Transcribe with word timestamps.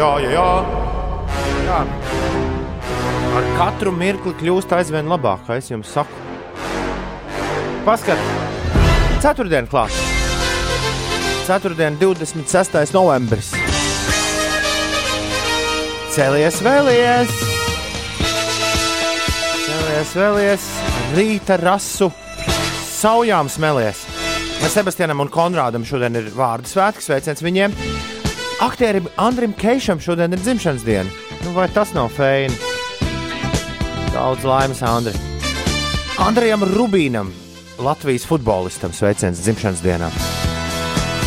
jā, 0.00 0.10
jā, 0.24 0.30
jā. 0.32 0.46
jā. 1.66 1.80
Ar 3.30 3.48
katru 3.58 3.92
mirkli 3.94 4.32
kļūst 4.40 4.72
aizvien 4.74 5.08
labāk, 5.10 5.44
kā 5.46 5.58
es 5.60 5.70
jums 5.70 5.90
saku. 5.92 6.28
Paskat, 7.84 8.20
ceturtdien 9.22 9.68
klāt. 9.70 9.94
Ceturtdien, 11.46 11.96
26. 12.00 12.92
novembris. 12.94 13.52
Cēlies 16.14 16.60
vēlies! 16.64 17.32
Cēlies 19.64 20.14
vēlies! 20.18 20.68
Rīta 21.16 21.58
rasu 21.60 22.10
saujām 22.90 23.50
smelies! 23.50 24.04
Sebastianam 24.70 25.24
un 25.24 25.30
Konrādam 25.32 25.86
šodien 25.88 26.18
ir 26.20 26.28
vārdu 26.36 26.70
svētki, 26.70 27.02
sveiciens 27.02 27.42
viņiem. 27.42 27.74
Aktierim 28.60 29.06
Andrim 29.16 29.54
Keišam 29.56 30.00
šodien 30.04 30.36
ir 30.36 30.40
dzimšanas 30.44 30.82
diena. 30.84 31.08
Nu, 31.44 31.54
vai 31.56 31.64
tas 31.72 31.94
nav 31.96 32.10
feini? 32.12 32.52
Daudz 34.12 34.44
laimes, 34.44 34.82
Andri. 34.84 35.16
Andrejam 36.20 36.66
Rubīnam, 36.68 37.30
Latvijas 37.80 38.26
futbolistam, 38.28 38.92
sveiciens 38.92 39.40
dzimšanas 39.40 39.80
dienā. 39.80 40.10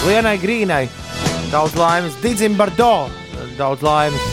Lienai 0.06 0.36
Grīnai, 0.38 0.84
daudz 1.50 1.74
laimes, 1.80 2.20
Digim 2.22 2.54
Bardo, 2.60 3.10
daudz 3.58 3.82
laimes. 3.82 4.30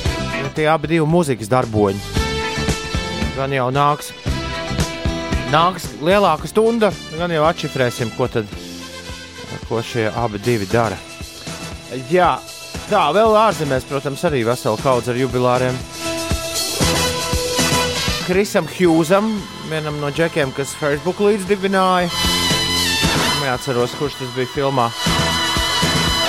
Tie 0.53 0.67
abi 0.69 0.91
divi 0.91 1.09
mūzikas 1.09 1.49
darboņi. 1.49 2.01
Gan 3.39 3.57
jau 3.57 3.71
nāks. 3.73 4.13
Nāks 5.55 5.89
lielāka 6.05 6.51
stunda, 6.51 6.93
gan 7.17 7.33
jau 7.33 7.49
atšifrēsim, 7.49 8.13
ko 8.19 8.29
tad 8.29 8.51
ko 9.71 9.81
šie 9.81 10.11
abi 10.13 10.43
divi 10.45 10.69
dara. 10.69 10.99
Jā, 12.11 12.35
tā 12.91 13.07
vēl 13.15 13.37
ārzemēs, 13.39 13.87
protams, 13.87 14.23
arī 14.27 14.43
vesela 14.47 14.79
kaudze 14.83 15.13
ar 15.13 15.19
jubilāriem. 15.21 15.77
Krisam 18.27 18.67
Hjūzam, 18.71 19.31
vienam 19.71 19.99
no 20.03 20.11
džekiem, 20.15 20.53
kas 20.55 20.75
Facebook 20.79 21.21
līdzdibināja. 21.23 22.11
Neatceros, 23.41 23.95
kurš 23.99 24.19
tas 24.21 24.33
bija 24.37 24.51
filmā. 24.55 24.89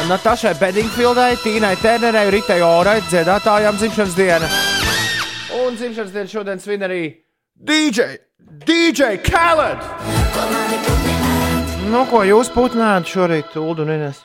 Natašai 0.09 0.55
Bedingfieldai, 0.57 1.35
Tīnai 1.43 1.75
Ternerai, 1.81 2.25
Ritai 2.33 2.59
Orai, 2.65 2.99
dziedātājām 3.09 3.77
dzimšanas 3.77 4.17
diena. 4.17 4.49
Un 5.61 5.77
dzimšanas 5.77 6.13
diena 6.13 6.31
šodien 6.31 6.61
svin 6.61 6.85
arī 6.87 7.01
DJ, 7.57 8.17
DJ 8.65 9.17
Khaled! 9.25 9.81
Nu, 11.91 12.05
ko 12.09 12.23
jūs 12.25 12.49
putnējat 12.53 13.09
šorīt, 13.13 13.57
Ulu 13.61 13.85
un 13.85 13.97
Ines? 13.97 14.23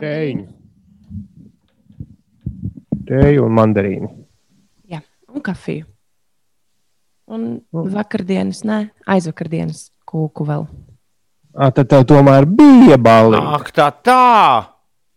Tēņu. 0.00 0.55
Tēju 3.06 3.44
un 3.46 3.54
mandarīnu. 3.56 4.08
Jā, 4.90 5.00
un 5.32 5.42
kafiju. 5.46 5.86
Un 7.26 7.46
vakardienas, 7.72 8.62
nē, 8.66 8.80
aizvakardienas 9.10 9.88
kūku 10.06 10.46
vēl. 10.46 10.66
À, 11.56 11.70
tad 11.74 11.88
tev 11.90 12.04
tomēr 12.06 12.44
bija 12.46 12.98
balva. 13.00 13.40
Ak, 13.56 13.72
tā 13.74 13.88
tā! 14.04 14.72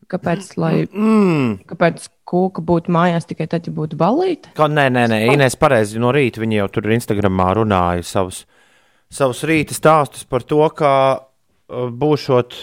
Kāpēc, 0.09 0.55
lai, 0.57 0.87
Mm. 0.89 1.59
kāpēc 1.69 2.07
kūka 2.25 2.63
būtu 2.65 2.89
mājās 2.89 3.27
tikai 3.29 3.45
tad, 3.47 3.67
ja 3.67 3.73
būtu 3.73 3.97
balīta? 3.99 4.49
Kā, 4.57 4.65
nē, 4.65 4.87
nē, 4.89 5.03
nē, 5.11 5.19
Inês 5.35 5.53
pareizi 5.59 5.99
no 6.01 6.09
rīta 6.11 6.41
viņa 6.41 6.63
jau 6.63 6.67
tur 6.73 6.89
Instagramā 6.95 7.51
runāja 7.59 8.01
savus, 8.03 8.45
savus 9.11 9.43
rīta 9.45 9.77
stāstus 9.77 10.25
par 10.25 10.41
to, 10.41 10.63
kā 10.73 10.93
uh, 11.19 11.89
būšot. 11.93 12.57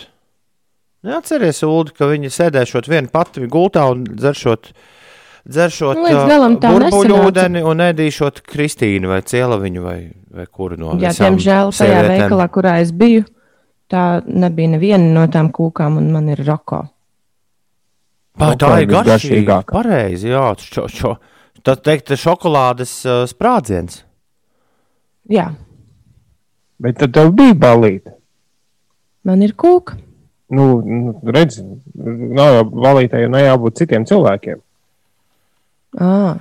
Neatceries, 1.06 1.62
Ulu, 1.62 1.94
ka 1.94 2.08
viņi 2.10 2.32
sēdēšot 2.34 2.88
vienu 2.90 3.12
pati 3.14 3.46
gultā 3.46 3.84
un 3.92 4.02
dzeršot, 4.08 4.72
dzeršot 5.46 6.00
Nu, 6.00 6.06
burbuļu 6.60 7.20
ūdeni 7.28 7.62
un 7.66 7.82
ēdīšot 7.86 8.42
Kristīnu 8.46 9.10
vai 9.12 9.20
Cielaviņu 9.26 9.84
vai, 9.84 9.98
vai 10.34 10.46
kuru 10.46 10.78
no 10.80 10.96
Jā, 11.00 11.14
diemžēl 11.16 11.72
tajā 11.76 12.02
veikalā, 12.08 12.48
kurā 12.52 12.76
es 12.84 12.92
biju, 12.96 13.24
tā 13.90 14.22
nebija 14.26 14.74
neviena 14.76 15.12
no 15.14 15.26
tām 15.32 15.52
kūkām, 15.54 16.00
un 16.02 16.10
man 16.14 16.32
ir 16.34 16.42
roko. 16.46 16.84
Pā, 18.36 18.52
tā 18.60 18.74
ir 18.82 18.90
garšīga. 18.90 19.12
garšīgāka. 19.12 19.76
Pareizi, 19.78 20.32
jā. 20.34 20.48
Šo, 20.60 20.88
šo. 20.92 21.14
Tad 21.64 21.80
teikt, 21.86 22.12
šokolādes 22.20 22.98
uh, 23.08 23.22
sprādziens. 23.30 24.02
Jā, 25.32 25.48
Bet 26.78 26.98
tad 27.00 27.14
tev 27.16 27.32
bija 27.36 27.54
balīta. 27.56 28.12
man 29.24 29.42
ir 29.42 29.56
kūka. 29.58 29.96
Nu, 30.52 30.66
nu, 30.86 31.14
redz, 31.34 31.58
nav 31.96 32.52
jau 32.54 32.66
balītai, 32.70 33.24
ne 33.32 33.40
jābūt 33.42 33.80
citiem 33.80 34.04
cilvēkiem. 34.06 34.60
À, 35.96 36.36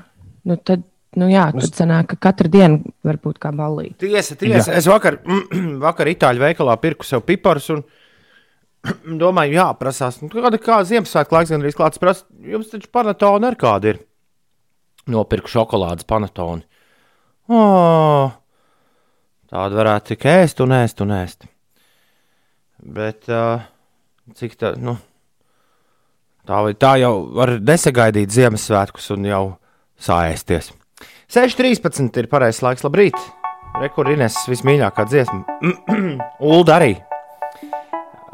nu 0.45 0.57
tad, 0.59 0.83
nu 1.19 1.29
jā, 1.31 1.45
tad 1.55 1.77
sanāk, 1.77 2.09
ka 2.13 2.29
katru 2.29 2.51
dienu 2.51 2.95
var 3.05 3.19
būt 3.23 3.39
kā 3.41 3.51
balīta. 3.55 3.97
Tiesa, 4.03 4.35
tiesa. 4.39 4.73
Jā. 4.73 4.79
Es 4.81 4.89
vakar, 4.89 5.21
vakar 5.85 6.11
itāļu 6.11 6.43
veikalā 6.43 6.75
pirku 6.81 7.07
sev 7.07 7.23
piparus 7.27 7.69
un 7.75 7.83
domāju, 9.23 9.55
jā, 9.59 9.67
prasās, 9.79 10.19
nu, 10.21 10.29
kāda 10.33 10.59
kā 10.61 10.81
Ziemassvētku 10.87 11.37
laiks 11.37 11.53
gan 11.53 11.63
arī 11.63 11.73
klāts. 11.75 12.01
Prasa, 12.01 12.27
jums 12.45 12.71
taču 12.71 12.91
panatona 12.93 13.51
ar 13.53 13.59
kādu 13.59 13.93
ir. 13.93 14.01
Nopirku 15.11 15.51
šokolādes 15.51 16.07
panatoni. 16.09 16.65
Oh, 17.53 18.31
tādu 19.53 19.77
varētu 19.77 20.15
tik 20.15 20.25
ēst 20.31 20.63
un 20.65 20.73
ēst 20.73 21.03
un 21.05 21.13
ēst. 21.13 21.45
Bet 22.85 23.29
uh, 23.29 23.61
cik 24.37 24.57
tā, 24.57 24.73
nu, 24.81 24.97
tā, 26.47 26.61
vai 26.67 26.73
tā 26.77 26.95
jau 27.01 27.13
var 27.35 27.55
nesagaidīt 27.59 28.33
Ziemassvētkus 28.35 29.11
un 29.15 29.29
jau 29.29 29.43
sāēsties. 30.01 30.71
6.13 31.31 32.21
ir 32.21 32.29
pareizais 32.31 32.63
laiks. 32.65 32.85
Labrīt! 32.85 33.17
Rekurīnes 33.81 34.37
vismīļākā 34.47 35.03
dziesma. 35.09 35.59
Ulda 36.53 36.77
arī. 36.77 36.93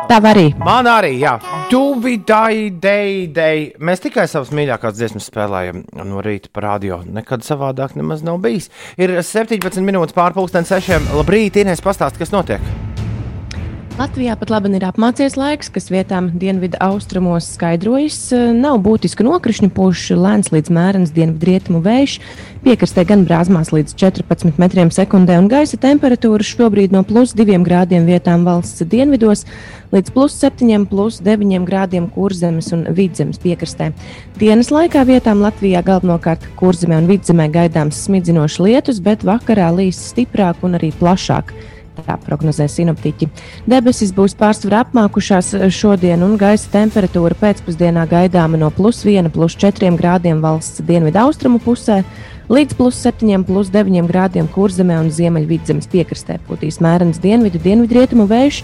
Tā 0.10 0.18
arī. 0.28 0.50
Man 0.60 0.90
arī, 0.90 1.16
jā. 1.22 1.36
Duvidai, 1.72 2.70
dei, 2.84 3.28
dei. 3.32 3.72
Mēs 3.80 4.04
tikai 4.04 4.28
savas 4.30 4.52
mīļākās 4.56 4.98
dziesmas 4.98 5.30
spēlējam 5.32 5.86
no 5.96 6.22
rīta 6.26 6.52
par 6.54 6.68
radio. 6.68 7.02
Nekad 7.06 7.46
savādāk 7.48 7.96
nemaz 7.98 8.26
nav 8.26 8.42
bijis. 8.44 8.70
Ir 9.02 9.16
17 9.22 9.82
minūtes 9.86 10.18
pārpusdienas 10.18 10.74
sešiem. 10.74 11.12
Labrīt, 11.16 11.62
Inês, 11.62 11.84
pastāst, 11.86 12.20
kas 12.22 12.34
notiek. 12.36 12.91
Latvijā 14.00 14.38
pat 14.40 14.50
labi 14.54 14.70
ir 14.78 14.86
apmācies 14.88 15.34
laiks, 15.36 15.68
kas 15.70 15.90
vietām 15.92 16.30
dienvidu 16.40 16.78
austrumos 16.80 17.50
skaidrojas. 17.58 18.32
Nav 18.56 18.78
būtiska 18.86 19.26
nokrišņu 19.28 19.68
puša, 19.76 20.16
lēns 20.16 20.48
līdz 20.54 20.72
mērens 20.72 21.12
dienvidu 21.12 21.50
rietumu 21.50 21.82
vējš, 21.84 22.14
piekrastē 22.64 23.04
gan 23.10 23.26
brāzmās 23.28 23.74
līdz 23.76 23.94
14 24.00 24.62
metriem 24.62 24.94
sekundē, 24.96 25.36
un 25.42 25.50
gaisa 25.52 25.76
temperatūra 25.82 26.48
šobrīd 26.48 26.96
no 26.96 27.04
plus 27.08 27.36
2 27.36 27.60
grādiem 27.68 28.08
vietām 28.08 28.46
valsts 28.48 28.88
dienvidos 28.88 29.44
līdz 29.92 30.16
plus 30.16 30.40
7, 30.40 30.88
plus 30.88 31.20
9 31.26 31.68
grādiem 31.68 32.08
kurzemes 32.16 32.72
un 32.72 32.88
vidzemes 32.96 33.44
piekrastē. 33.44 33.92
Dienas 34.40 34.72
laikā 34.72 35.04
vietām 35.10 35.44
Latvijā 35.44 35.84
galvenokārt 35.84 36.48
kurzemē 36.56 37.04
un 37.04 37.12
vidzemē 37.12 37.52
gaidāms 37.52 38.06
smidzinošs 38.08 38.58
lietus, 38.64 39.04
bet 39.04 39.28
vakarā 39.28 39.68
līs 39.76 40.00
stiprāk 40.14 40.64
un 40.64 40.80
arī 40.80 40.94
plašāk. 40.96 41.52
Tā 41.92 42.16
prognozē 42.24 42.70
sinoptiķi. 42.72 43.28
Debesis 43.70 44.14
būs 44.16 44.34
pārsvarā 44.40 44.86
apmākušās 44.86 45.52
šodien, 45.76 46.24
un 46.24 46.38
gaisa 46.40 46.70
temperatūra 46.72 47.36
pēcpusdienā 47.42 48.06
gaidāma 48.10 48.60
no 48.60 48.72
plus 48.72 49.04
1, 49.04 49.28
plus 49.36 49.58
4 49.60 49.92
grādiem 50.00 50.40
valsts 50.42 50.82
dienvidu 50.88 51.20
austrumu 51.26 51.60
pusē 51.60 52.02
līdz 52.52 52.78
plus 52.80 52.98
7, 53.04 53.44
plus 53.48 53.70
9 53.72 54.08
grādiem 54.10 54.48
kurzemē 54.52 54.98
un 55.04 55.12
ziemeļvidzemes 55.14 55.88
piekrastē. 55.92 56.40
Pūtīs 56.48 56.82
mērens 56.84 57.20
dienvidu, 57.24 57.62
dienvidrietumu 57.64 58.28
vējš. 58.32 58.62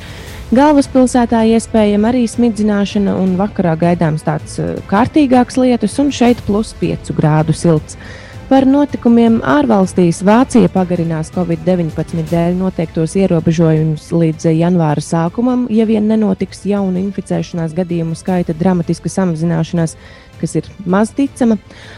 Galvaspilsētā 0.56 1.44
iespējama 1.52 2.14
arī 2.14 2.24
smidzināšana, 2.32 3.16
un 3.20 3.36
vakarā 3.40 3.76
gaidāms 3.80 4.24
tāds 4.24 4.56
eh, 4.64 4.78
kārtīgāks 4.88 5.60
lietus, 5.60 6.00
un 6.04 6.14
šeit 6.16 6.40
plus 6.48 6.72
5 6.80 7.12
grādu 7.18 7.56
silts. 7.56 8.00
Par 8.48 8.64
notikumiem 8.64 9.42
ārvalstīs 9.44 10.22
Vācija 10.24 10.70
pagarinās 10.72 11.34
Covid-19 11.36 12.22
dēļ 12.30 12.54
noteiktos 12.56 13.18
ierobežojumus 13.20 14.06
līdz 14.16 14.46
janvāra 14.56 15.02
sākumam, 15.04 15.66
ja 15.68 15.84
vien 15.90 16.06
nenotiks 16.08 16.62
jauna 16.70 17.02
inficēšanās 17.02 17.74
gadījumu 17.76 18.16
skaita 18.16 18.54
dramatiska 18.56 19.12
samazināšanās, 19.12 19.98
kas 20.40 20.56
ir 20.62 20.70
maz 20.88 21.12
ticama. 21.18 21.58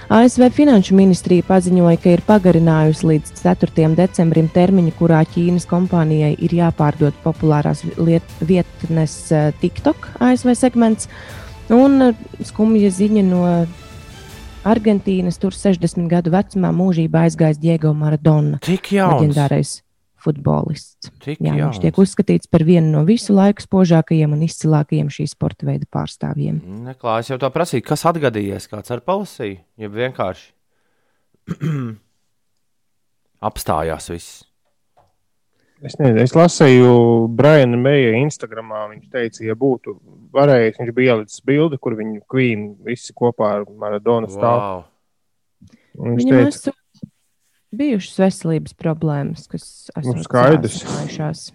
ASV 0.10 0.48
Finanšu 0.56 0.98
ministrija 0.98 1.46
paziņoja, 1.46 2.00
ka 2.02 2.16
ir 2.16 2.24
pagarinājusi 2.26 3.12
līdz 3.12 3.36
4. 3.44 3.92
decembrim 4.00 4.48
termiņu, 4.56 4.96
kurā 4.98 5.20
Ķīnas 5.30 5.70
kompānijai 5.70 6.32
ir 6.34 6.56
jāpārdod 6.64 7.20
populārās 7.28 7.86
vietnes 8.42 9.20
eh, 9.30 9.52
TikTok 9.62 10.16
ASV 10.18 10.56
segments. 10.58 11.12
Un 11.70 12.08
eh, 12.08 12.26
skumja 12.50 12.90
ziņa 12.98 13.26
no 13.30 13.44
Argentīnas 14.70 15.40
tur 15.42 15.56
60 15.56 16.08
gadu 16.12 16.34
vecumā 16.34 16.72
mūžībā 16.76 17.26
aizgājis 17.28 17.60
Diego 17.62 17.94
Maradona. 17.98 18.60
Tik 18.66 18.92
jauns. 18.96 19.20
Leģendārais 19.24 19.72
futbolists. 20.20 21.12
Tik 21.24 21.40
Jā, 21.40 21.54
jauns. 21.56 21.78
viņš 21.78 21.82
tiek 21.86 22.00
uzskatīts 22.04 22.50
par 22.52 22.66
vienu 22.68 22.92
no 22.92 23.06
visu 23.08 23.34
laiku 23.36 23.64
spožākajiem 23.64 24.36
un 24.36 24.44
izcilākajiem 24.46 25.08
šī 25.16 25.28
sporta 25.32 25.68
veida 25.70 25.88
pārstāvjiem. 25.92 26.60
Neklājas 26.90 27.32
jau 27.32 27.40
tā 27.40 27.50
prasīt, 27.56 27.86
kas 27.88 28.04
atgadījies, 28.10 28.68
kāds 28.72 28.92
ar 28.92 29.04
palasīju, 29.06 29.62
ja 29.80 29.92
vienkārši 29.94 30.52
apstājās 33.50 34.12
viss. 34.12 34.49
Es, 35.80 35.96
nezinu, 35.96 36.20
es 36.26 36.34
lasīju 36.36 36.94
Briana 37.36 37.78
Meija 37.80 38.12
Instagramā. 38.20 38.84
Viņš 38.92 39.12
teica, 39.14 39.44
ja 39.48 39.56
būtu 39.60 39.96
varējis, 40.36 40.80
viņš 40.82 40.96
bija 40.98 41.16
ielicis 41.16 41.46
bildi, 41.48 41.80
kur 41.80 41.96
viņa 42.00 42.20
Queen 42.32 42.74
visi 42.86 43.16
kopā 43.16 43.54
ar 43.60 43.68
Maradonu 43.80 44.28
stāv. 44.32 44.60
Wow. 44.60 44.84
Un 46.00 46.18
Viņš 46.18 46.26
Viņam 46.26 46.50
teica, 46.50 46.74
bijušas 47.80 48.20
veselības 48.26 48.76
problēmas, 48.80 49.48
kas 49.52 49.66
Nu, 49.96 50.02
esot 50.02 50.28
skaidrs. 50.28 51.50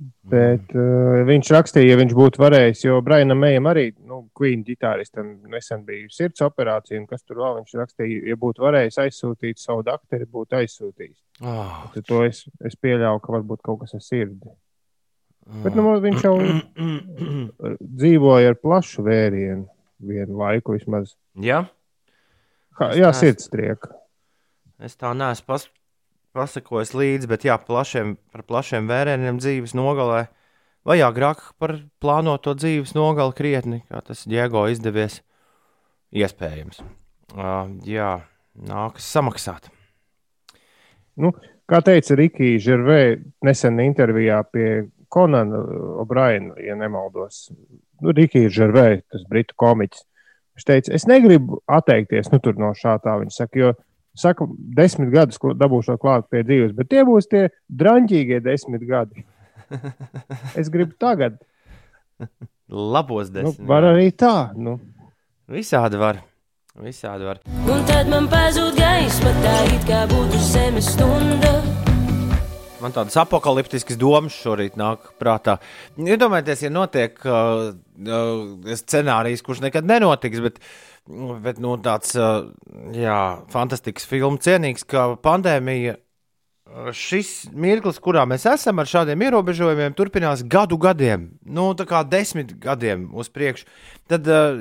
Sāsinājušās. 0.00 0.30
bet 0.32 0.72
uh, 0.76 1.20
viņš 1.28 1.50
rakstīja, 1.56 1.90
ja 1.92 1.96
viņš 2.00 2.14
būtu 2.16 2.40
varējis, 2.40 2.84
jo 2.86 3.00
Brianam 3.04 3.38
Meijam 3.42 3.66
arī, 3.70 3.90
nu, 4.08 4.22
Queen 4.36 4.62
ģitāristam 4.64 5.34
nesen 5.52 5.84
bija 5.84 6.08
sirds 6.14 6.40
operācija, 6.46 7.00
un 7.00 7.06
kas 7.10 7.22
tur 7.22 7.36
vēl 7.42 7.58
viņš 7.60 7.76
rakstīja, 7.82 8.22
ja 8.32 8.36
būtu 8.40 8.64
varējis 8.64 8.98
aizsūtīt 9.04 9.60
savu 9.60 9.84
dakteri, 9.86 10.24
būtu 10.30 10.56
aizsūtījis. 10.60 11.18
Oh, 11.44 11.84
Tad 11.94 12.04
to 12.08 12.24
es, 12.24 12.42
es 12.64 12.76
pieļauju, 12.80 13.20
ka 13.24 13.32
varbūt 13.36 13.62
kaut 13.64 13.80
kas 13.84 13.94
ar 13.96 14.02
sirdi. 14.04 14.50
Bet 15.64 15.74
nu, 15.74 15.84
viņš 16.04 16.24
jau 16.24 16.34
dzīvoja 18.00 18.52
ar 18.52 18.58
plašu 18.60 19.02
vērienu 19.06 19.66
vienu 20.00 20.38
laiku 20.40 20.76
vismaz. 20.76 21.14
ja? 21.40 21.64
Ha, 22.80 22.92
jā, 22.96 23.10
neesmu- 23.10 23.20
sirdstrieka. 23.20 23.90
Es 24.80 24.94
tā 24.96 25.10
neesmu 25.12 25.44
pas, 25.50 25.66
pasakojis 26.36 26.92
līdzi, 26.94 27.28
bet 27.30 27.46
jā, 27.48 27.56
plašiem, 27.58 28.14
par 28.32 28.44
plašiem 28.48 28.88
vērieniem 28.90 29.40
dzīves 29.40 29.74
nogalē. 29.78 30.26
Vai 30.86 30.96
agrāk 31.04 31.42
par 31.60 31.76
plānoto 32.00 32.54
dzīves 32.56 32.94
nogali 32.96 33.36
krietni, 33.36 33.82
kā 33.90 34.00
tas 34.04 34.24
Diego 34.28 34.64
izdevies, 34.72 35.20
iespējams. 36.16 36.80
Uh, 37.34 37.68
jā, 37.86 38.14
nākas 38.56 39.06
samaksāt. 39.12 39.68
Nu, 41.20 41.34
kā 41.68 41.82
teica 41.84 42.16
Rikija 42.18 42.62
Žervē 42.64 43.02
nesen 43.46 43.82
intervijā 43.84 44.40
pie 44.48 44.70
Konana 45.12 45.60
O'Briena, 46.00 46.54
ja 46.62 46.76
nemaldos. 46.78 47.50
Nu, 48.00 48.14
Rikija 48.16 48.50
Žervē, 48.54 49.02
tas 49.12 49.26
britu 49.28 49.56
komiķis. 49.60 50.06
Viņš 50.56 50.66
teica, 50.66 50.92
es 50.96 51.06
negribu 51.08 51.60
atteikties 51.70 52.32
nu, 52.32 52.40
no 52.60 52.72
šā 52.76 52.96
tā. 53.04 53.16
Viņš 53.20 53.36
saka, 53.42 53.60
jo 53.60 53.70
saka, 54.16 54.46
desmit 54.76 55.10
gadus 55.12 55.38
ko 55.38 55.52
dabūšu 55.54 55.96
klāt 56.02 56.26
pie 56.30 56.42
dzīves, 56.46 56.72
bet 56.76 56.90
tie 56.90 57.04
būs 57.06 57.28
tie 57.30 57.48
drāmīgie 57.68 58.40
desmit 58.44 58.82
gadi. 58.88 59.24
Es 60.58 60.68
gribu 60.68 60.96
tagad. 60.98 61.38
Labos 62.70 63.30
Nu, 63.30 63.42
desmit. 63.42 63.66
var 63.66 63.86
arī 63.92 64.10
tā. 64.12 64.50
Nu. 64.54 64.78
Visādi 65.50 65.98
var. 65.98 66.20
Visādi 66.80 67.26
var. 67.26 67.40
Un 67.66 67.82
tad 67.88 68.08
man 68.10 68.28
pazūd 68.30 68.78
gaisma, 68.78 69.32
tā 69.42 69.56
it 69.74 69.86
kā 69.88 70.04
būtu 70.10 70.38
zemes 70.52 70.92
stunda. 70.94 71.54
Man 72.80 72.94
tādas 72.96 73.16
apakaliptiskas 73.20 73.98
domas 74.00 74.36
šorīt 74.40 74.76
nāk 74.80 75.10
prātā. 75.20 75.58
Iedomājieties, 76.00 76.64
ja 76.64 76.72
notiek 76.72 77.18
uh, 77.28 77.72
uh, 77.76 78.76
scenārijs, 78.80 79.44
kurš 79.44 79.60
nekad 79.66 79.88
nenotiks, 79.88 80.40
bet, 80.44 80.60
bet 81.44 81.60
nu, 81.60 81.76
tāds 81.84 82.14
uh, 82.16 82.46
jā, 82.96 83.18
fantastisks 83.52 84.08
filmu 84.08 84.40
cienīgs, 84.40 84.86
ka 84.88 85.10
pandēmija. 85.20 85.98
uh, 85.98 86.90
Šis 86.96 87.50
mirklis, 87.52 88.00
kurā 88.00 88.24
mēs 88.30 88.48
esam 88.48 88.80
ar 88.80 88.88
šādiem 88.88 89.28
ierobežojumiem, 89.28 89.96
turpinās 89.98 90.46
gadu 90.48 90.80
gadiem, 90.80 91.34
nu, 91.44 91.70
tā 91.76 91.84
kā 91.90 92.00
desmit 92.08 92.56
gadiem 92.64 93.10
uz 93.12 93.28
priekšu. 93.28 93.68
Tad, 94.08 94.24
uh, 94.24 94.60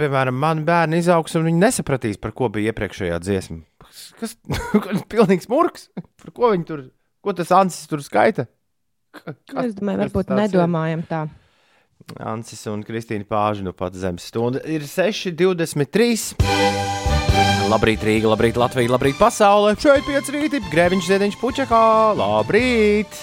piemēram, 0.00 0.40
mani 0.40 0.64
bērni 0.68 1.04
izaugs 1.04 1.36
un 1.36 1.50
viņi 1.50 1.66
nesapratīs, 1.68 2.20
par 2.22 2.32
ko 2.32 2.48
bija 2.54 2.72
iepriekšējā 2.72 3.20
dziesma. 3.28 3.66
Kas 3.84 4.06
tas 4.20 4.38
ir? 4.88 5.02
Pilnīgs 5.12 5.52
murgs, 5.52 5.90
par 6.22 6.32
ko 6.32 6.56
viņi 6.56 6.68
tur 6.70 6.88
Ko 7.28 7.34
tas 7.36 7.50
Ansis 7.52 7.84
tur 7.84 8.00
skaita? 8.00 8.46
Ka- 9.12 9.34
kas- 9.44 9.66
Es 9.68 9.74
domāju, 9.76 9.98
varbūt 10.00 10.24
tāds 10.30 10.38
ir? 10.38 10.48
nedomājam 10.48 11.02
tā. 11.04 11.18
Ansis 12.24 12.62
un 12.72 12.80
Kristīna 12.86 13.26
Pāža 13.28 13.60
nu 13.66 13.74
pat 13.76 13.92
zemes 13.92 14.24
stunda 14.30 14.62
ir 14.64 14.80
6,23. 14.88 16.32
Labrīt, 17.68 18.00
Rīga, 18.00 18.30
labrīt, 18.32 18.56
Latvija, 18.56 18.88
labrīt, 18.94 19.18
pasaule. 19.20 19.74
Šeit 19.76 20.06
pieci 20.08 20.32
rīti, 20.38 20.62
grēviņš, 20.72 21.04
ziediņš, 21.10 21.36
puķekā. 21.42 21.82
Labrīt! 22.16 23.20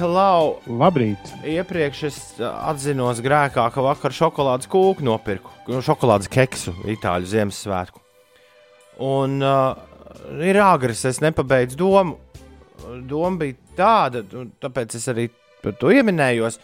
Klau, 0.00 0.62
Labrīt! 0.66 1.20
iepriekš 1.44 2.02
es 2.08 2.16
atzinos 2.40 3.20
grēkā, 3.22 3.68
ka 3.74 3.84
vakar 3.84 4.16
šokolādes 4.16 4.64
kūku 4.72 5.04
nopirku, 5.04 5.52
šokolādes 5.84 6.32
keksu 6.32 6.72
Itāļu 6.96 7.28
Ziemassvētku. 7.36 8.00
Un 9.04 9.36
uh, 9.44 9.76
ir 10.42 10.58
agrs, 10.62 11.04
es 11.08 11.20
nepabeidzu 11.22 11.78
domu. 11.80 12.18
Doma 13.08 13.38
bija 13.44 13.56
tāda, 13.78 14.24
tāpēc 14.62 14.96
es 14.98 15.08
arī 15.12 15.28
par 15.62 15.76
to 15.78 15.92
ieminējos. 15.94 16.58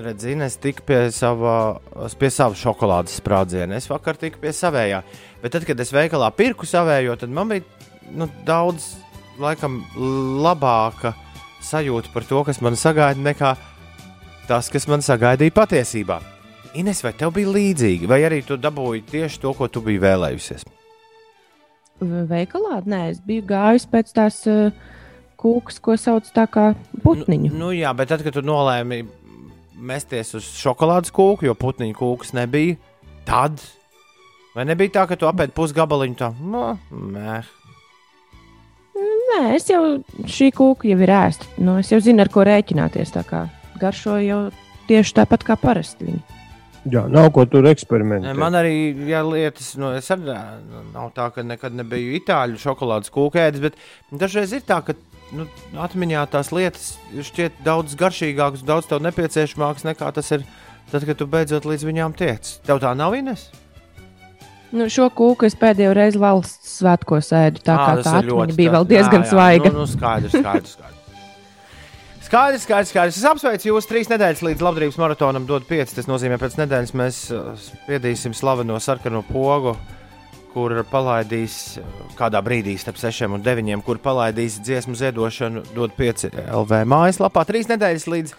Redziet, 0.00 0.40
es 0.44 0.56
tiku 0.60 0.84
pie 0.86 0.98
sava, 1.12 1.80
pie 2.20 2.30
sava 2.32 2.56
šokolādes 2.56 3.18
sprādziena. 3.20 3.76
Es 3.76 3.88
vakar 3.90 4.16
tiku 4.20 4.40
pie 4.42 4.52
savējā. 4.54 5.02
Bet 5.42 5.56
tad, 5.56 5.66
kad 5.68 5.80
es 5.80 5.92
veikalā 5.92 6.30
pirku 6.36 6.68
savējo, 6.68 7.16
tad 7.20 7.32
man 7.32 7.50
bija 7.52 7.64
nu, 8.12 8.28
daudz 8.46 8.94
laikam, 9.40 9.82
labāka 10.44 11.14
sajūta 11.64 12.12
par 12.14 12.28
to, 12.28 12.44
kas 12.46 12.60
man 12.64 12.78
sagaida, 12.78 13.20
nekā 13.20 13.54
tas, 14.48 14.70
kas 14.72 14.88
man 14.90 15.04
sagaidīja 15.04 15.56
patiesībā. 15.56 16.20
Ines, 16.78 17.04
vai 17.06 17.14
tev 17.16 17.34
bija 17.36 17.52
līdzīgi, 17.54 18.08
vai 18.10 18.24
arī 18.26 18.42
tu 18.46 18.58
dabūji 18.60 19.04
tieši 19.10 19.42
to, 19.44 19.54
ko 19.56 19.70
tu 19.70 19.82
biji 19.84 20.02
vēlējusies? 20.02 20.73
Veikalā? 22.02 22.80
Nē, 22.90 23.00
es 23.12 23.20
biju 23.24 23.46
gājis 23.48 23.86
pēc 23.90 24.12
tās 24.16 24.40
uh, 24.50 24.74
kūkas, 25.40 25.80
ko 25.82 25.96
sauc 26.00 26.30
kā 26.34 26.72
putniņu. 27.04 27.52
Nu, 27.52 27.66
nu, 27.66 27.72
jā, 27.76 27.92
bet 27.96 28.10
tad, 28.12 28.24
kad 28.26 28.36
tu 28.36 28.44
nolēmi 28.44 29.04
mesties 29.74 30.34
uz 30.38 30.48
šokolādes 30.58 31.14
kūku, 31.14 31.48
jo 31.48 31.54
putniņu 31.58 31.98
kūkas 31.98 32.34
nebija, 32.36 32.78
tad 33.28 33.62
vai 34.54 34.66
nebija 34.68 35.00
tā, 35.00 35.08
ka 35.10 35.18
tu 35.18 35.28
apēdi 35.30 35.54
pusgabaliņu 35.56 36.18
tā? 36.20 36.32
Nu, 36.40 36.72
nē, 36.90 37.42
Nē, 38.94 39.56
es 39.56 39.66
jau 39.66 39.80
šī 40.30 40.52
kūka 40.54 40.86
jau 40.86 41.00
ir 41.02 41.10
ēsta. 41.10 41.48
Nu, 41.58 41.78
es 41.82 41.90
jau 41.90 41.98
zinu, 42.02 42.22
ar 42.22 42.30
ko 42.30 42.44
rēķināties. 42.46 43.10
Tā 43.16 43.24
kā 43.26 43.40
garšo 43.80 44.20
jau 44.22 44.40
tieši 44.86 45.16
tāpat 45.16 45.46
kā 45.48 45.56
parasti. 45.58 46.06
Viņi. 46.06 46.33
Jā, 46.92 47.06
nav 47.08 47.30
ko 47.32 47.46
tur 47.48 47.64
eksperimentēt. 47.70 48.36
Man 48.36 48.56
arī 48.58 48.92
jā, 49.08 49.22
lietas, 49.24 49.70
nu, 49.80 49.94
es 49.96 50.10
arī 50.12 50.26
nu, 50.28 50.82
nav 50.92 51.10
tā, 51.16 51.30
ka 51.32 51.44
nekad 51.46 51.76
nebiju 51.78 52.12
itāļu 52.18 52.60
šokolādes 52.60 53.12
kūkēdis, 53.14 53.62
bet 53.64 53.78
dažreiz 54.12 54.52
ir 54.52 54.66
tā, 54.68 54.82
ka 54.84 54.96
nu, 55.32 55.46
atmiņā 55.80 56.26
tās 56.32 56.52
lietas 56.52 56.94
šķiet 57.30 57.62
daudz 57.64 57.96
garšīgākas, 58.00 58.66
daudz 58.68 58.90
tev 58.90 59.00
nepieciešamākas 59.06 59.86
nekā 59.88 60.12
tas 60.16 60.28
ir 60.36 60.44
tad, 60.92 61.06
kad 61.08 61.16
tu 61.16 61.28
beidzot 61.30 61.68
līdz 61.68 61.86
viņām 61.88 62.16
tiec. 62.18 62.56
Tev 62.68 62.82
tā 62.84 62.92
nav 62.98 63.16
Ines? 63.16 63.48
Nu, 64.74 64.88
šo 64.90 65.06
kūku 65.14 65.46
es 65.46 65.54
pēdējo 65.56 65.94
reizi 65.96 66.20
valsts 66.20 66.80
svētkos 66.80 67.30
ēdu. 67.38 67.62
Tā 67.64 67.78
kā 67.78 67.90
tas 68.00 68.10
tā 68.10 68.18
atmiņa 68.24 68.58
bija 68.58 68.74
vēl 68.74 68.88
diezgan 68.90 69.22
jā, 69.22 69.28
jā, 69.28 69.30
svaiga. 69.30 69.72
Nu, 69.72 69.84
nu, 69.84 69.88
skaidrs, 69.88 70.34
skaidrs. 70.34 70.76
skaidrs. 70.76 71.03
Skaidrs, 72.34 72.64
skaidrs, 72.66 72.88
skaidrs. 72.90 73.16
Es 73.20 73.26
apsveicu 73.30 73.68
jūs 73.68 73.86
trīs 73.86 74.08
nedēļas 74.10 74.40
līdz 74.42 74.62
labdarības 74.66 74.96
maratonam, 74.98 75.44
dod 75.46 75.68
pieci. 75.68 75.94
Tas 75.94 76.08
nozīmē, 76.10 76.34
ka 76.34 76.48
pēc 76.48 76.56
nedēļas 76.58 76.92
mēs 76.98 77.18
uh, 77.30 77.52
spiedīsim 77.62 78.34
slaveno 78.34 78.74
sarkano 78.82 79.20
pogu, 79.28 79.76
kur 80.50 80.74
palaidīs 80.90 81.76
uh, 81.78 81.92
kādā 82.18 82.40
brīdī 82.42 82.74
starp 82.82 82.98
6 82.98 83.36
un 83.36 83.44
9, 83.46 83.78
kur 83.86 84.02
palaidīs 84.02 84.58
dziesmu 84.66 84.98
ziedošanu, 84.98 85.62
dod 85.76 85.94
pieci 85.94 86.32
LV 86.42 86.82
mājaslapā. 86.90 87.46
Trīs 87.46 87.70
nedēļas 87.70 88.08
līdz 88.16 88.34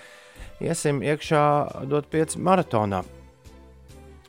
iesim 0.68 1.00
iekšā, 1.00 1.46
dod 1.88 2.12
pieci 2.12 2.44
maratonā. 2.44 3.00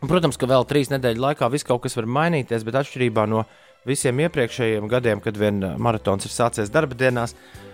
Protams, 0.07 0.39
ka 0.39 0.47
vēl 0.47 0.71
trīs 0.71 0.95
nedēļu 0.95 1.27
laikā 1.27 1.51
viss 1.51 1.67
kaut 1.67 1.83
kas 1.89 1.99
var 1.99 2.07
mainīties, 2.07 2.63
bet 2.63 2.85
atšķirībā 2.85 3.27
no 3.35 3.49
visiem 3.83 4.29
iepriekšējiem 4.29 4.87
gadiem, 4.95 5.27
kad 5.27 5.43
vien 5.43 5.59
uh, 5.59 5.75
maratons 5.75 6.31
ir 6.31 6.39
sācies 6.39 6.71
darba 6.71 6.95
dienās, 6.95 7.35
uh, 7.35 7.66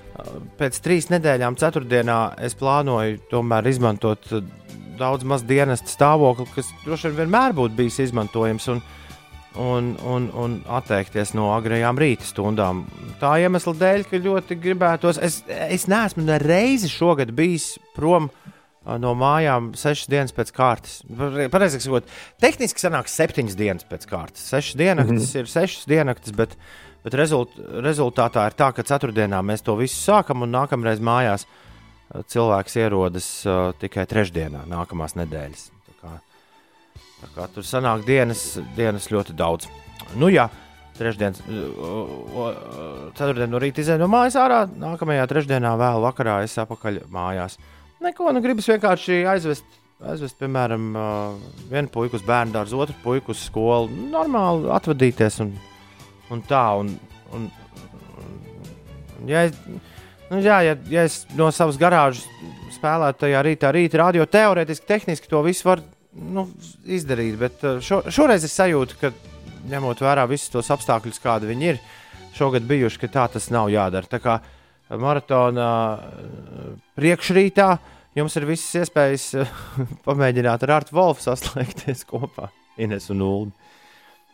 pēc 0.59 0.81
trīs 0.85 1.09
nedēļām, 1.13 1.57
ceturtdienā, 1.61 2.19
es 2.45 2.57
plānoju 2.59 3.21
tomēr 3.31 3.69
izmantot 3.71 4.29
uh, 4.33 4.43
daudz 4.99 5.27
maz 5.29 5.45
dienesta 5.47 5.91
stāvokli, 5.91 6.49
kas 6.55 6.71
droši 6.85 7.11
vien 7.11 7.23
vienmēr 7.25 7.57
būtu 7.59 7.79
bijis 7.83 8.03
izmantojams. 8.09 8.69
Un, 8.75 8.85
Un, 9.53 9.91
un, 10.09 10.31
un 10.33 10.53
atteikties 10.73 11.35
no 11.37 11.51
agrajām 11.53 11.99
rīta 12.01 12.25
stundām. 12.25 12.87
Tā 13.21 13.35
iemesla 13.43 13.75
dēļ, 13.77 14.07
ka 14.09 14.21
ļoti 14.25 14.57
gribētos. 14.57 15.19
Es, 15.21 15.43
es 15.45 15.85
neesmu 15.93 16.25
ne 16.25 16.39
reizi 16.41 16.89
šogad 16.89 17.35
bijis 17.37 17.75
prom 17.93 18.31
ā, 18.33 18.97
no 18.97 19.13
mājām 19.13 19.75
sešas 19.77 20.09
dienas 20.09 20.33
pēc 20.33 20.55
kārtas. 20.57 21.03
Pareizāk 21.53 21.85
sakot, 21.85 22.09
tehniski 22.41 22.81
sanāk 22.81 23.13
septiņas 23.13 23.59
dienas 23.61 23.85
pēc 23.93 24.09
kārtas. 24.09 24.47
Sešas 24.55 24.81
diennaktis 24.81 25.19
mm 25.19 25.29
-hmm. 25.29 25.45
ir 25.45 25.53
sešas 25.53 25.85
diennaktis, 25.93 26.33
bet, 26.41 26.57
Bet 27.03 27.17
rezult, 27.19 27.57
rezultātā 27.83 28.47
ir 28.47 28.57
tā, 28.59 28.71
ka 28.75 28.85
ceturtdienā 28.87 29.41
mēs 29.43 29.65
to 29.67 29.75
visu 29.79 29.99
sākam 29.99 30.45
un 30.47 30.53
nākamreiz 30.55 31.03
mājās 31.03 31.47
uh, 31.47 32.23
cilvēks 32.23 32.79
ierodas 32.79 33.31
uh, 33.47 33.71
tikai 33.81 34.07
trešdienā, 34.11 34.65
nākamās 34.71 35.17
nedēļas. 35.19 35.65
Tā 35.89 35.97
kā, 35.99 36.13
tā 37.23 37.31
kā 37.35 37.49
tur 37.55 37.67
sanāk 37.67 38.07
dienas, 38.07 38.45
dienas 38.77 39.11
ļoti 39.11 39.35
daudz. 39.39 39.67
Nu 40.19 40.31
jā, 40.31 40.47
trešdienas, 40.99 41.43
ceturtdien 43.19 43.51
no 43.51 43.61
rīta 43.63 43.83
izēju 43.83 44.03
no 44.03 44.11
mājas 44.13 44.37
ārā, 44.41 44.65
nākamajā 44.69 45.29
trešdienā 45.31 45.75
vēl 45.81 46.03
vakarā 46.05 46.43
es 46.47 46.59
apakaļ 46.61 47.03
mājās. 47.13 47.59
Neko, 48.03 48.33
nu 48.35 48.43
gribas 48.45 48.69
vienkārši 48.71 49.25
aizvest. 49.31 49.79
Aizvest, 50.03 50.35
piemēram, 50.41 50.87
uh, 50.99 51.59
vienu 51.71 51.87
puiku 51.95 52.19
uz 52.19 52.25
bērnu 52.27 52.51
dārzu, 52.57 52.81
otru 52.83 52.97
puiku 53.05 53.31
uz 53.31 53.45
skolu. 53.47 53.87
Normāli 54.11 54.67
atvadīties 54.75 55.37
un, 55.45 55.53
un 56.33 56.43
tā. 56.49 56.65
Un, 56.81 56.93
un, 57.37 57.49
un, 58.19 58.29
ja, 59.29 59.47
es, 59.47 59.57
nu, 60.31 60.41
jā, 60.41 60.61
ja, 60.67 60.77
ja 60.93 61.07
es 61.09 61.23
no 61.39 61.51
savas 61.55 61.79
garāžas 61.81 62.27
spēlētu 62.73 63.27
tajā 63.27 63.43
rītā, 63.47 63.73
rītā 63.75 64.01
radio 64.01 64.27
teorētiski, 64.27 64.89
tehniski 64.89 65.31
to 65.31 65.43
visu 65.47 65.69
var 65.69 65.85
nu, 66.13 66.49
izdarīt. 66.85 67.37
Bet 67.41 67.65
uh, 67.67 67.79
šo, 67.85 68.03
šoreiz 68.13 68.47
es 68.49 68.57
sajūtu, 68.57 68.99
ka 69.01 69.13
ņemot 69.71 70.03
vērā 70.03 70.27
visus 70.31 70.51
tos 70.53 70.71
apstākļus, 70.75 71.23
kādi 71.23 71.51
viņi 71.53 71.73
ir 71.75 71.83
šogad 72.37 72.67
bijuši, 72.67 73.03
ka 73.05 73.13
tā 73.13 73.29
tas 73.37 73.51
nav 73.55 73.71
jādara. 73.73 74.09
Tā 74.11 74.21
kā 74.23 74.39
maratona 75.01 75.69
uh, 75.97 76.73
priekšrītā 76.99 77.69
jums 78.19 78.37
ir 78.37 78.49
visas 78.49 78.83
iespējas 78.83 79.29
pamēģināt 80.07 80.67
ar 80.67 80.79
Artu 80.81 80.97
Wolfu 80.99 81.25
saslēgties 81.29 82.07
kopā, 82.09 82.51
Ines 82.81 83.09
un 83.13 83.25
Ulu. 83.29 83.62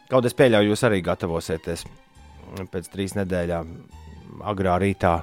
Kaut 0.09 0.25
es 0.25 0.37
pieļauju, 0.37 0.73
jūs 0.73 0.85
arī 0.89 1.03
gatavosieties 1.05 1.83
pēc 2.73 2.87
trīs 2.89 3.13
nedēļām, 3.19 3.75
agrā 4.49 4.79
rītā. 4.81 5.19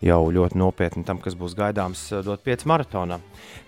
Jau 0.00 0.30
ļoti 0.32 0.56
nopietni 0.56 1.04
tam, 1.04 1.18
kas 1.20 1.34
būs 1.36 1.52
gaidāms, 1.58 2.06
dot 2.24 2.40
5 2.40 2.62
maratonā. 2.70 3.18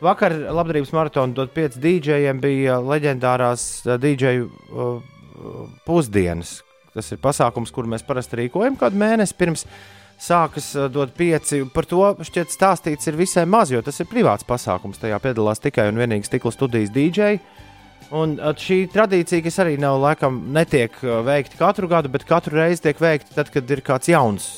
Vakar 0.01 0.33
labdarības 0.33 0.95
maratona 0.97 1.37
dot 1.37 1.53
5 1.53 1.77
dīdžejiem 1.83 2.41
bija 2.41 2.79
leģendārās 2.81 3.83
dīdžeju 3.85 4.47
pusdienas. 5.85 6.63
Tas 6.97 7.13
ir 7.13 7.21
pasākums, 7.21 7.73
kur 7.73 7.85
mēs 7.85 8.05
parasti 8.09 8.41
rīkojam 8.41 8.81
kādu 8.81 8.97
mēnesi 9.01 9.37
pirms 9.37 9.67
sākas 10.23 10.71
dot 10.93 11.13
pieci. 11.19 11.67
Par 11.69 11.85
to 11.89 12.01
šķiet 12.25 12.53
stāstīts 12.57 13.13
ir 13.13 13.21
visai 13.21 13.45
maz, 13.45 13.69
jo 13.75 13.85
tas 13.85 14.01
ir 14.01 14.09
privāts 14.09 14.49
pasākums. 14.49 15.01
Tajā 15.05 15.21
piedalās 15.21 15.61
tikai 15.61 15.91
un 15.93 16.01
vienīgi 16.01 16.31
stikla 16.31 16.53
studijas 16.57 16.97
dīdžeji. 16.97 17.43
Un 18.13 18.35
uh, 18.37 18.53
šī 18.59 18.85
tradīcija, 18.93 19.41
kas 19.47 19.57
arī 19.63 19.79
nav 19.81 19.97
laikam 20.03 20.43
netiek 20.53 20.99
uh, 21.01 21.23
veikta 21.25 21.57
katru 21.57 21.89
gadu, 21.89 22.11
bet 22.13 22.27
katru 22.29 22.59
reizi 22.61 22.85
tiek 22.85 23.01
veikta 23.01 23.39
tad, 23.39 23.53
kad 23.55 23.71
ir 23.73 23.81
kāds 23.85 24.11
jauns 24.13 24.49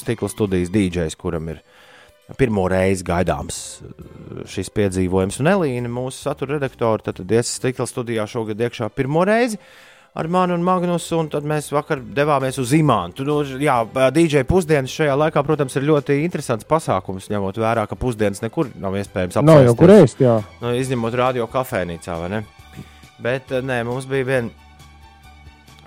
stikla 0.00 0.30
studijas 0.32 0.72
dīdžejs, 0.74 1.14
kuram 1.20 1.52
ir 1.52 1.60
pirmo 2.34 2.64
reizi 2.70 3.06
gaidāms 3.06 3.60
uh, 3.86 4.46
šis 4.50 4.72
piedzīvojums. 4.74 5.38
Un 5.38 5.52
Elīna, 5.52 5.92
mūsu 5.92 6.24
satura 6.24 6.56
redaktore, 6.56 7.06
tad 7.06 7.22
ies 7.30 7.54
stikla 7.60 7.86
studijā 7.86 8.26
šogad 8.30 8.66
iekšā 8.66 8.90
pirmo 8.96 9.22
reizi 9.28 9.60
ar 10.16 10.26
mani 10.32 10.56
un 10.56 10.64
Magnusu, 10.64 11.20
un 11.20 11.30
tad 11.30 11.44
mēs 11.46 11.68
vakar 11.76 12.00
devāmies 12.00 12.56
uz 12.58 12.72
Imānu. 12.74 13.26
Nu, 13.28 13.38
jā, 13.60 13.76
DJ 14.16 14.46
pusdienas 14.48 14.94
šajā 14.96 15.14
laikā, 15.20 15.44
protams, 15.44 15.76
ir 15.76 15.84
ļoti 15.90 16.16
interesants 16.24 16.66
pasākums, 16.66 17.28
ņemot 17.30 17.60
vērā, 17.60 17.84
ka 17.86 18.00
pusdienas 18.00 18.40
nekur 18.42 18.72
nav 18.80 18.96
iespējams 18.96 19.36
Nav 19.44 19.66
jau 19.68 19.76
kur 19.78 19.92
ēst, 20.00 20.24
jā. 20.24 20.38
Nu, 20.64 20.72
izņemot 20.80 21.20
radio 21.20 21.46
kafejnīcā, 21.52 22.16
vai 22.22 22.32
ne? 22.32 22.46
Bet 23.22 23.52
eh, 23.52 23.62
nē, 23.64 23.80
mums 23.88 24.04
bija 24.10 24.26
viena, 24.28 24.50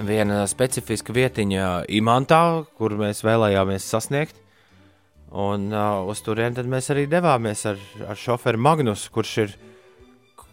viena 0.01 0.43
specifiska 0.49 1.13
vietiņa 1.15 1.69
Imantā, 1.99 2.41
kur 2.79 2.95
mēs 2.99 3.23
vēlējāmies 3.25 3.85
sasniegt. 3.93 4.37
Un 5.29 5.67
uh, 5.69 6.07
uz 6.09 6.23
turieni 6.25 6.63
mēs 6.65 6.87
arī 6.89 7.03
devāmies 7.11 7.61
ar, 7.69 7.77
ar 8.09 8.17
šoferu 8.17 8.57
Magnusu, 8.65 9.11
kurš 9.13 9.33
ir. 9.43 9.51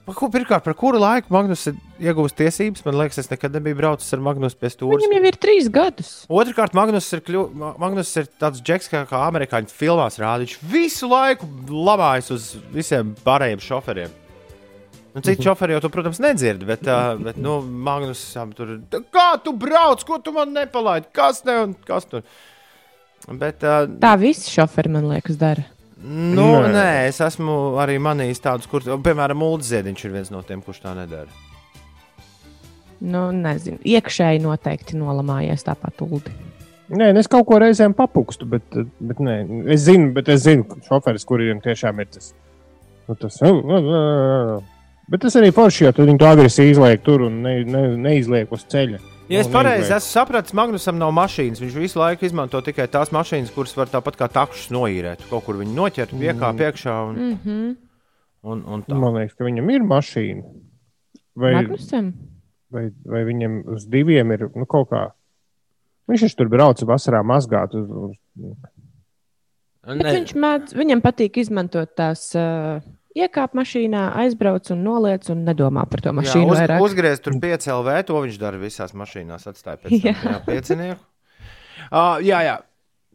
Pa 0.07 0.13
ko- 0.15 0.29
Pirmkārt, 0.31 0.63
par 0.67 0.75
kuru 0.79 1.01
laiku 1.03 1.33
Magnus 1.35 1.65
ir 1.71 1.79
iegūst 1.99 2.37
tiesības? 2.39 2.85
Man 2.87 2.99
liekas, 3.01 3.17
es 3.25 3.31
nekad 3.33 3.57
nebiju 3.57 3.79
braucis 3.81 4.13
ar 4.15 4.21
Magnusu 4.23 4.59
pie 4.61 4.69
stūra. 4.71 5.01
Viņam 5.01 5.17
jau 5.17 5.31
ir 5.33 5.39
trīs 5.43 5.71
gadus. 5.73 6.11
Otrakārt, 6.29 6.77
Magnus 6.77 7.09
ir, 7.17 7.25
kļu... 7.27 7.47
Ma- 7.59 7.73
Magnus 7.87 8.13
ir 8.21 8.29
tāds 8.39 8.61
džeks, 8.63 8.91
kā, 8.93 9.01
kā 9.09 9.25
amerikāņu 9.31 9.73
filmās 9.73 10.21
rāda. 10.23 10.45
Viņš 10.45 10.59
visu 10.77 11.09
laiku 11.11 11.49
lamājas 11.73 12.29
uz 12.37 12.53
visiem 12.77 13.17
pārējiem 13.25 13.65
šoferiem. 13.65 14.13
Nu, 15.17 15.23
Citu 15.25 15.47
šoferi 15.47 15.73
jau, 15.73 15.81
tu, 15.81 15.89
protams, 15.89 16.19
nedzird, 16.21 16.61
bet, 16.69 16.83
uh, 16.93 17.15
bet 17.25 17.39
nu, 17.41 17.55
Magnus 17.65 18.21
tur. 18.53 18.75
Kā 19.15 19.31
tu 19.41 19.55
brauc, 19.57 20.03
ko 20.05 20.19
tu 20.21 20.35
man 20.37 20.53
nepalaidi? 20.53 21.09
Kas 21.17 21.41
ne 21.49 21.55
un 21.63 21.73
kas 21.89 22.05
tur? 22.11 22.21
Bet, 23.33 23.65
uh, 23.65 23.87
Tā 24.03 24.13
visi 24.21 24.53
šoferi, 24.53 24.93
man 24.93 25.09
liekas, 25.09 25.39
dara. 25.41 25.65
nu, 26.05 26.45
Nē. 26.67 26.69
nē, 26.75 26.91
es 27.09 27.23
esmu 27.25 27.79
arī 27.81 27.97
manījis 27.97 28.45
tādus, 28.45 28.69
kur, 28.69 28.85
piemēram, 28.85 29.41
Mulds 29.41 29.73
Ziediņš 29.73 30.05
ir 30.05 30.15
viens 30.19 30.31
no 30.35 30.45
tiem, 30.45 30.61
kurš 30.61 30.85
tā 30.85 30.93
nedara. 30.99 31.33
Nu, 33.01 33.31
nezinu. 33.33 33.81
Iekšēji 33.89 34.45
noteikti 34.45 35.01
nolamājies 35.01 35.65
tāpat 35.65 36.05
uldi. 36.05 36.37
Nē, 36.93 37.11
nu 37.17 37.25
es 37.25 37.27
kaut 37.33 37.49
ko 37.49 37.57
reizēm 37.65 37.97
papukstu, 37.97 38.47
bet, 38.53 38.69
bet 39.01 39.19
nē, 39.25 39.41
es 39.73 39.89
zinu, 39.89 40.13
bet 40.15 40.29
es 40.29 40.45
zinu, 40.45 40.69
ka 40.69 40.79
šoferis, 40.87 41.25
kuriem 41.25 41.65
tiešām 41.65 42.05
ir 42.05 42.13
tas. 42.13 42.35
Nu, 43.09 43.17
tas 43.17 43.41
bet 45.11 45.23
tas 45.25 45.37
arī 45.39 45.53
forši, 45.55 45.85
jo 45.85 45.93
tad 45.97 46.09
viņi 46.09 46.23
to 46.23 46.31
agresīvi 46.31 46.75
izliek 46.75 47.05
tur 47.07 47.27
un 47.29 47.41
ne, 47.45 47.59
ne, 47.65 47.83
neizliek 48.09 48.53
uz 48.53 48.67
ceļa. 48.73 49.03
Ja 49.27 49.41
es 49.43 49.49
pareizi 49.51 49.91
esmu 49.91 50.07
sapratis, 50.07 50.55
Magnusam 50.55 51.01
nav 51.01 51.11
mašīnas. 51.17 51.59
Viņš 51.59 51.79
visu 51.81 51.99
laiku 51.99 52.29
izmanto 52.29 52.61
tikai 52.63 52.87
tās 52.91 53.11
mašīnas, 53.15 53.51
kuras 53.55 53.75
var 53.75 53.91
tāpat 53.91 54.19
kā 54.21 54.29
takšus 54.31 54.71
noīrēt. 54.75 55.25
Kaut 55.31 55.43
kur 55.49 55.59
viņi 55.59 55.75
noķert, 55.75 56.15
piekāpj 56.15 56.69
iekšā 56.69 56.95
un, 57.09 57.17
Mm 57.17 57.39
-hmm. 57.45 57.75
un, 58.43 58.63
un 58.63 58.85
tā. 58.87 58.95
Man 58.95 59.19
liekas, 59.19 59.35
ka 59.35 59.45
viņam 59.45 59.71
ir 59.75 59.83
mašīna. 59.83 60.43
Vai, 61.37 61.55
Magnusam? 61.55 62.13
vai, 62.71 62.91
vai 63.05 63.25
viņam 63.25 63.63
uz 63.75 63.87
diviem 63.87 64.33
ir 64.33 64.49
nu, 64.55 64.67
kaut 64.67 64.91
kā. 64.91 65.11
Viņš 66.07 66.21
taču 66.21 66.37
tur 66.37 66.49
brauc 66.49 66.83
vasarā 66.87 67.23
mazgāt. 67.27 67.75
Uz, 67.75 67.91
uz, 67.91 68.17
Bet 69.87 70.07
viņš 70.07 70.35
mēdz, 70.35 70.75
viņam 70.75 71.03
patīk 71.03 71.37
izmantot 71.39 71.93
tās 71.99 72.35
uh, 72.35 72.83
iekāp 73.17 73.57
mašīnā, 73.57 74.05
aizbrauc 74.23 74.71
un 74.75 74.85
noliec 74.85 75.27
un 75.33 75.45
nedomā 75.47 75.87
par 75.91 76.05
to 76.05 76.13
Jā, 76.13 76.17
mašīnu 76.21 76.53
uz, 76.53 76.61
vairāk. 76.61 76.85
uzgriezt 76.85 77.25
tur 77.25 77.37
5 77.43 77.69
LV, 77.73 77.99
to 78.09 78.23
viņš 78.27 78.39
dara 78.41 78.61
visās 78.61 78.95
mašīnās. 78.97 79.49
Atstāja 79.51 79.81
pēc 79.83 79.93
tam 79.93 80.09
Jā. 80.11 80.17
jā, 80.23 80.41
piecinieku. 80.49 81.05
Uh, 81.87 82.17
jā, 82.25 82.39
jā. 82.43 82.55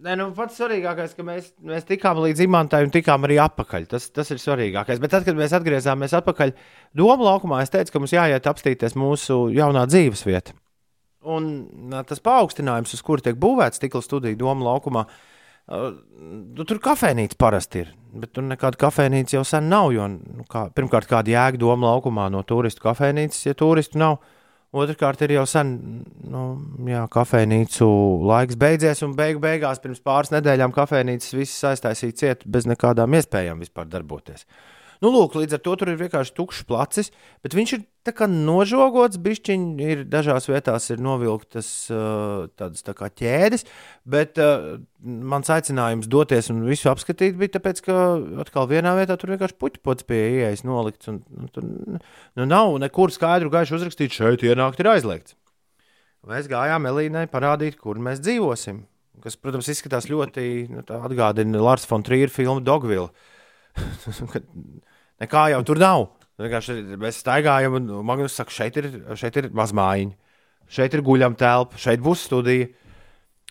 Nē, 0.05 0.13
nu, 0.15 0.27
pats 0.37 0.55
svarīgākais, 0.55 1.15
ka 1.17 1.23
mēs, 1.27 1.49
mēs 1.65 1.83
tikām 1.89 2.21
līdz 2.23 2.43
imantai 2.45 2.83
un 2.85 2.91
tikām 2.93 3.25
arī 3.27 3.35
atpakaļ. 3.43 3.87
Tas, 3.91 4.05
tas 4.15 4.29
ir 4.31 4.39
svarīgākais. 4.39 5.01
Bet 5.01 5.11
tad, 5.11 5.25
kad 5.25 5.35
mēs 5.35 5.51
atgriezāmies 5.57 6.13
atpakaļ 6.21 6.53
Doma 6.95 7.25
laukumā, 7.25 7.59
es 7.65 7.73
teicu, 7.73 7.91
ka 7.91 7.99
mums 7.99 8.13
jāiet 8.15 8.47
apstīties 8.47 8.95
mūsu 8.95 9.49
jaunā 9.51 9.83
dzīves 9.89 10.23
vieta. 10.29 10.55
Un 11.27 11.49
nā, 11.91 12.05
tas 12.07 12.23
paaugstinājums, 12.23 12.93
uz 12.95 13.03
kura 13.03 13.25
tiek 13.25 13.41
būvēts 13.41 13.81
stikla 13.81 14.05
studija 14.05 14.39
Doma 14.39 14.69
laukumā, 14.69 15.03
uh, 15.09 15.40
nu, 15.69 16.65
tur 16.67 16.79
kafejnīca 16.83 17.37
parasti 17.39 17.85
ir. 17.85 17.95
Bet 18.11 18.33
tur 18.35 18.43
nekāda 18.43 18.79
kafejnīca 18.79 19.37
jau 19.37 19.43
sen 19.47 19.69
nav. 19.71 19.91
Jo, 19.95 20.09
nu, 20.11 20.45
kā, 20.51 20.65
pirmkārt, 20.75 21.07
kāda 21.09 21.31
jēga 21.31 21.61
Doma 21.61 21.93
laukumā 21.93 22.27
no 22.33 22.43
turistu 22.47 22.83
kafejnīcas, 22.83 23.45
ja 23.47 23.57
turistu 23.57 24.01
nav. 24.01 24.19
Otrakārt, 24.71 25.19
ir 25.25 25.33
jau 25.35 25.43
sen 25.51 25.71
nu, 26.31 26.41
jā, 26.87 27.01
kafejnīcu 27.11 27.87
laiks 28.23 28.55
beidzies, 28.59 29.01
un 29.03 29.17
beigu 29.17 29.41
beigās 29.43 29.81
pirms 29.83 29.99
pāris 29.99 30.31
nedēļām 30.31 30.71
kafejnīcas 30.75 31.33
visas 31.35 31.73
aiztaisīja 31.73 32.15
ciet 32.21 32.45
bez 32.47 32.69
nekādām 32.71 33.19
iespējām 33.19 33.59
vispār 33.59 33.89
darboties. 33.91 34.45
Nu, 35.01 35.09
lūk, 35.09 35.33
līdz 35.33 35.55
ar 35.57 35.61
to 35.65 35.71
tur 35.81 35.89
ir 35.89 35.97
vienkārši 35.97 36.33
tukšs 36.37 36.65
placis, 36.69 37.07
bet 37.41 37.55
viņš 37.57 37.71
ir 37.73 37.79
tā 38.05 38.11
kā 38.13 38.27
nožogots. 38.29 39.17
Bišķiņi 39.25 39.87
ir 39.95 40.03
dažās 40.05 40.45
vietās 40.45 40.85
ir 40.93 41.01
novilktas 41.01 41.69
uh, 41.89 42.43
tādas 42.53 42.85
tā 42.85 42.93
kā 42.97 43.09
ķēdes, 43.09 43.65
bet 44.05 44.37
uh, 44.37 44.75
mans 45.01 45.49
aicinājums 45.49 46.05
doties 46.11 46.51
un 46.53 46.61
visu 46.67 46.91
apskatīt 46.91 47.39
bija 47.39 47.55
tāpēc, 47.55 47.81
ka 47.87 47.95
atkal 48.45 48.69
vienā 48.69 48.93
vietā 48.99 49.17
tur 49.17 49.33
vienkārši 49.33 49.57
puķpots 49.63 50.05
pie 50.05 50.21
ieejas 50.35 50.61
nolikts. 50.69 51.09
Un, 51.09 51.23
un, 51.33 51.49
tur 51.49 51.65
nu, 51.65 52.45
nav 52.45 52.77
nekur 52.85 53.09
skaidru 53.09 53.49
gaišu 53.57 53.79
uzrakstīts, 53.79 54.21
šeit 54.21 54.45
ienākt 54.45 54.85
ir 54.85 54.91
aizliegts. 54.93 55.33
Mēs 56.29 56.45
gājām 56.45 56.85
Elīnai 56.85 57.25
parādīt, 57.25 57.81
kur 57.81 57.97
mēs 57.97 58.21
dzīvosim. 58.21 58.83
Kas, 59.25 59.33
protams, 59.33 59.65
izskatās 59.73 60.05
ļoti 60.13 60.47
nu, 60.69 60.85
atgādina 61.01 61.65
Lārs 61.65 61.89
Fontrīra 61.89 62.29
filmu 62.29 62.61
Dogville. 62.61 63.09
Nekā 65.21 65.47
jau 65.53 65.61
tur 65.67 65.81
nav. 65.81 66.07
Vienkārši 66.41 66.97
mēs 67.01 67.19
staigājam, 67.21 67.75
un 67.77 67.89
Magnus 68.07 68.35
saka, 68.39 68.53
šeit 68.53 68.79
ir, 68.81 68.87
šeit 69.19 69.37
ir 69.37 69.49
mazmājiņa, 69.57 70.15
šeit 70.71 70.95
ir 70.97 71.03
guļama 71.05 71.37
telpa, 71.37 71.77
šeit 71.81 72.01
būs 72.01 72.25
studija. 72.29 72.71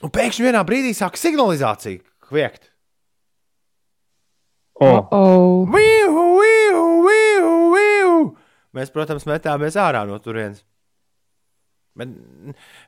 Un 0.00 0.10
pēkšņi 0.14 0.48
vienā 0.48 0.64
brīdī 0.66 0.94
sāk 0.96 1.18
signalizācija 1.20 2.00
kviekt. 2.26 2.70
oh, 4.80 5.06
Oh, 5.12 5.68
Viu, 5.68 6.24
viu, 6.40 6.82
viu, 7.06 7.52
viu. 7.76 8.14
Mēs, 8.74 8.90
protams, 8.94 9.26
metāmies 9.28 9.76
ārā 9.78 10.06
no 10.08 10.18
turienes. 10.22 10.64
Bet 11.98 12.14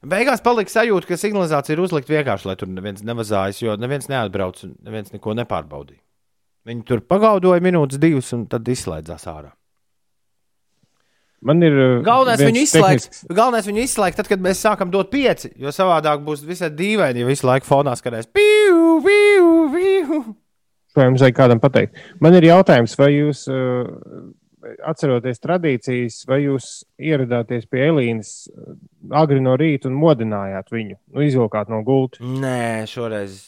beigās 0.06 0.40
palika 0.42 0.70
sajūta, 0.72 1.10
ka 1.10 1.18
signalizācija 1.20 1.76
ir 1.76 1.82
uzlikta 1.82 2.14
vienkārši, 2.14 2.48
lai 2.48 2.56
tur 2.56 2.70
neviens 2.70 3.02
nevazājas, 3.04 3.60
jo 3.60 3.74
neviens 3.76 4.08
neatbrauc 4.08 4.62
un 4.64 4.76
neviens 4.86 5.12
neko 5.12 5.34
nepārbaudīja. 5.36 6.00
Viņi 6.68 6.84
tur 6.86 7.00
pagaudoja 7.02 7.60
minūtes, 7.64 7.98
divas, 7.98 8.28
un 8.36 8.44
tad 8.46 8.68
izslēdzās 8.70 9.24
ārā. 9.26 9.50
Man 11.42 11.58
ir. 11.66 11.74
uh, 11.74 12.02
Galvenais 12.06 12.38
viņu 12.38 12.60
izslēgt. 12.62 13.08
tehnisks- 13.08 13.24
Galvenais 13.34 13.66
viņu 13.66 13.82
izslēgt, 13.82 14.16
tad, 14.20 14.28
kad 14.30 14.40
mēs 14.44 14.60
sākam 14.62 14.92
dot 14.94 15.10
pieci. 15.10 15.50
Jo 15.58 15.72
savādāk 15.74 16.22
būs 16.22 16.44
visai 16.46 16.68
dīvaini, 16.70 17.24
ja 17.24 17.26
visu 17.26 17.48
laiku 17.48 17.66
fonā 17.66 17.96
skanēs. 17.98 18.28
Piu, 18.30 19.00
piu, 19.02 19.48
piu. 19.74 20.20
Vai 20.94 21.06
jums 21.08 21.24
vajag 21.24 21.34
kādam 21.34 21.58
pateikt? 21.58 21.96
Man 22.20 22.34
ir 22.38 22.42
jautājums, 22.46 22.94
vai 23.00 23.08
jūs, 23.16 23.42
uh, 23.50 23.88
atceroties 24.86 25.40
tradīcijas, 25.42 26.20
vai 26.28 26.42
jūs 26.44 26.84
ieradāties 27.00 27.66
pie 27.68 27.88
Elīnas 27.88 28.46
uh, 28.52 28.76
agri 29.18 29.40
no 29.42 29.56
rīta 29.58 29.90
un 29.90 29.96
modinājāt 29.98 30.70
viņu, 30.70 30.94
nu, 31.10 31.24
izvilkāt 31.26 31.72
no 31.72 31.82
gultas? 31.82 32.20
Nē, 32.22 32.84
šoreiz. 32.86 33.40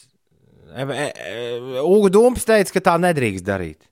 E, 0.75 0.83
e, 0.83 1.05
e, 1.07 1.81
Ugu 1.81 2.09
Dūms 2.11 2.43
teica, 2.47 2.73
ka 2.75 2.83
tā 2.89 2.95
nedrīkst 2.99 3.45
darīt. 3.47 3.85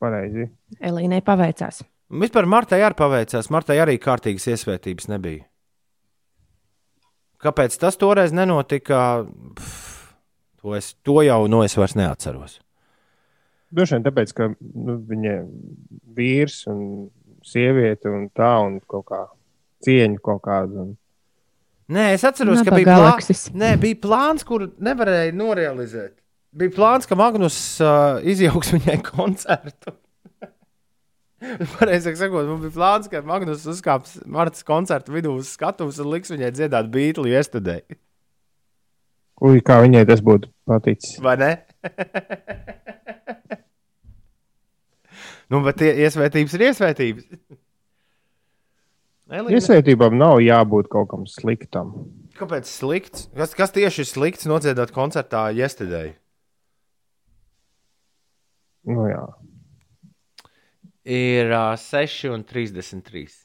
Pareizi. 0.00 0.46
Elīnai 0.78 1.20
paveicās. 1.26 1.82
Vispār 2.22 2.46
Martai 2.50 2.80
arī 2.86 2.96
paveicās. 2.98 3.50
Martai 3.50 3.80
arī 3.82 3.98
kārtīgas 4.02 4.46
iesvētības 4.54 5.10
nebija. 5.10 5.44
Kāpēc 7.40 7.76
tas 7.80 7.96
toreiz 7.98 8.34
nenotika? 8.36 9.24
Pff, 9.58 10.14
to, 10.60 10.74
es, 10.76 10.92
to 11.06 11.20
jau 11.24 11.40
no 11.50 11.62
es 11.64 11.76
vairs 11.78 11.96
neatceros. 11.98 12.58
Droši 13.70 13.96
vien 13.96 14.06
tāpēc, 14.06 14.32
ka 14.36 14.48
nu, 14.50 14.96
viņa 15.08 15.36
vīrs 16.16 16.62
un 16.70 16.80
sieviete 17.46 18.10
un 18.10 18.28
tā 18.34 18.52
un 18.66 18.80
kaut 18.90 19.06
kā 19.10 19.22
cieņu 19.86 20.20
kaut 20.24 20.42
kādu. 20.46 20.84
Un... 20.84 20.96
Nē, 21.90 22.12
es 22.14 22.22
atceros, 22.26 22.60
ka 22.62 22.70
Nabaga 22.70 22.78
bija, 22.78 22.96
plā... 23.18 23.34
Nē, 23.58 23.70
bija 23.82 23.98
plāns, 24.04 24.46
kuru 24.46 24.70
nevarēja 24.78 25.34
norealizēt. 25.34 26.14
Bija 26.54 26.70
plāns, 26.74 27.06
ka 27.10 27.14
Magnus 27.18 27.56
uh, 27.82 28.22
izjauks 28.26 28.70
viņai 28.76 28.98
koncertu. 29.06 29.90
Pareizāk 31.78 32.18
sakot, 32.20 32.46
man 32.46 32.60
bija 32.62 32.76
plāns, 32.76 33.08
ka 33.10 33.22
Magnus 33.26 33.66
uzkāps 33.70 34.18
Martas 34.28 34.62
koncerta 34.66 35.12
vidū 35.14 35.30
uz 35.40 35.46
skatuves 35.56 35.98
un 36.02 36.10
liks 36.12 36.30
viņai 36.30 36.50
dziedāt 36.54 36.86
beigli 36.92 37.32
yesterday. 37.32 37.80
Ui, 39.40 39.62
kā 39.64 39.80
viņai 39.80 40.04
tas 40.08 40.20
būtu 40.22 40.50
paticis. 40.68 41.16
Vai 41.24 41.36
ne? 41.40 41.52
nu, 45.50 45.62
bet 45.64 45.74
tie 45.80 45.90
iesvētības 46.04 46.52
ir 46.58 46.62
iesvētības. 46.68 47.24
Elīna, 49.30 49.60
Iesvētībām 49.60 50.16
nav 50.18 50.40
jābūt 50.42 50.88
kaut 50.90 51.12
kam 51.12 51.26
sliktam. 51.30 51.92
Kāpēc 52.34 52.66
slikts? 52.66 53.28
Kas, 53.36 53.54
kas 53.54 53.70
tieši 53.76 54.02
ir 54.02 54.08
slikts 54.08 54.48
nodziedāt 54.50 54.90
koncertā 54.94 55.44
yesterday? 55.54 56.16
Nu, 58.90 59.04
jā. 59.06 59.22
ir 61.04 61.52
uh, 61.52 61.76
6,33. 61.78 63.36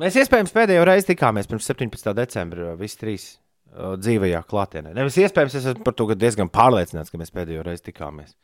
Mēs 0.00 0.16
iespējams 0.22 0.54
pēdējo 0.56 0.86
reizi 0.88 1.10
tikāmies 1.10 1.48
pirms 1.50 1.68
17. 1.68 2.12
decembra, 2.16 2.72
visi 2.80 3.00
trīs 3.00 3.28
uh, 3.34 3.94
dzīvajā 4.00 4.40
klātienē. 4.48 4.96
Nevis 4.96 5.20
iespējams, 5.20 5.58
es 5.58 5.70
esmu 5.72 5.84
par 5.84 5.96
to 5.98 6.08
diezgan 6.14 6.52
pārliecināts, 6.52 7.12
ka 7.12 7.20
mēs 7.20 7.34
pēdējo 7.34 7.66
reizi 7.66 7.88
tikāmies. 7.90 8.36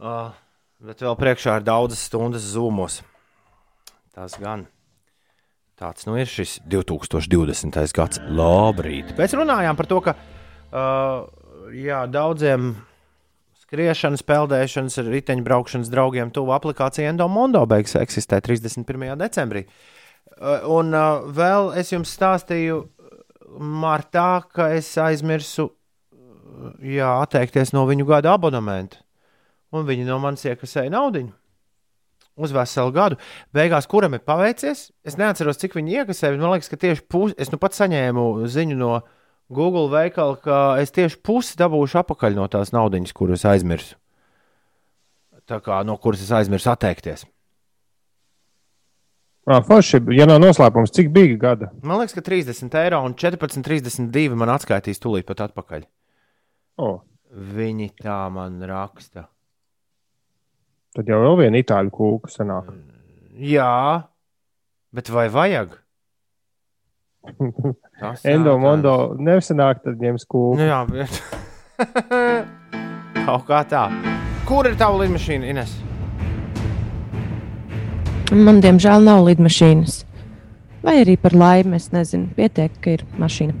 Uh, 0.00 0.32
bet 0.80 1.04
vēl 1.04 1.16
priekšā 1.20 1.60
ir 1.60 1.66
daudzas 1.66 2.08
stundas 2.08 2.52
zūmos. 2.54 3.02
Tas 4.16 4.40
gan. 4.40 4.68
Tāds 5.80 6.04
nu 6.04 6.18
ir 6.20 6.28
šis 6.28 6.58
2020. 6.68 7.80
gads. 7.96 8.20
Labrīt! 8.28 9.14
Pēc 9.16 9.32
runājām 9.38 9.78
par 9.78 9.88
to, 9.88 10.00
ka 10.04 10.12
uh, 10.12 11.24
jā, 11.72 12.02
daudziem 12.12 12.74
skriešanas, 13.62 14.24
peldēšanas, 14.28 14.98
riteņbraukšanas 15.08 15.88
draugiem 15.88 16.34
tuvu 16.36 16.52
aplikācija 16.52 17.08
Endomondo 17.14 17.64
beigas 17.70 17.96
eksistē 17.96 18.42
31. 18.44 19.16
decembrī. 19.24 19.64
Uh, 19.64 19.98
Un 20.68 20.94
uh, 20.96 21.24
vēl 21.36 21.74
es 21.80 21.92
jums 21.92 22.12
stāstīju, 22.16 22.82
Martā, 23.60 24.44
ka 24.52 24.70
es 24.76 24.88
aizmirsu 25.00 25.66
jā, 26.84 27.08
atteikties 27.24 27.74
no 27.74 27.82
viņu 27.88 28.06
gada 28.08 28.36
abonementa. 28.36 29.00
Un 29.74 29.84
viņi 29.86 30.06
no 30.06 30.18
manis 30.22 30.46
iekasēja 30.46 30.92
naudu 30.92 31.26
uz 32.38 32.52
veselu 32.54 32.92
gadu. 32.94 33.18
Beigās, 33.56 33.88
kuram 33.90 34.14
ir 34.16 34.22
paveicies, 34.26 34.88
es 35.06 35.18
neatceros, 35.20 35.58
cik 35.60 35.76
viņi 35.78 36.00
iekasēja. 36.00 36.36
Man 36.38 36.54
liekas, 36.54 36.70
ka 36.72 36.78
tieši 36.80 37.06
pusi, 37.10 37.36
es 37.40 37.52
nu 37.52 37.58
pat 37.62 37.76
saņēmu 37.78 38.26
ziņu 38.50 38.78
no 38.78 38.92
Google 39.50 39.88
veikala, 39.92 40.38
ka 40.38 40.60
es 40.82 40.94
tieši 40.94 41.18
pusi 41.26 41.58
dabūšu 41.60 42.02
atpakaļ 42.04 42.38
no 42.38 42.46
tās 42.52 42.74
naudas, 42.76 43.14
kuras 43.16 43.46
aizmirsu. 43.48 43.98
Tā 45.50 45.58
kā 45.64 45.80
no 45.82 45.96
kuras 45.98 46.22
es 46.22 46.30
aizmirsu 46.30 46.70
atteikties. 46.70 47.26
Ā, 49.50 49.56
Forši, 49.66 49.98
ja 50.14 50.28
nav 50.28 50.38
noslēpums, 50.44 50.92
cik 50.94 51.08
bija 51.10 51.38
gada? 51.40 51.70
Man 51.82 51.98
liekas, 51.98 52.14
ka 52.14 52.22
30 52.22 52.76
eiro 52.84 53.00
un 53.02 53.16
14,32 53.18 54.36
man 54.38 54.52
atskaitīs 54.52 55.00
tūlīt 55.02 55.26
pat 55.26 55.48
atpakaļ. 55.48 55.88
O, 56.78 56.90
Viņi 57.30 57.92
tā 58.02 58.24
man 58.34 58.58
raksta. 58.66 59.28
Tad 60.96 61.10
jau 61.10 61.20
vēl 61.24 61.36
viena 61.44 61.60
itāļu 61.62 61.92
kūka 61.94 62.32
sanāk. 62.32 62.72
Jā, 63.40 63.70
bet 64.94 65.10
vai 65.14 65.28
vajag? 65.32 65.76
Tas 68.00 68.24
Endo. 68.24 68.56
Mondo 68.60 69.14
nesanāk, 69.20 69.82
tad 69.84 70.00
ņems 70.00 70.24
kūku. 70.24 70.56
Nu, 70.56 70.64
jā, 70.64 70.80
bet. 70.88 71.20
Kaut 73.26 73.44
kā 73.48 73.60
tā. 73.68 73.84
Kur 74.48 74.66
ir 74.66 74.78
tava 74.80 75.02
lidmašīna, 75.02 75.50
Ines? 75.52 75.74
Man, 78.32 78.62
diemžēl, 78.64 79.04
nav 79.04 79.26
lidmašīnas. 79.26 80.00
Vai 80.80 81.02
arī 81.02 81.18
par 81.20 81.36
laimi, 81.36 81.76
es 81.76 81.90
nezinu, 81.92 82.30
pietiek, 82.36 82.72
ka 82.80 82.96
ir 82.96 83.04
mašīna. 83.20 83.52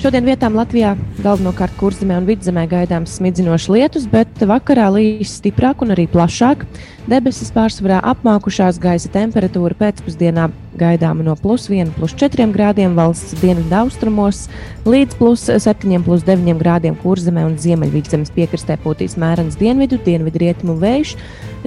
Šodien 0.00 0.24
vietām 0.24 0.54
Latvijā 0.56 0.94
galvenokārt 1.20 1.74
kurzemē 1.76 2.14
un 2.16 2.24
vidzemē 2.24 2.62
gaidāms 2.70 3.18
smidzinošs 3.18 3.66
lietus, 3.68 4.06
bet 4.08 4.38
vakarā 4.48 4.86
līs 4.94 5.34
stiprāk 5.36 5.82
un 5.84 5.92
arī 5.92 6.06
plašāk. 6.08 6.62
Debesis 7.10 7.50
pārsvarā 7.52 7.98
apmākušās, 8.08 8.78
gaisa 8.80 9.10
temperatūra 9.12 9.76
pēcpusdienā 9.76 10.46
gaidāma 10.80 11.26
no 11.26 11.34
plus 11.36 11.66
1, 11.68 11.92
plus 11.98 12.14
4 12.16 12.46
grādiem 12.54 12.94
valsts 12.96 13.36
dienvidu 13.42 13.76
austrumos 13.82 14.46
līdz 14.88 15.18
plus 15.20 15.44
7, 15.66 15.92
plus 16.08 16.24
9 16.24 16.56
grādiem 16.64 16.96
kurzemē 17.02 17.44
un 17.50 17.60
ziemeļvidzemes 17.60 18.32
piekrastē 18.32 18.78
pūtīs 18.80 19.18
mērens 19.20 19.60
dienvidu, 19.60 20.00
dienvidu 20.08 20.40
rietumu 20.46 20.78
vējš. 20.80 21.12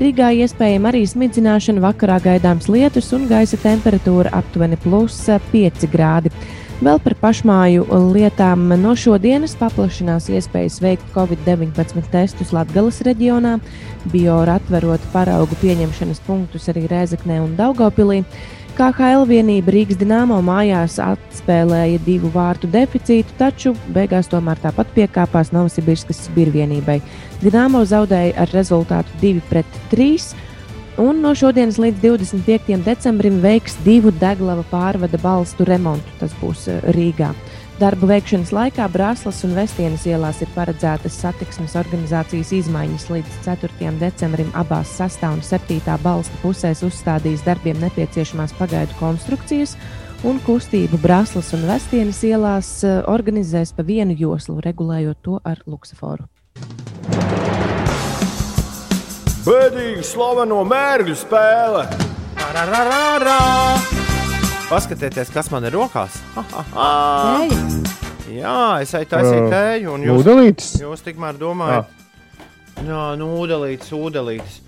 Rīgā 0.02 0.34
iespējama 0.42 0.90
arī 0.90 1.06
smidzināšana, 1.06 1.86
vakarā 1.86 2.18
gaidāms 2.26 2.66
lietus 2.66 3.14
un 3.14 3.30
gaisa 3.30 3.62
temperatūra 3.62 4.34
aptuveni 4.42 4.82
plus 4.82 5.22
5 5.54 5.86
grādi. 5.94 6.34
Vēl 6.84 6.98
par 7.00 7.14
pašmāju 7.16 7.86
lietām 8.12 8.66
no 8.82 8.92
šodienas 9.00 9.54
paplašinās 9.56 10.26
iespējas 10.34 10.82
veikt 10.84 11.14
Covid-19 11.14 12.10
testus 12.12 12.52
Latvijas 12.52 12.98
reģionā, 13.08 13.54
Biora 14.12 14.58
atverot 14.60 15.06
paraugu 15.14 15.56
pieņemšanas 15.62 16.20
punktus 16.26 16.68
arī 16.74 16.84
Rēzaknē 16.92 17.38
un 17.40 17.54
Daugopilī. 17.56 18.20
KHL 18.76 19.24
vienība 19.30 19.72
Rīgas 19.72 20.02
dīnāmo 20.02 20.42
mājās 20.44 20.98
atspēlēja 21.00 22.02
divu 22.04 22.34
vārtu 22.34 22.68
deficītu, 22.74 23.32
taču 23.40 23.78
beigās 23.96 24.28
tomēr 24.34 24.60
tāpat 24.66 24.92
piekāpās 24.98 25.54
Novosibirskas 25.56 26.26
Sibirvienībai. 26.26 26.98
Dīnāmo 27.46 27.86
zaudēja 27.88 28.36
ar 28.44 28.52
rezultātu 28.52 29.22
2-3. 29.24 30.34
Un 31.02 31.24
no 31.24 31.32
šodienas 31.34 31.80
līdz 31.82 32.04
25. 32.04 32.76
decembrim 32.86 33.40
veiks 33.42 33.80
divu 33.82 34.12
deguna 34.22 34.62
pārvada 34.70 35.18
balstu 35.18 35.66
remontu. 35.66 36.12
Tas 36.20 36.36
būs 36.38 36.68
eh, 36.70 36.84
Rīgā. 36.94 37.32
Darba 37.80 38.12
veikšanas 38.12 38.52
laikā 38.54 38.86
Brāzlas 38.94 39.40
un 39.48 39.56
Vestienas 39.58 40.06
ielās 40.06 40.44
ir 40.46 40.52
paredzētas 40.54 41.18
satiksmes 41.24 41.74
organizācijas 41.82 42.52
izmaiņas. 42.60 43.08
Līdz 43.10 43.40
4. 43.48 43.90
decembrim 44.04 44.54
abās 44.54 44.94
6. 45.00 45.26
un 45.32 45.42
7. 45.42 45.82
balsta 46.06 46.38
pusēs 46.44 46.86
uzstādīs 46.86 47.42
darbiem 47.48 47.82
nepieciešamās 47.82 48.54
pagaidu 48.62 48.94
konstrukcijas, 49.02 49.74
un 50.22 50.38
kustību 50.46 51.02
Brāzlas 51.02 51.56
un 51.58 51.66
Vestienas 51.74 52.22
ielās 52.22 52.72
eh, 52.86 53.02
organizēs 53.10 53.74
pa 53.74 53.82
vienu 53.82 54.14
joslu, 54.14 54.62
regulējot 54.62 55.26
to 55.26 55.42
ar 55.42 55.66
luksuforu. 55.66 56.30
Bēdīgi 59.44 60.06
slaveno 60.08 60.62
mērķu 60.64 61.14
spēle! 61.20 61.82
Ararararā! 62.46 63.40
Paskatieties, 64.70 65.32
kas 65.36 65.50
man 65.52 65.68
ir 65.68 65.76
rokās. 65.76 66.16
Ha, 66.38 66.44
ha, 66.54 66.62
ha. 66.72 66.86
Jā, 68.32 68.62
es 68.86 68.94
eju 68.96 69.10
taisīt 69.12 69.50
tēju, 69.52 69.98
un 69.98 70.06
jūs, 70.08 70.16
Nūdelītis? 70.22 70.70
jūs 70.80 71.04
tikmēr 71.04 71.36
domājat, 71.42 71.92
Jā, 72.88 73.02
nūdelītis, 73.20 73.92
ūdelītis. 73.94 74.62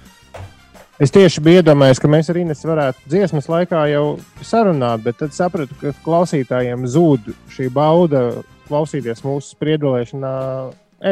Es 0.99 1.11
tieši 1.11 1.45
biju 1.47 1.63
iedomājies, 1.63 1.99
ka 2.03 2.11
mēs 2.11 2.29
arī 2.31 2.43
varētu 2.51 3.07
dziesmas 3.11 3.47
laikā 3.51 3.85
jau 3.93 4.03
sarunāt, 4.43 5.07
bet 5.07 5.21
tad 5.23 5.31
sapratu, 5.35 5.71
ka 5.79 5.95
klausītājiem 6.03 6.83
zūd 6.83 7.31
šī 7.55 7.71
bauda 7.71 8.43
klausīties 8.67 9.23
mūsu 9.23 9.55
spriedzelēšanā 9.55 10.35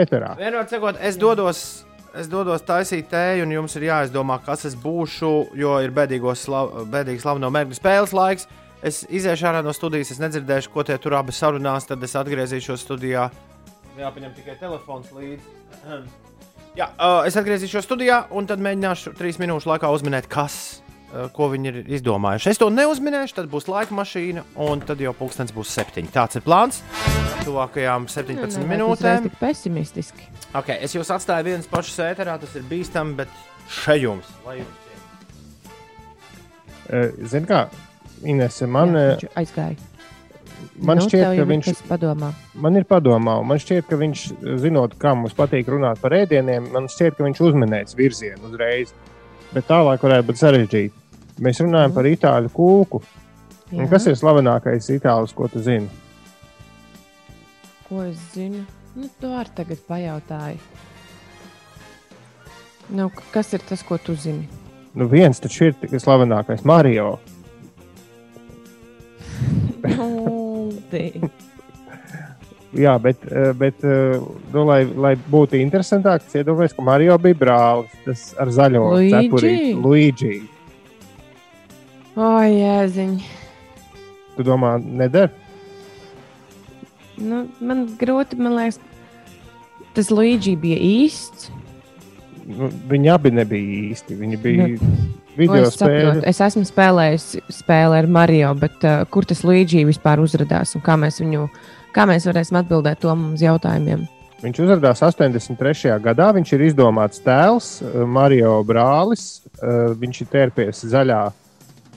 ēterā. 0.04 0.36
Vienmēr 0.44 0.68
sakot, 0.68 1.00
es 1.00 1.16
dodos. 1.16 1.66
Es 2.14 2.28
dodos 2.30 2.62
taisīt 2.62 3.08
tēju, 3.10 3.48
un 3.48 3.54
jums 3.56 3.74
ir 3.80 3.88
jāizdomā, 3.88 4.36
kas 4.46 4.68
es 4.70 4.76
būšu, 4.78 5.30
jo 5.58 5.72
ir 5.82 5.90
slav, 6.38 6.86
bēdīgs 6.86 7.24
slaveno 7.26 7.50
mērķu 7.50 7.74
spēles 7.80 8.14
laiks. 8.14 8.46
Es 8.86 9.02
iziešu 9.10 9.48
ārā 9.50 9.64
no 9.66 9.74
studijas, 9.74 10.12
es 10.12 10.20
nedzirdēšu, 10.22 10.70
ko 10.70 10.84
tie 10.84 10.98
tur 11.02 11.16
abi 11.18 11.32
sarunās, 11.34 11.88
tad 11.90 12.04
es 12.04 12.14
atgriezīšos 12.14 12.86
studijā. 12.86 13.32
Jāpaņem 13.98 14.34
tikai 14.36 14.60
telefons 14.60 15.10
līdzi. 15.10 15.42
Jā, 16.80 16.92
uh, 17.00 17.24
es 17.26 17.34
atgriezīšos 17.40 17.88
studijā, 17.88 18.28
un 18.30 18.46
tad 18.46 18.62
mēģināšu 18.62 19.16
trīs 19.18 19.42
minūšu 19.42 19.74
laikā 19.74 19.90
uzminēt, 19.90 20.30
kas, 20.30 20.83
ko 21.36 21.48
viņi 21.52 21.70
ir 21.72 21.78
izdomājuši. 22.00 22.50
Es 22.54 22.58
to 22.62 22.70
neuzminēšu, 22.74 23.36
tad 23.38 23.50
būs 23.52 23.68
laika 23.70 23.94
mašīna, 23.94 24.44
un 24.66 24.82
tad 24.82 25.02
jau 25.04 25.14
pulkstenis 25.18 25.54
būs 25.54 25.74
septiņi. 25.78 26.10
Tāds 26.14 26.40
ir 26.40 26.46
plāns. 26.46 26.80
Tuvākajām 27.44 28.08
17 28.10 28.40
Nevajag 28.40 28.70
minūtēm. 28.72 28.94
uzreiz 28.98 29.28
Tik 29.28 29.40
pesimistiski. 29.42 30.30
Okay, 30.54 30.78
es 30.86 30.94
jūs 30.96 31.10
atstāju 31.14 31.48
vienas 31.52 31.68
pašas 31.70 32.00
ēterā, 32.12 32.38
tas 32.42 32.56
ir 32.58 32.66
bīstami, 32.70 33.16
bet 33.20 33.30
šeit 33.70 34.04
jums, 34.06 34.30
ir. 34.54 34.66
Ziniet, 37.24 37.48
kā 37.50 37.64
Inese, 38.28 38.68
man, 38.70 38.94
Jā, 38.96 39.06
viņš 39.18 39.38
aizgāja. 39.40 39.76
man 40.80 41.00
Nu, 41.00 41.06
šķiet, 41.08 41.24
ka 41.26 41.34
ir 41.42 41.48
viņš 41.50 41.70
padomā. 41.90 42.30
man 42.56 42.80
ir 42.80 42.86
padomā, 42.88 43.38
un 43.42 43.48
man 43.52 43.60
šķiet, 43.60 43.88
ka 43.90 44.00
viņš, 44.00 44.24
zinot, 44.64 44.96
kā 45.02 45.14
mums 45.16 45.36
patīk 45.36 45.68
runāt 45.72 46.00
par 46.04 46.16
ēdieniem, 46.16 46.72
man 46.72 46.88
šķiet, 46.92 47.18
ka 47.18 47.26
viņš 47.28 47.42
uzminēs 47.50 47.96
virzienu 48.00 48.50
uzreiz. 48.52 48.94
Bet 49.54 49.68
tālāk 49.70 50.02
varētu 50.02 50.28
būt 50.32 50.40
sarežģīti. 50.40 51.03
Mēs 51.42 51.60
runājam 51.64 51.90
Mhm. 51.90 51.96
par 51.96 52.04
itāļu 52.06 52.50
kūku. 52.54 53.02
Kas 53.90 54.06
ir 54.08 54.14
slavenākais 54.14 54.90
itālis, 54.94 55.34
ko 55.34 55.48
tu 55.48 55.60
zini? 55.60 55.90
Ko 57.90 58.04
es 58.04 58.18
zinu? 58.36 58.66
Nu, 58.96 59.10
tu 59.20 59.28
arī 59.28 59.50
tagad 59.56 59.78
pajautāji. 59.90 60.60
Nu, 62.90 63.10
kas 63.32 63.54
ir 63.54 63.60
tas, 63.66 63.82
ko 63.82 63.98
tu 63.98 64.14
zini? 64.16 64.48
Nu, 64.94 65.08
viens 65.08 65.40
taču 65.40 65.66
ir 65.66 65.74
tikai 65.74 65.98
slavenākais 66.00 66.64
Mario. 66.64 67.20
Uldi. 70.00 71.22
Jā, 72.74 72.96
bet, 73.02 73.18
eh, 73.30 73.52
bet 73.54 73.84
eh, 73.86 74.18
nu, 74.54 74.64
lai, 74.66 74.84
lai 74.86 75.14
būtu 75.16 75.60
interesantāk, 75.62 76.24
es 76.26 76.34
iedomājos, 76.40 76.74
ka 76.74 76.82
Mario 76.86 77.18
bija 77.22 77.38
brālis. 77.38 77.92
Tas 78.06 78.24
ar 78.42 78.48
zaļo 78.54 78.86
Luigi? 78.96 79.14
cepurīti. 79.14 79.74
Luigi. 79.82 80.34
O, 82.16 82.28
jēziņ. 82.46 83.14
Tu 84.38 84.46
domā, 84.46 84.76
neder? 84.82 85.32
Nu, 87.18 87.44
man 87.62 87.86
grūti, 88.00 88.38
man 88.42 88.56
liekas, 88.58 88.80
tas 89.98 90.10
Luigi 90.14 90.56
bija 90.60 90.78
īsts. 90.82 91.50
Nu, 92.50 92.68
viņi 92.92 93.12
abi 93.14 93.32
nebija 93.34 93.76
īsti. 93.94 94.18
Viņi 94.20 94.40
bija 94.44 94.66
Nu, 94.74 94.94
video 95.38 95.62
es, 95.66 95.78
saprotu. 95.78 96.10
spēlē. 96.20 96.24
es 96.30 96.42
esmu 96.46 96.66
spēlējis 96.70 97.28
spēli 97.62 97.98
ar 98.02 98.08
Mario, 98.12 98.52
bet 98.60 98.84
uh, 98.86 99.06
kur 99.10 99.26
tas 99.26 99.42
Luigi 99.48 99.86
vispār 99.88 100.22
uzrādījās 100.22 100.76
un 100.78 100.84
kā 100.86 100.98
mēs 101.00 101.18
viņu, 101.24 101.48
kā 101.96 102.06
mēs 102.10 102.28
varēsim 102.30 102.60
atbildēt 102.62 103.02
to 103.02 103.14
mums 103.18 103.42
jautājumiem? 103.42 104.04
Viņš 104.44 104.60
uzrādījās 104.60 105.02
83. 105.08 105.96
gadā. 106.04 106.28
Viņš 106.36 106.50
ir 106.58 106.66
izdomāts 106.68 107.22
tēls, 107.24 107.78
eh, 107.82 108.02
Mario 108.06 108.58
brālis. 108.68 109.40
Eh, 109.56 109.94
Viņš 110.02 110.22
ir 110.26 110.28
tērpies 110.34 110.84
zaļā, 110.92 111.22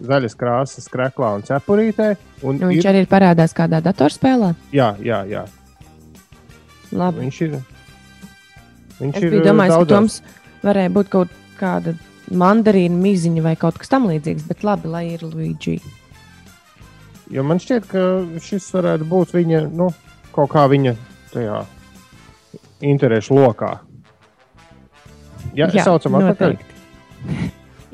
zaļas 0.00 0.36
krāsas 0.38 0.88
krēklā 0.92 1.34
un 1.38 1.44
cepurītē. 1.46 2.08
Un 2.42 2.58
Nu, 2.60 2.70
viņš 2.70 2.82
ir, 2.82 2.90
arī 2.90 3.04
ir 3.04 3.08
parādās 3.10 3.54
kādā 3.56 3.80
datorspēlē. 3.84 4.54
jā, 4.72 4.94
jā, 5.02 5.22
jā. 5.30 5.46
Labi. 6.92 7.24
Viņš 7.26 7.40
ir. 7.46 7.56
Viņš 9.00 9.16
Es 9.16 9.22
ir 9.22 9.34
eh, 9.34 9.44
domājis, 9.44 9.76
ka 9.76 9.88
Toms 9.90 10.20
varēja 10.64 10.92
būt 10.94 11.08
kaut 11.12 11.32
kāda 11.58 11.96
mandarīna 12.32 12.96
miziņa 12.96 13.42
vai 13.44 13.54
kaut 13.56 13.78
kas 13.78 13.90
tamlīdzīgs, 13.92 14.46
bet 14.48 14.64
labi, 14.66 14.88
lai 14.88 15.04
ir 15.14 15.22
Luigi. 15.22 15.80
Jo 17.30 17.42
man 17.42 17.58
šķiet, 17.58 17.88
ka 17.90 18.02
šis 18.42 18.68
varētu 18.74 19.06
būt 19.10 19.34
viņa, 19.34 19.66
nu, 19.74 19.90
kaut 20.34 20.52
kā 20.52 20.66
viņa 20.70 20.94
tajā 21.32 21.64
interešu 22.86 23.34
lokā. 23.34 23.72
Jā, 25.56 25.68
jā 25.72 25.84
saucam 25.86 26.18
atpakaļ. 26.20 26.56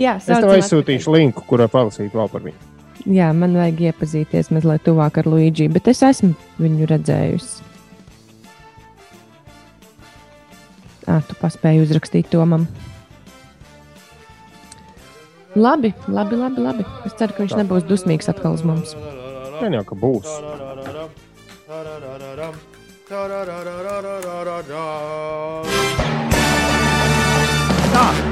Jā, 0.00 0.16
Es 0.16 0.28
tev 0.28 0.48
aizsūtīšu 0.55 1.12
linku, 1.12 1.44
kurā 1.48 1.66
palasīt 1.70 2.14
vēl 2.16 2.31
par 2.33 2.44
viņu. 2.46 2.70
Jā, 3.12 3.33
man 3.35 3.57
vajag 3.59 3.81
iepazīties 3.90 4.52
mazliet 4.55 4.85
tuvāk 4.87 5.18
ar 5.18 5.26
Luigi, 5.26 5.66
bet 5.72 5.88
es 5.90 6.02
esmu 6.07 6.33
viņu 6.62 6.87
redzējusi. 6.90 7.68
Ah, 11.11 11.18
tu 11.26 11.35
paspēji 11.40 11.83
uzrakstīt 11.83 12.31
to 12.31 12.44
man. 12.46 12.68
Labi, 15.59 15.90
labi, 16.09 16.38
labi, 16.38 16.62
labi. 16.64 16.87
Es 17.05 17.16
ceru, 17.18 17.35
ka 17.35 17.44
viņš 17.44 17.57
nebūs 17.59 17.85
dusmīgs 17.88 18.31
atkal 18.33 18.55
uz 18.57 18.62
mums. 18.64 18.94
Gan 19.59 19.74
jau, 19.76 19.83
ka 19.85 19.98
būs. 19.98 20.31
Tā. 27.92 28.31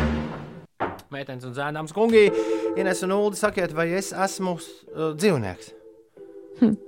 Meitenes 1.10 1.42
un 1.48 1.54
zēnāms 1.56 1.90
kungi, 1.96 2.28
Ines 2.78 3.00
un 3.02 3.10
Ulu, 3.16 3.34
sakiet, 3.38 3.72
vai 3.74 3.88
es 3.98 4.12
esmu 4.14 4.52
uh, 4.56 5.10
dzīvnieks, 5.18 5.72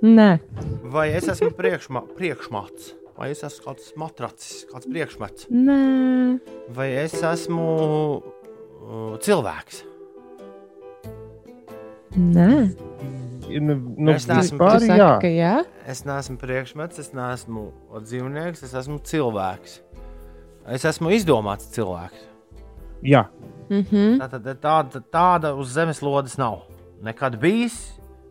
Nē, 0.05 0.27
vai 0.93 1.07
es 1.17 1.25
esmu 1.33 1.49
priekšma, 1.57 2.03
priekšmats, 2.15 2.91
vai 3.17 3.31
es 3.33 3.41
esmu 3.43 3.65
kāds 3.65 3.89
matracis, 3.99 4.61
kāds 4.69 4.85
priekšmets, 4.87 5.47
nē, 5.49 5.79
vai 6.77 6.87
es 7.01 7.15
esmu 7.25 7.65
uh, 8.21 9.15
cilvēks. 9.25 9.83
nē. 12.15 12.49
Nu, 13.53 13.75
nu, 13.75 14.13
Es 14.15 14.23
neesmu 14.25 14.57
jā. 14.87 15.09
ka 15.21 15.29
jā. 15.29 15.55
Es 15.89 16.05
neesmu 16.07 16.37
priekšmets, 16.41 17.01
es 17.03 17.11
neesmu 17.13 17.65
dzīvnieks, 18.01 18.63
es 18.65 18.71
esmu 18.79 19.01
cilvēks. 19.03 19.75
Es 20.73 20.85
esmu 20.87 21.11
izdomāts 21.13 21.67
cilvēks. 21.75 22.23
jā. 23.03 23.25
Mhm. 23.73 24.19
Tā, 24.21 24.27
tā, 24.29 24.53
tāda, 24.61 25.01
tāda 25.13 25.53
uz 25.57 25.71
zemeslodes 25.73 26.37
nav. 26.37 26.61
Nekad 27.03 27.39
bijis, 27.41 27.77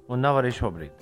un 0.08 0.20
nav 0.24 0.38
arī 0.42 0.52
šobrīd. 0.54 0.92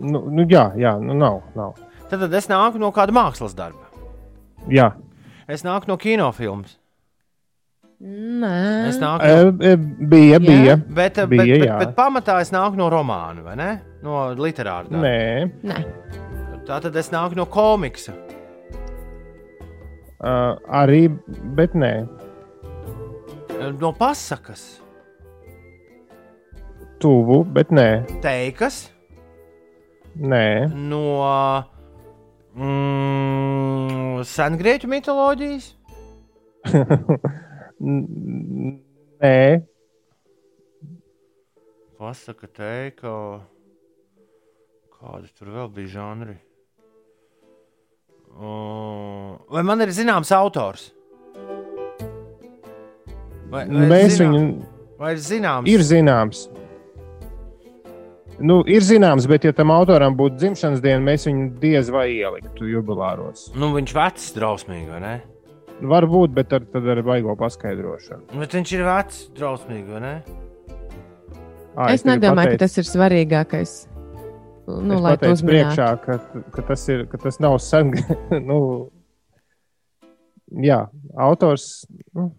Nu, 0.00 0.22
nu, 0.32 0.46
jā, 0.48 0.70
jā, 0.80 0.94
nu 1.02 1.14
nav. 1.14 1.42
nav. 1.54 1.74
Tad, 2.08 2.22
tad 2.24 2.34
es 2.34 2.48
nāku 2.50 2.80
no 2.80 2.88
kāda 2.94 3.12
mākslas 3.14 3.52
darba. 3.54 3.90
Jā. 4.72 4.90
Es 5.50 5.62
nāku 5.66 5.90
no 5.90 5.96
kinofilmas. 6.00 6.76
Nē, 8.00 8.88
Es 8.88 8.96
nāku 8.96 9.26
E, 9.28 9.32
no, 9.44 9.50
e, 9.60 9.76
bija, 9.76 10.38
Jā. 10.38 10.40
bija. 10.40 10.76
bet, 10.88 11.18
bet, 11.20 11.28
bija, 11.28 11.44
bet, 11.58 11.66
jā. 11.68 11.78
bet 11.82 11.90
pamatā 11.98 12.38
es 12.40 12.50
nāku 12.50 12.78
no 12.80 12.86
romāna, 12.88 13.42
vai 13.44 13.56
ne? 13.60 13.70
No 14.02 14.30
literāra. 14.34 14.88
darba. 14.88 15.02
Nē, 15.04 15.50
nē. 15.68 15.82
Tā 16.64 16.80
tad 16.80 16.96
es 16.96 17.10
nāku 17.12 17.36
no 17.36 17.44
komiksa. 17.44 18.14
Uh, 20.20 20.56
arī, 20.80 21.08
bet 21.56 21.74
nē. 21.74 21.92
No 23.80 23.92
pasakas, 23.92 24.80
Tuvu, 27.00 27.42
bet 27.44 27.72
nē. 27.72 28.04
teikas, 28.24 28.90
nē. 30.16 30.68
no 30.72 31.04
mm, 32.54 34.24
sengrieķu 34.24 34.88
mitoloģijas. 34.88 35.74
Nē. 39.20 39.64
Pasaka, 42.00 42.48
teika, 42.48 43.12
kādi 44.96 45.32
tur 45.36 45.52
vēl 45.54 45.68
bija 45.72 45.92
žanri. 45.96 46.36
Vai 48.38 49.62
man 49.66 49.80
ir 49.80 49.88
zināms 49.88 50.30
autors? 50.32 50.90
Vai, 53.50 53.64
vai 53.66 53.86
Mēs 53.90 54.16
zinām- 54.20 54.34
viņu 54.34 54.66
Vai 55.00 55.12
ir 55.12 55.18
zināms? 55.18 55.66
ir 55.68 55.80
zināms. 55.80 56.48
Nu, 58.40 58.62
ir 58.66 58.80
zināms, 58.80 59.26
bet, 59.28 59.44
ja 59.44 59.52
tam 59.52 59.68
autoram 59.70 60.14
būtu 60.16 60.38
dzimšanas 60.38 60.80
diena, 60.80 61.00
mēs 61.04 61.26
viņu 61.28 61.58
diez 61.60 61.90
vai 61.90 62.06
ieliktu 62.08 62.64
jubilāros. 62.70 63.50
Nu, 63.54 63.72
viņš 63.74 63.92
vecs, 63.92 64.32
drausmīgi, 64.32 64.88
vai 64.88 65.00
ne? 65.00 65.22
Varbūt, 65.82 66.32
bet 66.32 66.52
ar, 66.52 66.60
tad 66.60 66.86
ar 66.88 67.02
baigo 67.02 67.36
paskaidrošanu. 67.36 68.22
Bet 68.38 68.50
viņš 68.56 68.72
ir 68.78 68.84
vecs, 68.84 69.28
drausmīgi, 69.36 69.88
vai 69.92 70.00
ne? 70.00 70.22
Ā, 71.76 71.90
Es 71.92 72.02
nedomāju, 72.04 72.36
pateicu- 72.36 72.58
ka 72.58 72.64
tas 72.64 72.78
ir 72.78 72.84
svarīgākais. 72.84 73.86
Nu, 74.78 74.96
es 74.96 75.04
lai 75.04 75.16
pateicu 75.16 75.40
uzmanītu. 75.40 75.50
priekšā, 75.50 75.90
ka, 76.04 76.44
ka, 76.54 76.64
tas 76.70 76.88
ir, 76.92 77.04
ka 77.10 77.20
tas 77.20 77.40
nav 77.42 77.58
sen. 77.64 77.92
nu, 78.50 78.60
Jā, 80.50 80.88
autors, 81.14 81.86
nu, 82.14 82.32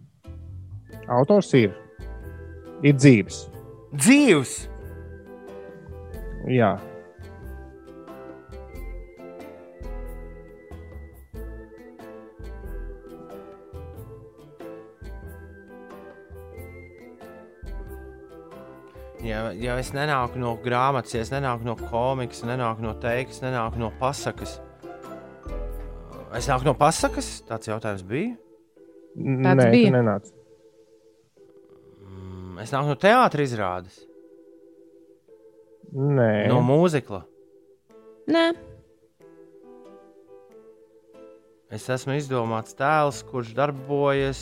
autors 1.08 1.48
ir. 1.56 1.72
Ir 2.84 2.98
dzīves. 2.98 3.46
Dzīves! 3.96 4.52
Jā, 6.52 6.74
Ja, 19.22 19.52
ja 19.54 19.76
es 19.78 19.92
nenāku 19.94 20.40
no 20.42 20.56
grāmatas, 20.62 21.14
ja 21.14 21.22
es 21.22 21.30
nenāku 21.30 21.66
no 21.66 21.76
komikas, 21.78 22.42
nenāku 22.46 22.82
no 22.82 22.94
teikas, 22.98 23.38
nenāku 23.44 23.78
no 23.78 23.92
pasakas. 24.00 24.56
Es 26.34 26.48
nāku 26.50 26.66
no 26.66 26.74
pasakas, 26.78 27.28
tāds 27.46 27.70
jautājums 27.70 28.02
bija. 28.08 28.32
Nē, 29.14 29.54
bija. 29.70 29.92
nenāc. 29.94 30.30
Mm, 32.02 32.58
Es 32.64 32.72
nāku 32.74 32.90
no 32.90 32.96
teātris 32.96 33.52
izrādes, 33.52 34.00
Nē, 35.92 36.48
no 36.48 36.62
mūzikla. 36.64 37.22
Nē, 38.32 38.46
Es 41.72 41.86
esmu 41.88 42.12
izdomāts 42.18 42.74
tēls, 42.76 43.22
kurš 43.30 43.54
darbojas. 43.56 44.40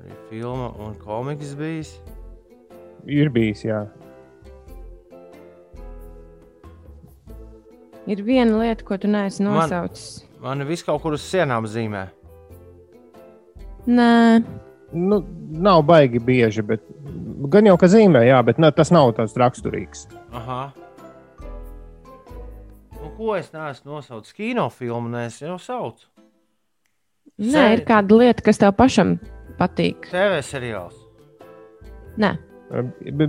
Arī 0.00 0.16
filma 0.26 0.72
un 0.82 0.96
komiks 0.98 1.52
bijis. 1.54 1.92
Ir 3.06 3.28
bijis. 3.30 3.64
Jā. 3.64 3.86
ir 8.06 8.20
viena 8.22 8.58
lieta, 8.60 8.84
ko 8.86 8.96
tu 9.02 9.08
neesi 9.10 9.42
Man- 9.42 9.56
nosaucis. 9.58 10.24
Man 10.40 10.62
viss 10.68 10.84
kaut 10.86 11.02
kur 11.02 11.12
uz 11.16 11.22
sienām 11.26 11.66
zīmē. 11.66 12.06
Nē, 13.86 14.44
Nu, 14.92 15.16
nav 15.50 15.82
baigi 15.82 16.20
bieži, 16.22 16.62
bet 16.62 16.80
gan 17.50 17.66
jau 17.66 17.76
ka 17.76 17.86
zīmē, 17.90 18.20
jā, 18.22 18.38
bet 18.46 18.56
ne, 18.62 18.70
tas 18.70 18.92
nav 18.94 19.10
tāds 19.16 19.34
raksturīgs. 19.34 20.04
Aha. 20.32 20.72
Nu, 23.02 23.10
ko 23.16 23.34
es 23.34 23.50
neesmu 23.52 23.96
nosaucis? 23.96 24.32
Kinofilmu 24.32 25.10
nē, 25.10 25.24
es 25.26 25.40
jau 25.42 25.58
saucu. 25.58 26.06
nē 27.40 27.50
Sē- 27.52 27.72
ir 27.74 27.84
kāda 27.84 28.16
lieta, 28.18 28.42
kas 28.46 28.58
tev 28.58 28.72
pašam 28.78 29.18
patīk. 29.58 30.06
TV 30.12 30.38
seriāls. 30.46 30.94
Nē, 32.16 32.38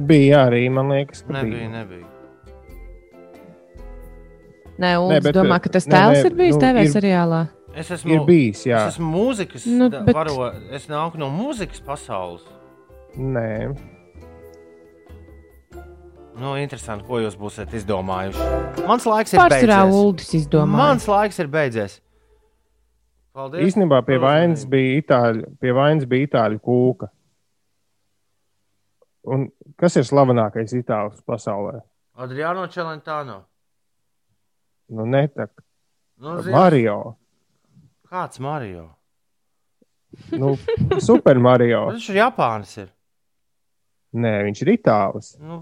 bija 0.08 0.46
arī, 0.48 0.64
man 0.72 0.90
liekas, 0.90 1.22
ka 1.28 1.34
Nebija, 1.34 1.58
bija. 1.58 1.70
nebija. 1.70 2.06
nē 4.78 4.80
Nē, 4.80 4.92
Uldis 5.02 5.24
bet, 5.26 5.36
domā, 5.36 5.60
ka 5.62 5.70
tas 5.74 5.88
nē, 5.88 5.94
tēls 5.94 6.20
nē, 6.22 6.26
ir 6.30 6.36
bijis 6.38 6.56
nu, 6.56 6.62
TV 6.62 6.84
ir- 6.86 6.94
seriālā. 6.94 7.42
Es 7.78 7.92
esmu, 7.94 8.14
Ir 8.14 8.20
bijis, 8.26 8.64
jā. 8.66 8.88
es 8.88 8.96
esmu 8.98 9.12
mūzikas 9.14 9.66
Nu, 9.68 9.90
bet- 9.90 10.16
varo, 10.16 10.52
es 10.74 10.88
nāku 10.88 11.16
no 11.18 11.30
mūzikas 11.30 11.82
pasaules. 11.86 12.42
Nē, 13.18 13.78
Nu, 16.38 16.52
interesanti, 16.56 17.04
ko 17.08 17.18
jūs 17.18 17.34
būsiet 17.36 17.72
izdomājuši. 17.74 18.86
Mans 18.86 19.06
laiks 19.10 19.34
ir 19.34 19.40
Pārsvarā 19.40 19.78
beidzies. 19.82 19.96
Uldis 20.04 20.34
izdomā. 20.38 20.68
Mans 20.78 21.08
laiks 21.10 21.40
ir 21.40 21.48
beidzies. 21.48 22.00
Paldies. 23.34 23.66
īstenībā 23.74 24.06
pie 24.06 24.18
vainas 24.22 24.66
bija 24.66 25.02
itāļu, 25.02 25.44
pie 25.60 25.72
vainas 25.74 26.06
bija 26.06 26.28
itāļu 26.28 26.60
kūka. 26.62 27.10
Un 29.28 29.48
kas 29.80 29.98
ir 30.00 30.06
slavenākais 30.08 30.72
itālis 30.78 31.20
pasaulē? 31.28 31.82
Adriano 32.18 32.64
Čelentāno. 32.72 33.42
Nu, 34.90 35.04
ne 35.06 35.26
tā, 35.28 35.50
Nu, 36.18 36.38
zini, 36.42 36.54
Mario. 36.56 36.96
Kāds 38.10 38.40
Mario? 38.42 38.86
Nu, 40.32 40.54
Super 41.04 41.38
Mario. 41.44 41.84
Viņš 41.92 42.08
ir 42.14 42.22
Japānis. 42.24 42.72
Ir. 42.82 42.88
Nē, 44.18 44.32
viņš 44.48 44.62
ir 44.64 44.72
itālis. 44.78 45.34
Nu, 45.44 45.60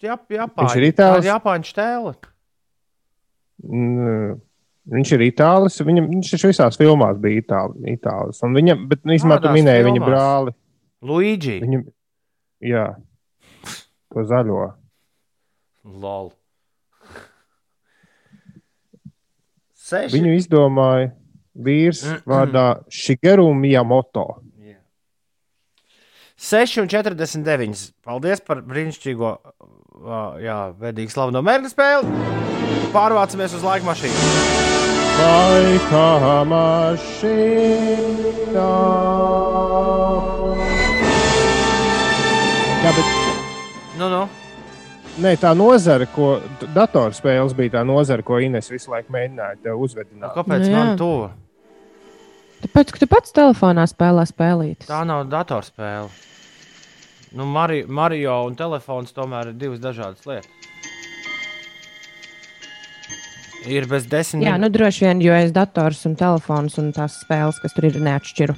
Jap, 0.00 0.24
Japāņu. 0.32 0.64
Viņš 0.64 0.78
ir 0.80 0.86
itālis? 0.88 1.28
Japāņu 1.28 1.68
stēle. 1.68 2.14
Mm, 3.66 4.40
Viņš 4.96 5.12
ir 5.16 5.22
itālis. 5.26 5.76
Viņam, 5.82 6.08
viņš 6.14 6.32
taču 6.32 6.50
visās 6.52 6.76
filmās 6.78 7.16
bija 7.20 7.42
itāli, 7.42 7.94
itālis. 7.96 8.38
Un 8.46 8.54
Viņam, 8.56 8.84
bet, 8.90 9.02
nu, 9.04 9.16
īstenībā, 9.16 9.40
tu 9.42 9.48
Kādās 9.48 9.56
minēji 9.58 9.86
viņa 9.88 10.00
filmās? 10.00 10.10
brāli. 10.12 10.54
Luigi. 11.10 11.56
Viņam, 11.64 11.82
jā, 12.64 12.86
to 14.12 14.24
zaļo. 14.26 14.72
Lol. 15.86 16.32
Seši. 19.86 20.16
Viņu 20.16 20.34
izdomāja 20.34 21.12
vīrs 21.54 22.02
vārdā 22.26 22.82
Shigeru 22.90 23.52
Miyamoto. 23.54 24.26
6,49. 26.36 27.94
Paldies 28.04 28.42
par 28.44 28.60
brīnišķīgo, 28.66 29.30
jā, 30.44 30.58
vedīgu 30.82 31.10
slaveno 31.14 31.40
mērķu 31.46 31.70
spēli. 31.72 32.04
Pārvācamies 32.92 33.56
uz 33.56 33.64
laika 33.64 33.88
mašīnu. 33.88 34.16
Laika 35.16 36.44
mašīnā. 36.52 37.46
Nu, 43.98 44.08
nu. 44.12 44.22
ne, 45.24 45.32
tā 45.40 45.54
nozara, 45.56 46.06
ko 46.12 46.36
datorspēles 46.74 47.54
bija 47.56 47.78
tā 47.78 47.84
nozara, 47.88 48.22
ko 48.26 48.38
Ines 48.44 48.68
visu 48.70 48.90
laiku 48.92 49.12
mēģināja 49.14 49.56
tev 49.62 49.76
Nu, 49.78 49.84
uzvedināt. 49.86 50.34
kāpēc 50.36 50.64
Nu, 50.66 50.70
jā. 50.70 50.76
man 50.76 50.96
to? 51.00 51.10
Tāpēc, 52.66 52.92
ka 52.92 52.98
tu 53.02 53.06
pats 53.06 53.32
telefonā 53.36 53.84
spēlē 53.88 54.24
spēlītas. 54.28 54.88
Tā 54.88 55.02
nav 55.08 55.26
datorspēle. 55.32 56.08
Nu, 57.36 57.44
Mari, 57.44 57.84
Mario 57.88 58.44
un 58.46 58.54
telefons 58.56 59.12
tomēr 59.12 59.50
ir 59.52 59.58
divas 59.60 59.80
dažādas 59.80 60.24
lietas. 60.26 60.48
Ir 63.66 63.86
bez 63.90 64.04
desmit 64.06 64.46
Jā, 64.46 64.54
nu 64.62 64.68
droši 64.70 65.04
vien, 65.08 65.20
jo 65.24 65.34
es 65.34 65.50
dators 65.52 66.04
un 66.06 66.14
telefons 66.14 66.76
un 66.78 66.92
tās 66.94 67.16
spēles, 67.24 67.58
kas 67.62 67.74
tur 67.74 67.88
ir, 67.88 67.96
neatšķiru. 67.98 68.54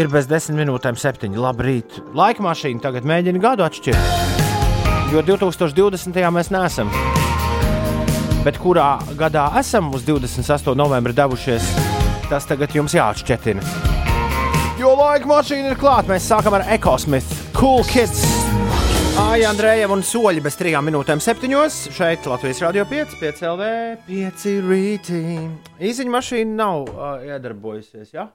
Ir 0.00 0.08
bez 0.08 0.26
desmit 0.30 0.62
minūtēm, 0.62 0.96
septiņi. 0.96 1.36
Labrīt. 1.36 1.98
Laika 2.16 2.42
mašīna 2.46 2.80
tagad 2.80 3.04
mēģina 3.04 3.42
gadu 3.42 3.66
atšķirt. 3.66 4.48
Jo 5.10 5.24
2020. 5.26 6.14
mēs 6.30 6.52
neesam. 6.54 6.90
Bet 8.44 8.60
kurā 8.62 9.00
gadā 9.18 9.48
esam 9.58 9.88
uz 9.90 10.04
28. 10.06 10.76
novembra 10.78 11.10
devušies, 11.12 11.66
tas 12.30 12.46
tagad 12.46 12.70
jums 12.78 12.94
jāatšķetina. 12.94 13.64
Jo 14.78 14.94
laika 14.94 15.26
mašīna 15.26 15.74
ir 15.74 15.80
klāta. 15.82 16.12
Mēs 16.14 16.30
sākam 16.30 16.54
ar 16.60 16.64
Ekosmith, 16.76 17.26
Cool 17.58 17.82
Kids. 17.90 18.22
Aija 19.20 19.50
Andrejam 19.50 19.96
un 19.96 20.06
soļi 20.06 20.46
bez 20.46 20.54
trijām 20.56 20.86
minūtēm 20.86 21.18
septiņos. 21.20 21.82
Šeit 21.96 22.30
Latvijas 22.30 22.62
Rādio 22.62 22.86
5, 22.88 23.18
5 23.18 23.48
LV, 23.50 23.70
5 24.06 24.46
rītī. 24.70 25.24
Īziņa 25.90 26.14
mašīna 26.14 26.54
nav 26.62 26.86
uh, 26.86 27.18
iedarbojusies? 27.26 28.14
Ja? 28.14 28.30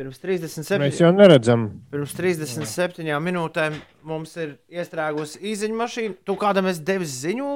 Pirms 0.00 0.16
37. 0.16 0.80
Mēs 0.80 0.96
jau 1.02 1.10
neredzam. 1.12 1.66
Pirms 1.92 2.14
37 2.16 3.04
minūtēm 3.20 3.74
mums 4.08 4.30
ir 4.40 4.54
iestrēgusi 4.72 5.42
īziņa 5.50 5.76
mašīna. 5.76 6.14
Tu 6.24 6.36
kādam 6.40 6.70
esi 6.70 6.80
devis 6.88 7.18
ziņu? 7.20 7.50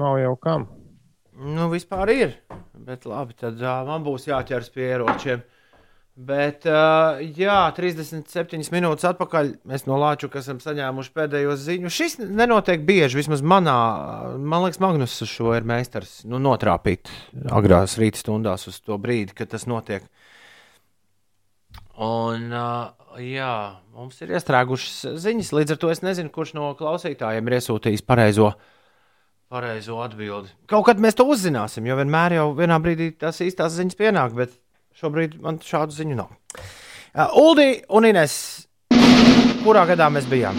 Nav 0.00 0.18
jau 0.18 0.32
kam. 0.42 0.64
Nu, 1.38 1.68
vispār 1.70 2.10
ir. 2.10 2.32
Bet 2.74 3.06
labi, 3.06 3.36
tad 3.38 3.62
uh, 3.62 3.84
man 3.86 4.02
būs 4.02 4.26
jāķers 4.32 4.72
pie 4.74 4.88
ieročiem. 4.88 5.44
Bet, 6.12 6.66
uh, 6.66 7.22
jā, 7.22 7.60
37 7.78 8.66
minūtes 8.74 9.06
atpakaļ 9.12 9.52
mēs 9.70 9.86
no 9.86 10.00
Lāčuka 10.02 10.42
esam 10.42 10.58
saņēmuši 10.60 11.14
pēdējo 11.14 11.54
ziņu. 11.54 11.92
Šis 12.00 12.18
nenotiek 12.24 12.82
bieži, 12.88 13.20
vismaz 13.20 13.46
manā, 13.46 13.78
man 14.42 14.66
liekas, 14.66 14.82
Magnus 14.82 15.14
uz 15.22 15.30
šo 15.30 15.54
ir 15.54 15.70
meistars. 15.70 16.18
Nu, 16.26 16.42
notrāpīt 16.42 17.14
agrās 17.46 17.94
rīta 18.02 18.26
stundās 18.26 18.66
uz 18.66 18.82
to 18.82 18.98
brīdi, 18.98 19.38
kad 19.38 19.54
tas 19.54 19.70
notiek. 19.70 20.10
Un, 22.00 22.46
uh, 22.56 23.18
jā, 23.20 23.54
mums 23.92 24.20
ir 24.24 24.32
iestrēgušas 24.32 25.18
ziņas, 25.20 25.50
līdz 25.52 25.74
ar 25.74 25.80
to 25.82 25.90
es 25.92 26.00
nezinu, 26.04 26.32
kurš 26.32 26.54
no 26.56 26.70
klausītājiem 26.78 27.50
ir 27.50 27.58
iesūtījis 27.58 28.04
pareizo, 28.08 28.54
pareizo 29.52 29.98
atbildi. 30.00 30.54
Kaut 30.72 30.86
kad 30.88 31.02
mēs 31.02 31.18
to 31.18 31.26
uzzināsim, 31.28 31.84
jo 31.88 31.98
vienmēr 32.00 32.38
jau 32.38 32.46
vienā 32.56 32.80
brīdī 32.80 33.10
tās 33.20 33.42
īstās 33.44 33.76
ziņas 33.76 34.00
pienāk, 34.00 34.32
bet 34.38 34.56
šobrīd 34.96 35.36
man 35.44 35.60
šādu 35.60 35.98
ziņu 35.98 36.16
nav. 36.22 36.32
Uh, 37.12 37.28
Uldi 37.42 37.68
un 37.92 38.08
Ines, 38.08 38.38
kurā 39.60 39.84
gadā 39.92 40.08
mēs 40.08 40.24
bijām? 40.32 40.56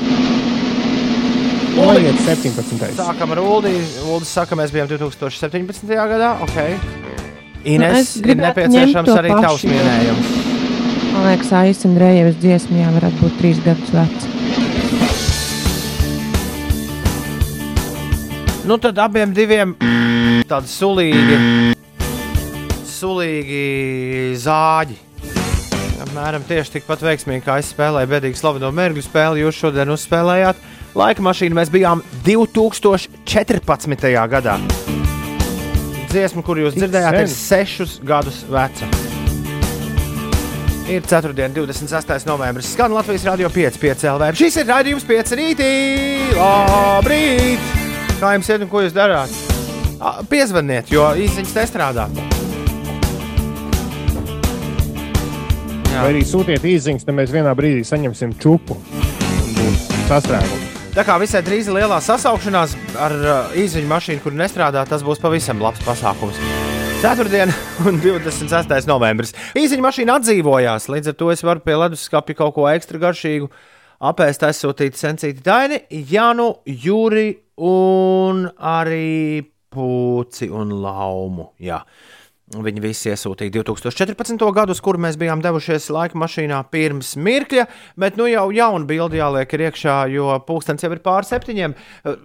Noiet 1.74 2.20
17. 2.22 2.94
Sākam 2.94 3.34
ar 3.34 3.42
Uldi. 3.42 3.74
Uldi 4.06 4.30
saka, 4.30 4.54
mēs 4.60 4.70
bijām 4.76 4.86
2017. 4.94 5.90
gadā. 5.90 6.36
Okay. 6.46 6.78
Nu, 6.78 7.18
Ines, 7.66 7.98
es 8.04 8.16
ir 8.22 8.38
nepieciešams 8.38 9.16
arī 9.18 9.34
tavs 9.34 9.66
minējums. 9.66 10.53
Man 11.14 11.28
liekas, 11.30 11.52
Aisa 11.54 11.88
un 11.88 11.98
Rējevas 12.02 12.40
dziesma 12.42 12.80
jau 12.82 12.92
varētu 12.98 13.22
būt 13.22 13.38
trīs 13.38 13.60
gadus 13.64 13.94
veca. 13.94 14.32
Nu, 18.64 18.78
tad 18.80 18.98
abiem 19.04 19.34
diviem 19.36 19.76
tādi 20.48 20.72
sulīgi, 20.72 21.40
sulīgi 22.88 23.64
zāģi. 24.40 24.96
Apmēram 26.04 26.46
tieši 26.48 26.78
tikpat 26.78 27.04
veiksmīgi 27.04 27.44
kā 27.46 27.58
es 27.62 27.72
spēlēju 27.74 28.12
bedīgi 28.12 28.40
slaveno 28.40 28.72
mērķu 28.76 29.04
spēli, 29.06 29.44
jūs 29.44 29.60
šodien 29.60 29.94
uzspēlējāt. 29.94 30.60
Laika 30.98 31.26
mašīnu 31.26 31.58
mēs 31.58 31.72
bijām 31.74 32.04
2014. 32.26 34.12
gadā. 34.36 34.60
Dziesma, 36.14 36.46
kur 36.46 36.62
jūs 36.62 36.78
dzirdējāt, 36.78 37.24
ir 37.24 37.34
sešus 37.34 38.00
gadus 38.06 38.44
veca. 38.50 39.13
Ir 40.90 41.02
4. 41.08 41.32
26. 41.32 42.26
novembris. 42.28 42.74
Skan 42.74 42.92
Latvijas 42.92 43.24
radio 43.24 43.50
5, 43.50 43.80
5 43.80 44.04
LV. 44.12 44.34
Šis 44.36 44.58
ir 44.60 44.68
raidījums 44.68 45.06
5 45.08 45.32
rītī. 45.40 45.72
Labrīt! 46.36 47.72
Kā 48.20 48.34
jums 48.36 48.50
iet 48.52 48.66
un 48.66 48.72
ko 48.72 48.84
jūs 48.84 48.96
darāt? 48.96 49.32
Piezvaniet, 50.28 50.92
jo 50.92 51.06
īsiņas 51.16 51.56
nestrādā. 51.56 52.10
Jā. 55.94 56.02
Vai 56.02 56.10
arī 56.10 56.26
sūtiet 56.28 56.66
īsiņas, 56.68 57.08
tad 57.08 57.16
mēs 57.16 57.32
vienā 57.32 57.54
brīdī 57.56 57.86
saņemsim 57.88 58.36
čupu. 58.44 58.76
un 58.76 59.56
Būs 59.56 59.88
sastrēgums. 60.10 60.72
Tā 60.94 61.08
kā 61.08 61.16
visai 61.22 61.42
drīz 61.46 61.72
lielā 61.74 62.02
sasaukšanās 62.04 62.76
ar 63.02 63.16
uh, 63.18 63.56
īsiņu 63.58 63.88
mašīnu, 63.90 64.22
kur 64.26 64.36
nestrādā, 64.38 64.84
tas 64.90 65.06
būs 65.06 65.22
pavisam 65.24 65.64
labs 65.64 65.82
pasākums. 65.88 66.38
Ceturtdiena 67.04 67.52
un 67.84 67.98
26. 68.00 68.86
novembris. 68.88 69.34
Īsiņa 69.60 69.84
mašīna 69.84 70.14
atdzīvojās, 70.22 70.86
līdz 70.88 71.10
ar 71.12 71.16
to 71.20 71.26
es 71.34 71.42
varu 71.44 71.60
pie 71.60 71.74
leduskapja 71.76 72.38
kaut 72.38 72.54
ko 72.56 72.64
ekstra 72.72 73.02
garšīgu 73.02 73.50
apēst, 74.08 74.46
aizsūtīt 74.48 74.96
sencīti 74.96 75.44
Daini, 75.44 75.82
Janu, 76.08 76.46
Juri 76.64 77.26
un 77.60 78.46
arī 78.56 79.44
Pūci 79.44 80.48
un 80.48 80.72
Laumu. 80.80 81.50
Jā. 81.60 81.82
Viņi 82.54 82.82
visi 82.84 83.10
iesūtīja 83.10 83.54
2014. 83.56 84.44
gadu, 84.54 84.76
uz 84.76 84.82
kuru 84.84 85.02
mēs 85.02 85.18
bijām 85.18 85.42
devušies 85.42 85.88
laika 85.94 86.20
mašīnā 86.20 86.60
pirms 86.74 87.14
mirkļa, 87.18 87.66
bet 88.00 88.20
nu 88.20 88.28
jau 88.30 88.46
jauna 88.54 88.86
bilde 88.90 89.18
jāliek 89.18 89.56
iekšā, 89.58 89.96
jo 90.14 90.30
pulkstenis 90.48 90.86
jau 90.86 90.92
ir 90.94 91.02
pār 91.06 91.26
septiņiem. 91.28 91.74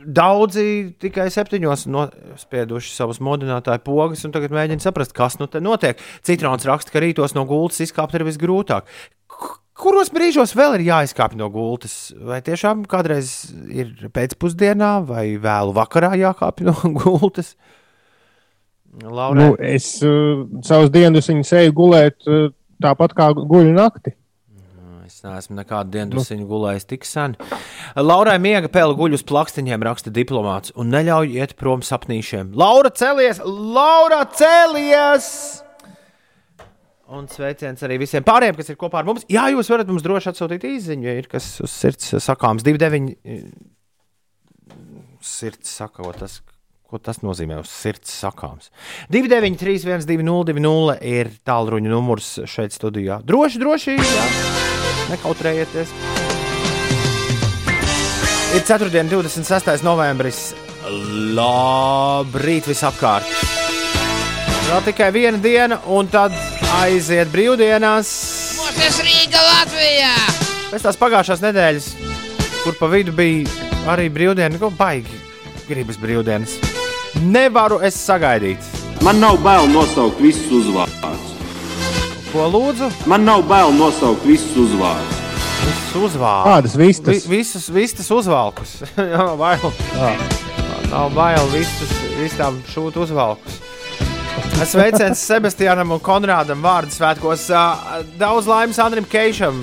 Daudzi 0.04 0.66
tikai 1.00 1.28
septiņos 1.32 1.86
nospieduši 1.92 2.92
savus 2.96 3.22
modinātāju 3.24 3.84
pogas 3.86 4.26
un 4.28 4.34
tagad 4.34 4.52
mēģina 4.56 4.84
saprast, 4.84 5.16
kas 5.16 5.38
nu 5.40 5.48
te 5.48 5.62
notiek. 5.64 6.00
Citrons 6.26 6.68
raksta, 6.68 6.92
ka 6.92 7.04
rītos 7.04 7.36
no 7.38 7.46
gultas 7.48 7.80
izkāpt 7.86 8.18
ir 8.18 8.26
visgrūtāk. 8.28 8.90
Kuros 9.78 10.08
brīžos 10.10 10.56
vēl 10.58 10.80
ir 10.80 10.88
jāizkāpj 10.88 11.38
no 11.38 11.46
gultas? 11.54 12.10
Vai 12.18 12.40
tiešām 12.42 12.82
kādreiz 12.90 13.52
ir 13.70 14.08
pēcpusdienā 14.10 14.96
vai 15.06 15.36
vēlu 15.38 15.76
vakarā 15.76 16.16
jākāpj 16.18 16.66
no 16.66 16.74
gultas? 16.98 17.54
Laura, 19.04 19.36
Nu, 19.36 19.50
es 19.60 19.90
uh, 20.02 20.46
savus 20.64 20.90
dienas 20.94 21.28
eju 21.28 21.74
gulēt 21.76 22.24
uh, 22.26 22.48
tāpat 22.82 23.14
kā 23.18 23.28
guļu 23.36 23.74
nakti. 23.76 24.14
Es 25.08 25.22
neesmu 25.24 25.56
nekādu 25.56 25.94
dienu 25.94 26.20
nu. 26.20 26.44
gulējis 26.46 26.84
tik 26.86 27.06
sen. 27.08 27.32
Laurai 27.96 28.36
miega 28.38 28.68
pēle 28.68 28.92
guļ 28.98 29.16
uz 29.16 29.24
plakstiņiem, 29.26 29.82
raksta 29.86 30.12
diplomāts, 30.12 30.74
un 30.76 30.92
neļauj 30.92 31.32
iet 31.40 31.54
prom 31.56 31.80
sapnīšiem. 31.82 32.52
Laura, 32.58 32.92
celies! 32.92 33.40
Laura, 33.44 34.20
celies! 34.36 35.30
Un 37.08 37.24
sveiciens 37.32 37.80
arī 37.86 37.96
visiem 38.02 38.24
pārējiem, 38.26 38.58
kas 38.58 38.68
ir 38.68 38.76
kopā 38.76 39.00
ar 39.00 39.08
mums. 39.08 39.24
Jā, 39.32 39.46
jūs 39.54 39.70
varat 39.72 39.88
mums 39.88 40.04
droši 40.04 40.28
atsūtīt 40.28 40.66
īsiņu, 40.68 41.08
ja 41.08 41.16
ir 41.16 41.28
kas 41.32 41.46
uz 41.64 41.72
sirds 41.72 42.12
sakāms. 42.20 42.66
29. 42.66 43.16
Sirds 45.24 45.72
saka, 45.80 46.04
ko 46.04 46.12
tas, 46.12 46.42
ko 46.88 46.96
tas 46.96 47.20
nozīmē 47.20 47.58
uz 47.60 47.68
sirds 47.68 48.12
sakāms. 48.22 48.70
293, 49.12 49.84
1202 49.84 50.94
ir 51.04 51.30
tālruņa 51.44 51.90
numurs 51.92 52.30
šeit 52.48 52.72
studijā. 52.72 53.20
Droši, 53.28 53.60
droši, 53.60 53.96
jā. 54.00 54.24
nekautrējieties. 55.12 55.92
Ir 58.56 58.64
4. 58.64 58.88
un 59.02 59.12
26. 59.12 59.84
novembris. 59.84 60.40
Labrīt 61.36 62.70
visapkārt! 62.70 63.28
Vēl 64.68 64.80
tikai 64.88 65.10
viena 65.12 65.40
diena, 65.40 65.78
un 65.92 66.08
tad 66.08 66.32
aiziet 66.80 67.28
brīvdienās. 67.32 68.14
Mūsu 68.56 69.04
Rīga 69.04 69.44
Latvijā! 69.44 70.14
Pēc 70.72 70.88
tās 70.88 71.00
pagājušās 71.00 71.44
nedēļas, 71.44 71.92
kur 72.64 72.80
pa 72.80 72.88
vidu 72.92 73.12
bija 73.16 73.44
arī 73.92 74.08
brīvdiena, 74.12 74.60
ko 74.60 74.72
baigi 74.72 75.20
gribas 75.68 76.00
brīvdienas. 76.00 76.67
Nevaru 77.18 77.80
es 77.82 77.96
sagaidīt. 77.98 78.62
Man 79.02 79.18
nav 79.18 79.40
bail 79.42 79.66
nosaukt 79.70 80.20
visus 80.22 80.50
uzvārdus. 80.60 81.32
Ko 82.30 82.44
lūdzu? 82.52 82.90
Man 83.10 83.24
nav 83.26 83.42
bail 83.48 83.72
nosaukt 83.74 84.22
visus 84.28 84.54
uzvārdus. 84.68 85.16
Visus 85.64 85.96
uzvālkus. 85.98 86.50
Kādas 86.52 86.76
vistas? 86.78 87.26
Vi, 87.26 87.38
visus, 87.38 87.66
vistas 87.74 88.10
uzvalkus. 88.14 88.76
Jā, 89.12 89.26
bail. 89.40 89.66
Nav 90.92 91.10
bail 91.16 91.50
vistas, 91.50 91.90
visām 92.20 92.60
šūt 92.70 93.00
uzvalkus. 93.02 93.58
Sveiciens 94.68 95.20
Sebastianam 95.22 95.90
un 95.94 96.02
Konrādam 96.02 96.62
vārdu 96.62 96.94
svētkos. 96.94 97.48
Daudz 98.18 98.46
laimes 98.50 98.78
Andrim 98.82 99.06
Keišam, 99.10 99.60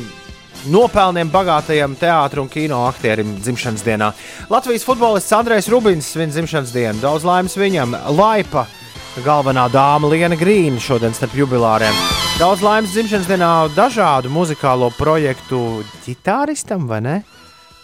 nopelniem 0.71 1.29
bagātajam 1.33 1.95
teātrim 1.99 2.45
un 2.45 2.49
kino 2.49 2.83
aktierim 2.89 3.35
dzimšanas 3.41 3.83
dienā. 3.85 4.11
Latvijas 4.49 4.85
futbolists 4.87 5.33
Andrejs 5.35 5.69
Rubins 5.71 6.07
svin 6.15 6.29
dzimšanas 6.33 6.73
dienu. 6.73 6.99
Daudz 7.03 7.23
laimes 7.27 7.55
viņam. 7.57 7.93
Laipa, 8.17 8.65
galvenā 9.25 9.67
dāma 9.73 10.09
Liena 10.11 10.35
Grīna 10.39 10.81
šodien 10.81 11.13
starp 11.15 11.35
jubilāriem. 11.37 11.93
Daudz 12.39 12.61
laimes 12.65 12.91
dzimšanas 12.95 13.29
dienā 13.29 13.51
dažādu 13.75 14.29
muzikālo 14.33 14.89
projektu 14.97 15.83
ģitāristam, 16.05 16.87
vai 16.89 17.01
ne? 17.01 17.15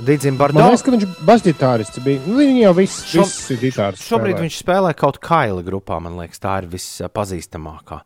Dīdzim 0.02 0.34
Man 0.34 0.39
Bardo. 0.39 0.63
liekas, 0.65 0.82
ka 0.82 0.91
viņš 0.96 1.04
basģitārists 1.28 2.00
bija. 2.02 2.20
Nu, 2.26 2.39
Viņi 2.39 2.63
jau 2.63 2.72
viss, 2.74 3.04
Šo- 3.06 3.22
viss 3.22 3.52
ir 3.54 3.58
ģitārs. 3.62 4.02
Šobrīd 4.02 4.34
spēlē. 4.34 4.41
viņš 4.48 4.56
spēlē 4.63 4.94
kaut 4.98 5.20
kādā 5.22 5.62
grupā, 5.63 6.00
man 6.02 6.17
liekas, 6.17 6.39
tā 6.41 6.56
ir 6.63 6.67
vispazīstamākā. 6.74 8.02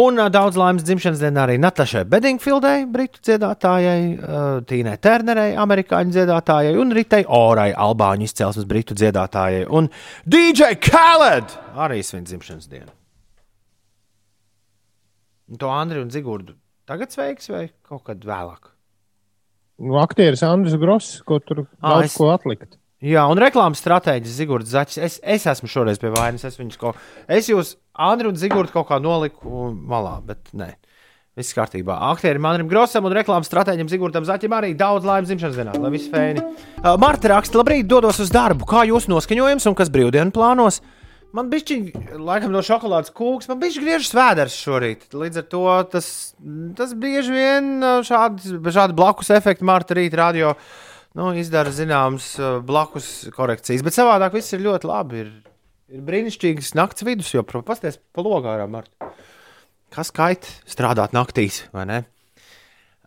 Un 0.00 0.20
daudz 0.32 0.56
laimes 0.60 0.84
dzimšanas 0.86 1.20
dienā 1.22 1.44
arī 1.46 1.56
Natašai 1.62 2.04
Bedingfildai, 2.10 2.86
britu 2.92 3.20
dziedātājai, 3.26 3.98
Tīnai 4.68 4.96
Turnerei, 5.02 5.54
amerikāņu 5.62 6.14
dziedātājai 6.16 6.76
un 6.80 6.94
Ritai 6.96 7.22
Orai, 7.28 7.70
albāņu 7.72 8.28
izcelsmes 8.28 8.68
britu 8.68 8.94
dziedātājai 8.98 9.66
un 9.68 9.90
DJ 10.26 10.74
Khaled 10.82 11.56
arī 11.86 12.02
svin 12.06 12.24
dzimšanas 12.28 12.70
dienu. 12.72 12.92
Un 15.50 15.56
To 15.62 15.68
Andriu 15.70 16.02
un 16.02 16.10
Zigurdu 16.10 16.56
tagad 16.86 17.10
sveiks 17.14 17.48
vai 17.50 17.68
kaut 17.86 18.04
kad 18.06 18.22
vēlāk? 18.26 18.72
Nu, 19.82 19.98
aktieris 20.00 20.42
Andris 20.46 20.74
Gross, 20.80 21.20
ko 21.26 21.38
tur 21.44 21.64
Ā, 21.66 21.66
daudz 21.90 22.08
es- 22.10 22.16
ko 22.16 22.30
atlikt. 22.32 22.78
Jā, 23.04 23.26
un 23.28 23.36
reklāmas 23.36 23.82
stratēģis 23.84 24.36
Zigorda 24.40 24.70
Zaķis. 24.72 24.96
Es, 25.04 25.16
es 25.22 25.44
esmu 25.46 25.68
šoreiz 25.68 25.98
pie 26.00 26.08
vainas. 26.14 26.46
Es, 26.48 26.56
kaut, 26.80 26.96
es 27.28 27.46
jūs, 27.50 27.74
Andriu 27.96 28.32
un 28.32 28.36
Zigordu, 28.40 28.72
kaut 28.74 28.90
kā 28.90 29.00
noliku 29.02 29.70
malā, 29.72 30.18
bet 30.26 30.52
nē. 30.56 30.74
Viss 31.36 31.52
kārtībā. 31.52 31.98
Aktierim 32.14 32.46
Andrim 32.48 32.68
Grosam 32.70 33.04
un 33.04 33.12
reklāmas 33.12 33.50
stratēģim 33.50 33.90
Zigordam 33.92 34.24
Zaķim 34.24 34.54
arī 34.56 34.70
daudz 34.76 35.04
laimes 35.04 35.28
dzimšanas 35.28 35.58
dienā. 35.58 35.74
Lai 35.82 35.90
viss 35.92 36.08
fēni. 36.08 36.40
Uh, 36.80 36.94
Marta 37.00 37.28
raksta, 37.34 37.60
labrīt, 37.60 37.84
dodos 37.90 38.22
uz 38.24 38.32
darbu. 38.32 38.64
Kā 38.68 38.86
jūs 38.88 39.04
noskaņojums 39.12 39.68
un 39.68 39.76
kas 39.76 39.92
brīvdienu 39.92 40.32
plānos? 40.32 40.80
Man 41.36 41.50
bija 41.52 41.76
laikam 42.16 42.54
no 42.54 42.62
šokolādes 42.64 43.12
kūks, 43.12 43.50
man 43.50 43.60
bija 43.60 43.82
griežs 43.82 44.14
vēders 44.16 44.56
šorīt. 44.56 45.04
Līdz 45.12 45.42
ar 45.42 45.46
to 45.52 45.64
tas, 45.92 46.08
tas 46.78 46.96
bieži 46.96 47.36
vien 47.36 47.68
uh, 47.84 48.00
šādi, 48.06 48.56
šādi 48.72 48.96
blakus 48.96 49.28
efekti 49.36 49.68
Marta 49.68 49.98
rīta 49.98 50.22
radio 50.22 50.54
nu, 51.20 51.34
izdara 51.36 51.68
zināmas 51.74 52.30
uh, 52.40 52.62
blakus 52.64 53.26
korekcijas. 53.36 53.84
Bet 53.84 53.98
savādāk 53.98 54.38
viss 54.38 54.56
ir 54.56 54.64
ļoti 54.64 54.88
labi. 54.88 55.20
Ir, 55.26 55.36
ir 55.92 56.02
brīnišķīgs 56.06 56.74
nakts 56.78 57.06
vidus, 57.06 57.32
jo 57.34 57.44
pasties 57.46 58.00
pa 58.14 58.24
logā 58.26 58.56
ārā, 58.56 58.68
Marta. 58.70 59.12
Kas 59.94 60.10
kait 60.14 60.48
strādāt 60.68 61.14
naktīs, 61.16 61.64
vai 61.74 61.86
ne? 61.88 62.00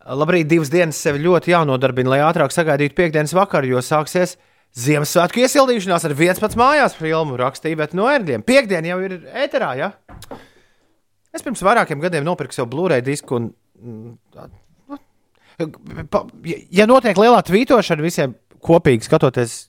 Labrīt, 0.10 0.48
divas 0.50 0.72
dienas 0.72 0.98
sevi 0.98 1.22
ļoti 1.22 1.52
jānodarbina, 1.52 2.16
lai 2.16 2.22
ātrāk 2.26 2.54
sagaidītu 2.56 2.96
piekdienas 2.98 3.36
vakaru, 3.36 3.76
jo 3.76 3.84
sāksies 3.84 4.38
Ziemassvētku 4.78 5.42
iesildīšanās 5.42 6.04
ar 6.06 6.14
11 6.14 6.56
mājās 6.60 6.94
filmu 6.98 7.40
rakstīja 7.42 7.78
Bet 7.80 7.96
no 7.98 8.06
ērgļiem. 8.06 8.44
Piekdiena 8.46 8.92
jau 8.92 9.00
ir 9.02 9.16
ēterā, 9.44 9.72
ja? 9.80 9.90
Es 11.34 11.42
pirms 11.46 11.64
vairākiem 11.66 12.02
gadiem 12.02 12.26
nopirku 12.26 12.54
sev 12.54 12.70
Blu-ray 12.70 13.02
disku 13.06 13.40
un. 13.40 13.50
mm, 13.82 14.14
Ja 16.72 16.86
notiek 16.88 17.18
lielā 17.20 17.42
tvītošana 17.44 18.06
visiem 18.06 18.36
kopīgi 18.64 19.10
skatoties 19.10 19.69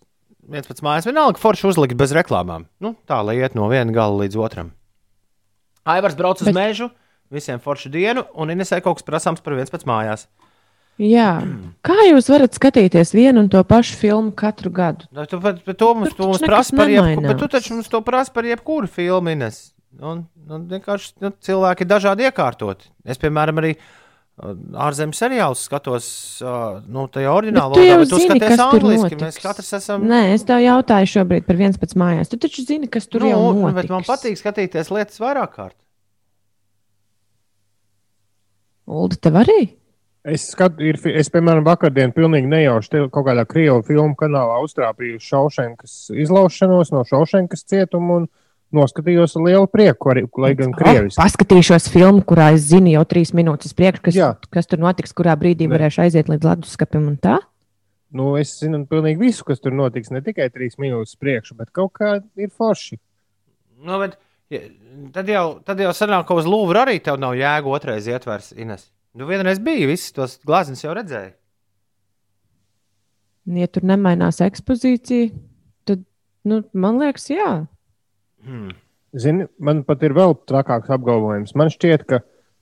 viens 0.51 0.67
pats 0.69 0.83
mājas, 0.85 1.07
vienalga 1.09 1.41
forši 1.41 1.69
uzlikt 1.71 1.97
bez 1.99 2.13
reklāmām. 2.17 2.67
Nu, 2.83 2.95
tā 3.09 3.21
lai 3.25 3.39
iet 3.41 3.57
no 3.59 3.69
viena 3.71 3.95
gala 3.95 4.19
līdz 4.25 4.39
otram. 4.41 4.73
Aivars 5.89 6.19
brauc 6.19 6.43
uz 6.43 6.51
Bet- 6.51 6.57
mežu, 6.57 6.91
visiem 7.33 7.63
foršu 7.63 7.91
dienu, 7.93 8.27
un 8.35 8.53
Inesē 8.53 8.83
kaut 8.85 9.01
kas 9.01 9.07
prasāms 9.07 9.43
par 9.43 9.57
viens 9.57 9.71
pats 9.73 9.87
mājās. 9.89 10.27
Jā. 11.01 11.41
Kā 11.87 11.97
jūs 12.11 12.29
varat 12.33 12.57
skatīties 12.59 13.15
vienu 13.17 13.45
un 13.45 13.49
to 13.53 13.63
pašu 13.65 13.97
filmu 13.97 14.35
katru 14.37 14.73
gadu? 14.75 15.09
Nu, 15.15 15.25
Tu, 15.31 15.41
bet, 15.41 15.63
bet 15.65 15.79
to 15.81 15.95
mums, 15.95 16.13
Tur 16.13 16.25
to 16.25 16.31
mums 16.35 16.45
prasa 16.45 16.77
par 16.77 16.91
jebkuru, 16.93 17.39
tu 17.41 17.49
taču 17.49 17.79
mums 17.79 17.89
to 17.89 18.03
prasa 18.05 18.35
par 18.35 18.49
jebkuru 18.49 18.91
filmu. 18.91 19.39
Un, 20.01 20.21
un 20.47 20.69
vienkārši 20.71 21.17
nu, 21.25 21.33
cilvēki 21.43 21.83
ir 21.83 21.89
dažādi 21.91 22.29
iekārtoti. 22.29 22.93
Es, 23.03 23.19
piemēram, 23.19 23.59
arī 23.59 23.73
uh, 23.75 24.00
ārzemju 24.41 25.17
seriālus 25.17 25.65
skatos, 25.69 26.07
nu, 26.89 27.05
tajā 27.13 27.33
oriģinālā 27.37 27.75
valodā, 27.75 27.97
bet 28.01 28.13
tu 28.13 28.21
zini, 28.21 28.31
skaties 28.31 28.49
kas 28.49 28.63
tur 28.63 28.87
angliski. 28.87 29.19
Mēs 29.21 29.41
katrs 29.43 29.73
esam. 29.81 30.07
Nē, 30.09 30.21
es 30.37 30.47
tev 30.49 30.63
jautāju 30.65 31.11
šobrīd 31.15 31.49
par 31.49 31.59
viens 31.61 31.77
pēc 31.81 31.93
mājās. 32.01 32.31
Tu 32.33 32.39
taču 32.41 32.65
zini, 32.69 32.89
kas 32.93 33.09
tur 33.11 33.27
nu, 33.27 33.33
jau 33.33 33.43
bet 33.69 33.85
notiks. 33.85 33.93
man 33.93 34.07
patīk 34.09 34.41
skatīties 34.41 34.93
lietas 34.95 35.21
vairāk 35.21 35.53
kārt. 35.59 35.77
Ulda, 38.91 39.21
tev 39.23 39.39
arī? 39.43 39.61
Es, 40.27 40.51
skat, 40.53 40.81
ir, 40.85 40.99
fi- 41.01 41.15
es, 41.17 41.31
piemēram, 41.33 41.65
vakardien 41.65 42.13
pilnīgi 42.13 42.49
nejauši 42.51 43.07
kaut 43.13 43.25
kādā 43.29 43.47
krievu 43.49 43.81
filmu 43.87 44.17
kanālā 44.21 44.59
uztrāpīju 44.67 45.21
Šaušenkas 45.25 45.95
izlaušanos 46.13 46.93
no 46.93 47.05
Šaušenkas 47.09 47.65
cietuma 47.65 48.19
un 48.21 48.27
noskatījos 48.77 49.37
ar 49.39 49.45
lielu 49.47 49.69
prieku, 49.71 50.11
arī, 50.13 50.25
lai 50.39 50.53
gan 50.59 50.73
krieviski. 50.77 51.17
Oh, 51.19 51.25
paskatīšos 51.25 51.89
filmu, 51.93 52.23
kurā 52.27 52.53
es 52.55 52.69
zinu 52.71 52.93
jau 52.95 53.05
trīs 53.09 53.33
minūtes 53.37 53.75
priekš, 53.77 54.03
kas, 54.05 54.19
Jā. 54.19 54.29
kas 54.55 54.71
tur 54.71 54.83
notiks, 54.83 55.15
kurā 55.17 55.35
brīdī 55.41 55.67
Ne. 55.67 55.75
varēšu 55.75 56.05
aiziet 56.07 56.31
līdz 56.31 56.47
leduskapim 56.51 57.09
un 57.11 57.17
tā. 57.19 57.39
Nu, 58.11 58.33
es 58.39 58.57
zinu 58.59 58.83
pilnīgi 58.91 59.19
visu, 59.23 59.45
kas 59.47 59.61
tur 59.63 59.75
notiks, 59.77 60.11
ne 60.11 60.23
tikai 60.23 60.49
trīs 60.51 60.79
minūtes 60.83 61.19
priekšu, 61.19 61.55
bet 61.59 61.71
kaut 61.71 61.93
kā 61.99 62.17
ir 62.37 62.51
forši. 62.51 62.99
Nu, 63.87 63.99
bet, 64.03 64.17
ja, 64.51 64.65
tad, 65.15 65.29
jau, 65.31 65.45
tad 65.65 65.79
jau 65.81 65.93
sanāk, 65.95 66.27
ka 66.27 66.35
uz 66.35 66.49
Lūvra 66.51 66.83
arī 66.87 66.99
tev 67.03 67.21
nav 67.23 67.37
jēga 67.39 67.71
otrais 67.71 68.09
ietvers. 68.11 68.51
Ines. 68.59 68.89
Nu, 69.15 69.27
vienreiz 69.27 69.59
bija, 69.63 69.87
visas 69.91 70.13
tos 70.15 70.39
glāziņus 70.47 70.85
jau 70.85 70.95
redzēja. 70.99 71.33
Ja 73.51 73.67
tur 73.73 73.87
nemainās 73.89 74.39
ekspozīcija, 74.45 75.31
tad, 75.89 76.03
nu, 76.47 76.61
man 76.77 77.01
liekas, 77.01 77.31
jā. 77.33 77.49
Hmm. 78.47 78.75
Zini, 79.17 79.47
man 79.59 79.83
pat 79.87 80.05
ir 80.07 80.15
vēl 80.15 80.37
trakāks 80.49 80.93
apgalvojums. 80.95 81.57
Man 81.59 81.73
šķiet, 81.73 82.05
ka 82.07 82.21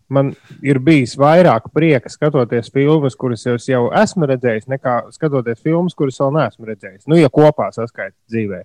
man 0.08 0.32
ir 0.64 0.80
bijis 0.80 1.14
vairāk 1.20 1.68
prieka 1.74 2.08
skatoties 2.12 2.72
filmas, 2.72 3.16
kuras 3.18 3.44
es 3.52 3.68
jau 3.68 3.88
esmu 3.92 4.28
redzējis, 4.30 4.68
nekā 4.72 4.96
skatoties 5.14 5.60
filmas, 5.60 5.96
kuras 5.98 6.18
vēl 6.22 6.32
neesmu 6.38 6.68
redzējis. 6.70 7.06
Nu, 7.10 7.18
ja 7.20 7.28
kopā 7.32 7.68
saskaitīt 7.76 8.16
dzīvē. 8.32 8.62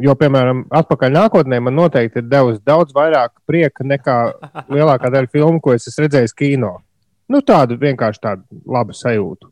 Jo, 0.00 0.14
piemēram, 0.16 0.62
atpakaļ 0.72 1.12
nākotnē 1.12 1.58
man 1.60 1.76
noteikti 1.76 2.22
ir 2.22 2.28
devis 2.30 2.62
daudz 2.64 2.94
vairāk 2.96 3.34
prieka 3.48 3.84
nekā 3.84 4.18
lielākā 4.72 5.10
daļa 5.12 5.28
filmu, 5.34 5.60
ko 5.60 5.74
es 5.76 5.90
esmu 5.90 6.06
redzējis 6.06 6.38
kino. 6.38 6.78
Nu, 7.28 7.42
tādu 7.44 7.76
vienkārši 7.80 8.22
tādu 8.22 8.62
labu 8.72 8.96
sajūtu. 8.96 9.50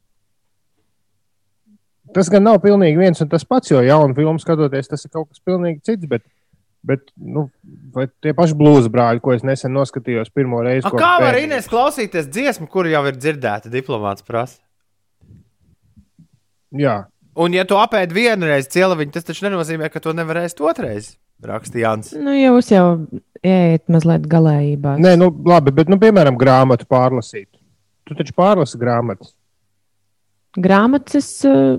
Tas 2.15 2.31
gan 2.33 2.43
nav 2.43 2.59
pilnīgi 2.63 2.99
viens 2.99 3.21
un 3.23 3.29
tas 3.31 3.45
pats, 3.47 3.71
jo 3.71 3.83
jaunu 3.85 4.17
filmu 4.17 4.41
skatoties, 4.43 4.89
tas 4.91 5.05
ir 5.05 5.13
kaut 5.13 5.29
kas 5.29 5.43
pilnīgi 5.47 5.83
cits. 5.87 6.09
Bet, 6.11 6.25
bet 6.87 7.13
nu, 7.17 7.49
vai 7.95 8.07
tie 8.23 8.35
paši 8.37 8.57
blūzi 8.57 8.91
brāļi, 8.93 9.23
ko 9.25 9.35
es 9.37 9.45
nesen 9.47 9.75
noskatījos 9.77 10.33
pirmo 10.35 10.63
reizi, 10.65 10.87
A, 10.89 10.95
kā 10.97 11.15
var. 11.23 11.39
Ines 11.41 11.69
klausīties 11.71 12.29
dziesmu, 12.33 12.69
kur 12.73 12.89
jau 12.91 13.05
ir 13.11 13.19
dzirdēta 13.21 13.73
diplomāts 13.73 14.27
prasa? 14.27 14.61
Jā, 16.71 17.03
Un, 17.41 17.55
ja 17.55 17.65
tu 17.69 17.79
apēdi 17.79 18.17
vienu 18.17 18.49
reizi 18.51 18.73
cieliņu, 18.75 19.13
tas 19.15 19.27
taču 19.27 19.47
nenozīmē, 19.47 19.89
ka 19.93 20.03
to 20.03 20.15
nevarēsi 20.17 20.65
otrais. 20.67 21.13
Rakstīja 21.47 21.87
Jānis. 21.87 22.11
Nu, 22.21 22.35
jūs 22.37 22.69
jau 22.69 22.87
ejat 23.47 23.87
mazliet 23.89 24.27
galējībā. 24.29 24.99
Nē, 25.01 25.15
nu, 25.21 25.31
labi, 25.49 25.73
bet, 25.73 25.89
nu, 25.89 25.97
piemēram, 26.03 26.37
grāmatu 26.41 26.85
pārlasīt. 26.91 27.49
Tu 28.05 28.17
taču 28.19 28.35
pārlasi 28.37 28.81
grāmatas. 28.81 29.33
Grāmatas, 30.59 31.31
eh, 31.49 31.79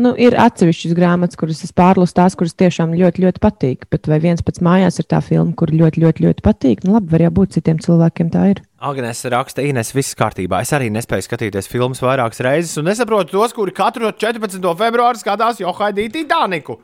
nu, 0.00 0.12
ir 0.20 0.36
atsevišķas 0.40 0.94
grāmatas, 0.96 1.38
kuras 1.40 1.62
es 1.66 1.72
pārlasu, 1.76 2.14
tās, 2.16 2.36
kuras 2.38 2.56
tiešām 2.58 2.94
ļoti, 2.96 3.24
ļoti 3.24 3.42
patīk. 3.42 3.86
Bet 3.92 4.08
vai 4.10 4.20
viens 4.22 4.44
pats 4.46 4.62
mājās 4.64 5.00
ir 5.02 5.08
tā 5.10 5.22
filma, 5.24 5.54
kur 5.58 5.72
ļoti, 5.72 6.02
ļoti, 6.04 6.26
ļoti 6.26 6.44
patīk? 6.46 6.84
Nu, 6.86 6.96
labi, 6.96 7.10
var 7.14 7.26
jau 7.26 7.32
būt 7.40 7.56
citiem 7.58 7.80
cilvēkiem 7.82 8.32
tā 8.34 8.48
ir. 8.54 8.62
Agnēs 8.86 9.24
raksta, 9.32 9.64
Ines, 9.64 9.94
viss 9.96 10.16
kārtībā. 10.18 10.60
Es 10.62 10.74
arī 10.76 10.90
nespēju 10.94 11.24
skatīties 11.26 11.70
filmas 11.72 12.02
vairākas 12.04 12.44
reizes, 12.44 12.76
un 12.80 12.90
nesaprotu 12.90 13.38
tos, 13.38 13.56
kuri 13.56 13.74
katru 13.76 14.12
14. 14.12 14.60
februāru 14.82 15.22
skatās 15.22 15.62
Johaidīti 15.64 16.26
Dāniku. 16.28 16.80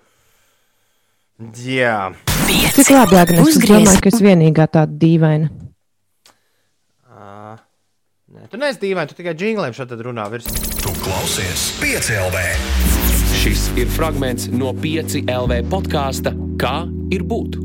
Jā, 1.58 2.12
Cik 2.76 2.90
labi, 2.92 3.16
Agnēs, 3.18 3.48
es 3.54 3.60
domāju, 3.66 4.00
ka 4.04 4.10
es 4.12 4.20
vienīgā 4.22 4.66
tāda 4.70 4.94
dīvaina. 5.02 5.50
uh, 7.10 7.60
nē, 8.32 8.48
tu 8.52 8.60
neesi 8.60 8.82
dīvaini, 8.84 9.10
tu 9.10 9.18
tikai 9.18 9.36
džingliem 9.36 9.76
šeit 9.76 9.94
runā 10.06 10.28
virs. 10.32 10.50
Tu 10.82 10.96
klausies 11.02 11.70
piecēlē. 11.82 13.01
Šis 13.42 13.72
ir 13.74 13.88
fragments 13.90 14.44
no 14.54 14.68
5 14.70 15.16
LV 15.26 15.56
podkāsta 15.66 16.30
Kā 16.62 16.84
ir 17.10 17.24
būt? 17.26 17.56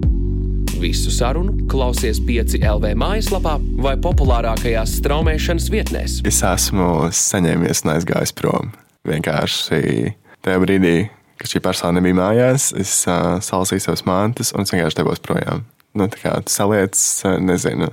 Visu 0.82 1.12
sarunu 1.14 1.68
klausies 1.70 2.18
5 2.26 2.56
LV 2.66 2.96
mājaslapā 2.98 3.54
vai 3.86 3.92
populārākajās 4.02 4.96
straumēšanas 4.98 5.68
vietnēs. 5.70 6.16
Es 6.26 6.42
esmu 6.42 7.12
saņēmies 7.14 7.84
un 7.86 7.94
aizgājis 7.94 8.34
prom. 8.34 8.72
Vienkārši 9.06 10.16
tajā 10.42 10.64
brīdī, 10.66 10.96
kad 11.38 11.54
šī 11.54 11.62
persona 11.70 12.00
nebija 12.00 12.24
mājās, 12.24 12.72
es 12.74 13.04
uh, 13.06 13.38
salasīju 13.38 13.86
savas 13.86 14.08
mantas 14.10 14.56
un 14.58 14.66
es 14.66 14.74
vienkārši 14.74 15.04
devos 15.04 15.22
projām. 15.22 15.62
Nu, 15.94 16.10
tā 16.10 16.24
kā 16.24 16.34
saliec, 16.50 16.98
nezinu, 17.38 17.92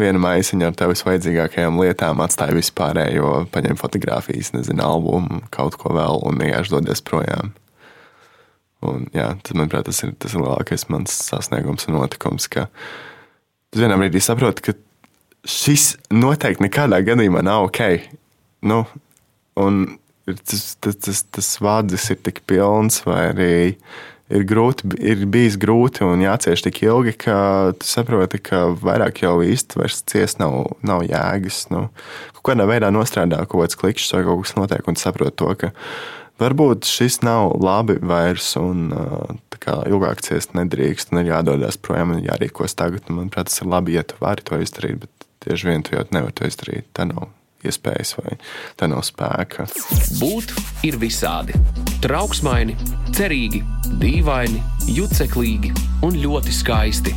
vienu 0.00 0.20
maisiņu 0.22 0.66
ar 0.66 0.76
tev 0.76 0.92
visvajadzīgākajām 0.94 1.78
lietām, 1.80 2.22
atstāju 2.24 2.58
vispārējo, 2.58 3.32
paņem 3.54 3.78
fotografijas, 3.80 4.52
nezinu, 4.56 4.84
albumu, 4.86 5.42
kaut 5.54 5.78
ko 5.80 5.94
vēl 5.96 6.22
un 6.28 6.40
vienkārši 6.42 6.74
dodies 6.74 7.04
projām. 7.06 7.54
Un, 8.86 9.04
jā, 9.12 9.28
tas, 9.44 9.52
manuprāt, 9.52 9.86
tas 9.90 10.00
ir 10.06 10.14
tas 10.20 10.32
ir 10.32 10.40
lielākais 10.40 10.86
mans 10.92 11.14
sasniegums 11.28 11.86
un 11.88 11.98
notikums, 11.98 12.48
tu 13.70 13.82
vienā 13.82 13.98
brīdī 14.00 14.22
saproti, 14.24 14.64
ka 14.70 14.76
šis 15.48 15.94
noteikti 16.12 16.64
nekādā 16.66 17.00
gadījumā 17.04 17.44
nav 17.44 17.68
ok. 17.68 17.82
Nu, 18.66 18.82
un 19.60 19.82
tas, 20.26 20.76
tas, 20.80 20.96
tas, 20.96 21.22
tas 21.36 21.50
vārds 21.62 22.10
ir 22.12 22.20
tik 22.24 22.42
pilns, 22.48 23.02
vai 23.06 23.22
arī 23.30 23.52
ir, 24.30 24.44
grūti, 24.48 24.88
ir 25.02 25.24
bijis 25.30 25.58
grūti 25.60 26.04
un 26.06 26.22
jācieš 26.24 26.64
tik 26.66 26.82
ilgi, 26.86 27.16
ka 27.26 27.36
tu 27.78 27.88
saproti, 27.88 28.40
ka 28.42 28.68
vairāk 28.80 29.22
jau 29.24 29.36
īsti 29.44 29.80
vairs 29.80 30.00
ciest 30.10 30.40
nav, 30.42 30.76
nav 30.86 31.04
jēgas. 31.06 31.66
Nu, 31.74 31.88
kaut 32.38 32.52
kādā 32.52 32.68
veidā 32.70 32.92
nostrādā 32.94 33.42
kaut 33.46 33.64
kāds 33.64 33.80
klikšķis 33.80 34.16
vai 34.16 34.24
kaut 34.28 34.44
kas 34.44 34.56
notiek, 34.58 34.90
un 34.90 35.00
saproti 35.00 35.38
to, 35.42 35.50
ka 35.60 35.72
varbūt 36.40 36.88
šis 36.88 37.20
nav 37.26 37.56
labi 37.60 37.98
vairs, 38.00 38.52
un 38.60 38.88
tā 39.52 39.60
kā 39.64 39.80
ilgāk 39.90 40.22
ciest 40.26 40.56
nedrīkst, 40.58 41.12
un 41.12 41.24
ir 41.24 41.34
jādodas 41.34 41.80
projām 41.80 42.16
un 42.16 42.24
jārīkos 42.24 42.78
tagad. 42.78 43.04
Un, 43.10 43.22
manuprāt, 43.24 43.50
tas 43.50 43.60
ir 43.62 43.70
labi, 43.70 43.98
ja 43.98 44.06
tu 44.06 44.20
vari 44.22 44.46
to 44.46 44.60
izdarīt, 44.62 45.04
bet 45.04 45.28
tieši 45.44 45.72
vien 45.72 45.84
tu 45.84 45.96
jau 45.96 46.06
nevari 46.14 46.36
to 46.36 46.48
izdarīt. 46.48 46.88
Tā 46.96 47.08
nav 47.10 47.28
iespējas 47.66 48.14
vai 48.18 48.36
tā 48.78 48.88
nav 48.90 49.02
spēka. 49.06 49.66
Būt 50.20 50.54
ir 50.86 50.98
visādi. 51.00 51.56
Trauksmaini, 52.04 52.76
cerīgi, 53.16 53.62
dīvaini, 54.00 54.62
juceklīgi 54.96 55.74
un 56.06 56.16
ļoti 56.20 56.54
skaisti. 56.54 57.14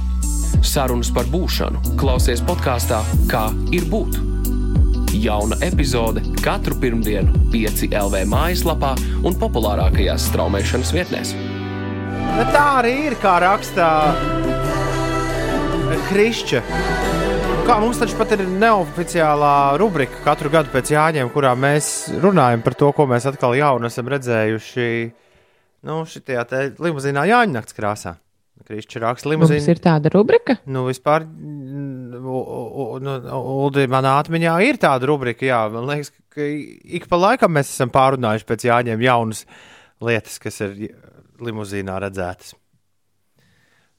Sarunas 0.64 1.10
par 1.14 1.28
būšanu 1.32 1.98
klausies 2.00 2.44
podkāstā 2.46 3.02
Kā 3.32 3.50
ir 3.76 3.88
būt. 3.92 4.20
Jauna 5.14 5.60
epizode 5.62 6.24
katru 6.42 6.76
pirmdienu, 6.82 7.36
5 7.54 7.86
LV 7.94 8.24
mājaslapā 8.32 8.96
un 9.24 9.38
populārākajās 9.40 10.30
straumēšanas 10.32 10.94
vietnēs. 10.96 11.36
Bet 12.34 12.50
tā 12.56 12.64
arī 12.80 12.96
ir, 13.12 13.18
kā 13.22 13.38
rakstā 13.44 13.90
Krišķa. 16.10 16.64
Kā 17.64 17.78
mums 17.80 17.96
taču 17.96 18.18
pat 18.20 18.34
ir 18.36 18.42
neoficiālā 18.60 19.78
rubrika 19.80 20.20
katru 20.26 20.50
gadu 20.52 20.72
pēc 20.74 20.90
Jāņiem, 20.94 21.30
kurā 21.32 21.54
mēs 21.58 21.88
runājam 22.22 22.62
par 22.66 22.76
to, 22.78 22.90
ko 22.96 23.06
mēs 23.10 23.24
atkal 23.30 23.56
jaunu 23.56 23.88
esam 23.88 24.10
redzējuši. 24.12 24.88
Nu, 25.88 26.02
šitajā 26.08 26.44
te 26.50 26.60
limuzīnā 26.84 27.24
Jāņa 27.30 27.56
nakts 27.56 27.76
krāsā. 27.78 28.18
Krišķa 28.68 29.02
raksta 29.04 29.28
Mums 29.32 29.50
limuzīnu. 29.50 29.74
ir 29.74 29.80
tāda 29.84 30.12
rubrika. 30.14 30.58
Nu, 30.72 30.86
vispār, 30.88 31.26
mm, 31.26 32.20
nu, 32.20 33.16
Uldi, 33.40 33.88
manā 33.92 34.18
atmiņā 34.22 34.54
ir 34.68 34.80
tāda 34.84 35.10
rubrika, 35.10 35.48
jā. 35.48 35.62
Man 35.74 35.88
liekas, 35.90 36.12
ka 36.36 36.44
ik 36.44 37.08
pa 37.12 37.20
laikam 37.20 37.56
mēs 37.56 37.72
esam 37.74 37.92
pārunājuši 37.96 38.48
pēc 38.52 38.68
Jāņiem 38.70 39.04
jaunas 39.08 39.46
lietas, 40.04 40.38
kas 40.44 40.62
ir 40.68 40.76
limuzīnā 41.44 41.96
redzētas. 42.06 42.54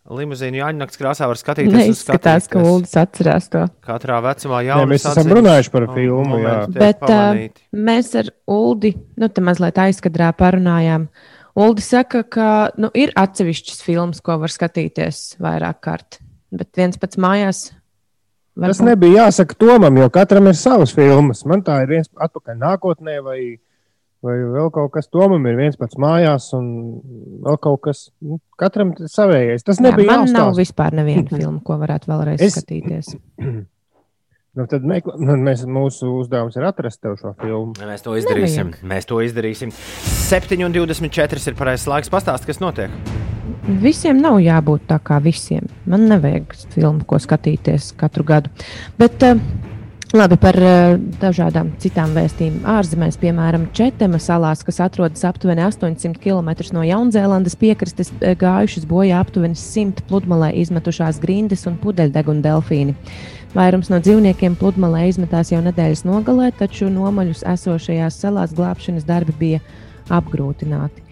Limuzīnu 0.05 0.59
Jāņa 0.59 0.83
nakts 0.83 0.99
krāsā 1.01 1.25
var 1.31 1.39
skatīties. 1.41 1.73
Neizskatās, 1.73 2.45
ka. 2.53 2.61
Uldis 2.61 2.93
atcerās 3.01 3.47
to. 3.49 3.63
Katrā 3.87 4.19
vecumā 4.27 4.61
jau 4.67 4.83
mēs 4.91 5.07
esam 5.09 5.31
runājuši 5.33 5.73
par 5.73 5.87
filmu. 5.95 6.41
Jā. 6.43 6.57
Bet 6.75 7.07
uh, 7.09 7.39
mēs 7.73 8.11
ar 8.21 8.29
Uldi, 8.53 8.93
nu, 9.17 9.31
te 9.33 9.45
mazliet 9.45 9.81
aizkadrā 9.81 10.29
parunājām. 10.37 11.07
Uldi 11.57 11.87
saka, 11.87 12.21
ka 12.29 12.51
nu, 12.77 12.91
ir 12.93 13.15
atsevišķas 13.17 13.81
filmas, 13.87 14.21
ko 14.21 14.37
var 14.43 14.53
skatīties 14.53 15.39
vairāk 15.41 15.81
kārt. 15.89 16.21
Bet 16.53 16.75
viens 16.77 17.01
pats 17.01 17.17
mājās. 17.17 17.65
Tas 18.61 18.85
nebija 18.85 19.25
jāsaka 19.25 19.57
Tomam, 19.59 19.97
jo 19.99 20.11
katram 20.13 20.53
ir 20.53 20.59
savas 20.59 20.93
filmas. 20.95 21.47
Man 21.49 21.65
tā 21.65 21.81
ir 21.83 21.95
viens 21.97 22.13
atpakaļ 22.13 22.61
nākotnē, 22.61 23.17
vai, 23.25 23.39
vai 24.25 24.39
vēl 24.57 24.71
kaut 24.75 24.93
kas. 24.97 25.11
Tomam 25.13 25.45
ir 25.51 25.59
viens 25.61 25.77
pats 25.81 25.99
mājās, 26.01 26.49
un 26.57 26.71
vēl 27.45 27.61
kaut 27.63 27.83
kas. 27.87 28.07
Nu, 28.25 28.41
katram 28.61 28.95
savējais. 28.99 29.67
Tas 29.67 29.83
nebija 29.85 30.09
Jā, 30.09 30.17
man 30.23 30.33
nav 30.33 30.51
jāstāsta. 30.51 30.63
vispār 30.65 30.97
neviena 30.97 31.29
filma, 31.31 31.61
ko 31.65 31.79
varētu 31.85 32.11
vēlreiz 32.11 32.41
Es- 32.43 32.53
es... 32.57 32.59
skatīties. 32.63 33.15
Nu, 34.55 34.69
tad 34.71 34.85
mekl... 34.87 35.11
nu, 35.19 35.35
mēs, 35.43 35.65
mūsu 35.67 36.07
uzdevums 36.21 36.55
ir 36.55 36.63
atrast 36.63 37.01
tev 37.03 37.17
šo 37.19 37.33
filmu. 37.41 37.73
Mēs 37.91 38.05
to 38.07 38.13
izdarīsim. 38.15 38.69
Mēs 38.87 39.09
to 39.11 39.17
izdarīsim. 39.19 39.73
7,24 39.75 41.49
ir 41.51 41.57
pareizais 41.59 41.89
laiks 41.91 42.13
pastāstīt, 42.13 42.53
kas 42.53 42.61
notiek. 42.63 42.95
Visiem 43.83 44.21
nav 44.23 44.39
jābūt 44.45 44.85
tā 44.93 45.01
kā 45.03 45.19
visiem. 45.25 45.67
Man 45.91 46.07
nevajag 46.07 46.55
filmu, 46.71 47.03
ko 47.03 47.19
skatīties 47.19 47.91
katru 47.99 48.23
gadu. 48.31 48.53
Bet, 49.01 49.27
uh, 49.27 49.43
Labi, 50.15 50.37
par 50.39 50.55
uh, 50.63 50.93
dažādām 51.19 51.73
citām 51.83 52.13
vēstījumiem. 52.15 52.61
Ārzemēs, 52.71 53.17
piemēram, 53.19 53.65
Četema 53.75 54.21
salās, 54.23 54.61
kas 54.63 54.79
atrodas 54.85 55.25
aptuveni 55.27 55.65
800 55.67 56.21
km 56.23 56.53
no 56.77 56.85
Jaunzēlandes 56.87 57.59
piekrastes, 57.59 58.13
eh, 58.21 58.37
gājušas 58.39 58.87
bojā 58.87 59.19
aptuveni 59.19 59.59
100 59.59 60.07
pludmalē 60.07 60.53
izmetušās 60.63 61.19
grindas 61.19 61.67
un 61.67 61.81
pudeļdeguna 61.83 62.47
delfīni. 62.47 62.95
Vairums 63.59 63.91
no 63.91 63.99
dzīvniekiem 63.99 64.55
pludmalē 64.61 65.09
izmetās 65.11 65.51
jau 65.51 65.59
nedēļas 65.67 66.07
nogalē, 66.07 66.53
taču 66.63 66.93
nomaļus 66.95 67.43
esošajās 67.57 68.21
salās 68.23 68.55
glābšanas 68.55 69.11
darbi 69.11 69.35
bija 69.41 69.65
apgrūtināti. 70.15 71.04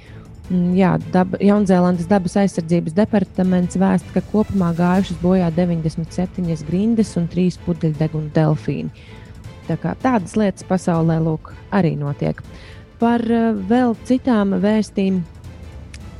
Mm, 0.53 0.75
Jā, 0.77 0.91
daba, 1.15 1.39
Jaunzēlandes 1.41 2.09
dabas 2.11 2.35
aizsardzības 2.43 2.93
departaments 2.97 3.79
vēsta, 3.81 4.13
ka 4.13 4.23
kopumā 4.33 4.73
gājušas 4.77 5.21
bojā 5.23 5.49
97 5.57 6.67
grindas 6.69 7.15
un 7.17 7.29
3 7.33 7.57
pudeļdeguna 7.65 8.29
delfīni. 8.37 8.93
Tā 9.69 9.79
kā 9.81 9.95
tādas 10.03 10.35
lietas 10.37 10.67
pasaulē 10.69 11.17
lūk, 11.25 11.55
arī 11.73 11.95
notiek. 11.97 12.43
Par 13.01 13.25
uh, 13.25 13.53
vēl 13.71 13.97
citām 14.09 14.53
vēstīm, 14.61 15.23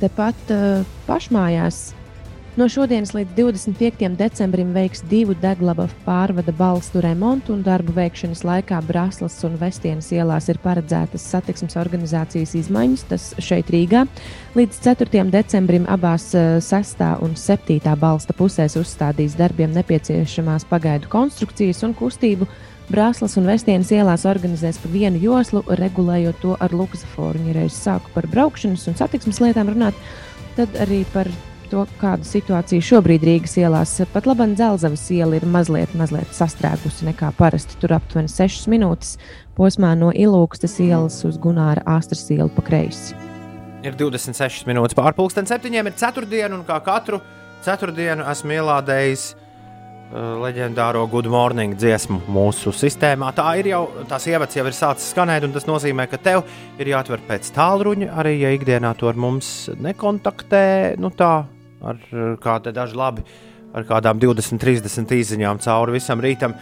tepat 0.01 0.55
uh, 0.55 0.81
pašmājās. 1.05 1.91
No 2.53 2.67
šodienas 2.69 3.15
līdz 3.17 3.31
25. 3.33 4.11
decembrim 4.13 4.75
veiks 4.75 4.99
divu 5.09 5.33
deglaba 5.41 5.87
pārvada 6.05 6.53
balstu 6.53 7.01
remontu, 7.01 7.55
un 7.55 7.63
darbu 7.65 7.95
veikšanas 7.95 8.43
laikā 8.45 8.77
Brāzlas 8.85 9.39
un 9.47 9.55
Vestienas 9.57 10.11
ielās 10.13 10.51
ir 10.53 10.59
paredzētas 10.61 11.23
satiksmes 11.31 11.73
organizācijas 11.81 12.51
izmaiņas. 12.59 13.05
Tas 13.09 13.23
šeit 13.41 13.71
Rīgā. 13.73 14.03
Līdz 14.53 14.77
4. 14.85 15.23
decembrim 15.33 15.87
abās 15.89 16.27
eh, 16.37 16.59
6. 16.61 17.01
un 17.25 17.33
7. 17.41 17.79
balsta 17.97 18.35
pusēs 18.37 18.77
uzstādīs 18.77 19.33
darbiem 19.39 19.73
nepieciešamās 19.73 20.67
pagaidu 20.69 21.09
konstrukcijas 21.09 21.81
un 21.87 21.95
kustību. 21.97 22.45
Brāzlas 22.91 23.33
un 23.41 23.49
Vestienas 23.49 23.89
ielās 23.97 24.27
organizēs 24.29 24.77
pa 24.83 24.91
vienu 24.93 25.23
joslu, 25.23 25.63
regulējot 25.81 26.37
to 26.45 26.53
ar 26.61 26.77
luksusforu. 26.77 27.41
Ja 27.47 27.57
reiz 27.57 27.81
sāku 27.81 28.13
par 28.13 28.29
braukšanas 28.29 28.85
un 28.93 29.01
satiksmes 29.01 29.41
lietām 29.41 29.73
runāt, 29.73 29.97
tad 30.53 30.77
arī 30.85 31.01
par 31.15 31.31
to, 31.73 31.83
kāda 32.01 32.25
situācija 32.27 32.83
šobrīd 32.85 33.25
Rīgas 33.25 33.55
ielās. 33.57 33.95
Pat 34.13 34.27
labi, 34.29 34.51
Dzelzavas 34.53 35.05
iela 35.13 35.39
ir 35.39 35.45
mazliet, 35.49 35.93
mazliet 35.97 36.33
sastrēgusi 36.35 37.07
nekā 37.09 37.31
parasti. 37.37 37.77
Tur 37.81 37.95
aptuveni 37.97 38.29
6 38.31 38.69
minūtes 38.71 39.15
posmā 39.57 39.93
no 39.97 40.11
Ilūkstas 40.13 40.77
ielas 40.83 41.19
uz 41.27 41.39
Gunāra 41.41 41.83
Astras 41.95 42.25
ielu 42.33 42.51
pa 42.53 42.65
kreisi. 42.65 43.17
Ir 43.83 43.97
26 43.99 44.67
minūtes 44.69 44.95
pārpusdienas, 44.95 45.51
septiņiem 45.51 45.89
ir 45.89 45.95
ceturtdiena, 45.99 46.55
un 46.55 46.67
kā 46.67 46.77
katru 46.85 47.19
ceturtdienu 47.65 48.23
esmu 48.31 48.53
ielādējis 48.55 49.25
uh, 49.33 50.37
leģendāro 50.43 51.03
Good 51.11 51.27
Morning 51.31 51.75
dziesmu 51.79 52.21
mūsu 52.31 52.71
sistēmā. 52.75 53.33
Tā 53.35 53.49
ir 53.59 53.73
jau, 53.73 53.81
tās 54.07 54.29
ievads 54.29 54.55
jau 54.55 54.67
ir 54.69 54.77
sācis 54.77 55.09
skanēt, 55.11 55.47
un 55.47 55.57
tas 55.57 55.67
nozīmē, 55.67 56.05
ka 56.11 56.21
tev 56.21 56.45
ir 56.77 56.93
jāatver 56.93 57.25
pēc 57.27 57.49
tālruņa, 57.57 58.13
arī 58.23 58.37
ja 58.45 58.53
ikdienā 58.55 58.93
to 58.99 59.11
ar 59.11 59.19
mums 59.19 59.51
nekontaktē, 59.83 60.63
nu 61.01 61.11
tā, 61.17 61.33
ar 61.83 61.99
kādu 62.43 62.73
dažu 62.75 62.97
labi, 62.99 63.25
ar 63.73 63.85
kādām 63.89 64.21
20, 64.21 64.61
30 64.61 65.13
īsiņām 65.17 65.61
cauri 65.63 65.97
visam 65.97 66.21
rītam. 66.23 66.55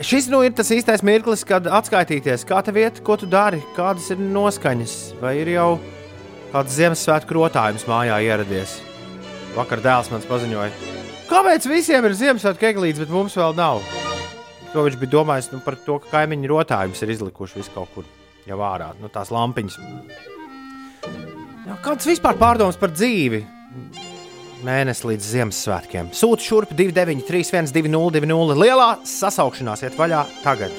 Šis 0.00 0.30
nu 0.32 0.40
ir 0.46 0.54
tas 0.56 0.70
īstais 0.72 1.02
mirklis, 1.04 1.42
kad 1.44 1.66
atskaitīties, 1.68 2.46
kā 2.48 2.62
tev 2.64 2.78
iet, 2.80 3.02
ko 3.04 3.18
tu 3.20 3.28
dari, 3.28 3.60
kādas 3.76 4.08
ir 4.14 4.22
noskaņas, 4.22 4.94
vai 5.20 5.34
ir 5.42 5.52
jau 5.52 5.74
kāds 6.54 6.78
Ziemassvētku 6.78 7.36
rotājums 7.36 7.84
mājā 7.88 8.16
ieradies. 8.24 8.78
Vakar 9.56 9.82
dēls 9.84 10.08
man 10.12 10.24
paziņoja, 10.24 10.70
kāpēc 11.28 11.68
visiem 11.68 12.08
ir 12.08 12.16
Ziemassvētku 12.16 12.70
eglītes, 12.70 13.02
bet 13.04 13.12
mums 13.12 13.36
vēl 13.36 13.52
nav. 13.58 13.84
To 14.70 14.86
viņš 14.86 14.96
bija 15.02 15.16
domājis 15.18 15.50
nu, 15.52 15.60
par 15.64 15.76
to, 15.84 15.98
ka 16.00 16.14
kaimiņu 16.14 16.48
rotājums 16.48 17.02
ir 17.02 17.12
izlikuši 17.16 17.58
visu 17.58 17.72
kaut 17.74 17.90
kur 17.92 18.08
jau 18.48 18.60
ārā, 18.64 18.92
nu, 19.02 19.10
tās 19.12 19.32
lampiņas. 19.34 19.78
Jā, 21.66 21.76
kāds 21.84 22.08
vispār 22.08 22.38
pārdoms 22.40 22.78
par 22.80 22.94
dzīvi? 22.94 23.44
Mēnesis 24.60 25.06
līdz 25.08 25.28
Ziemassvētkiem. 25.34 26.10
Sūta 26.16 26.44
šurp 26.44 26.72
293, 26.76 27.70
1202, 27.72 28.56
lielā 28.60 28.88
sasaukšanās 29.08 29.84
iet 29.86 29.96
vaļā 29.96 30.24
tagad. 30.44 30.74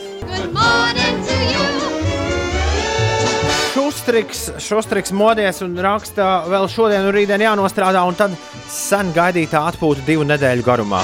Šustriks, 3.71 4.43
šustriks 4.61 5.13
modies 5.15 5.63
un 5.65 5.73
raksta, 5.81 6.29
vēl 6.51 6.69
šodien 6.69 7.07
un 7.07 7.15
rītdien 7.15 7.41
jānostrādā, 7.47 8.03
un 8.05 8.17
tad 8.19 8.35
sen 8.69 9.13
gaidītā 9.15 9.63
atpūta 9.71 10.05
divu 10.05 10.27
nedēļu 10.29 10.65
garumā. 10.67 11.01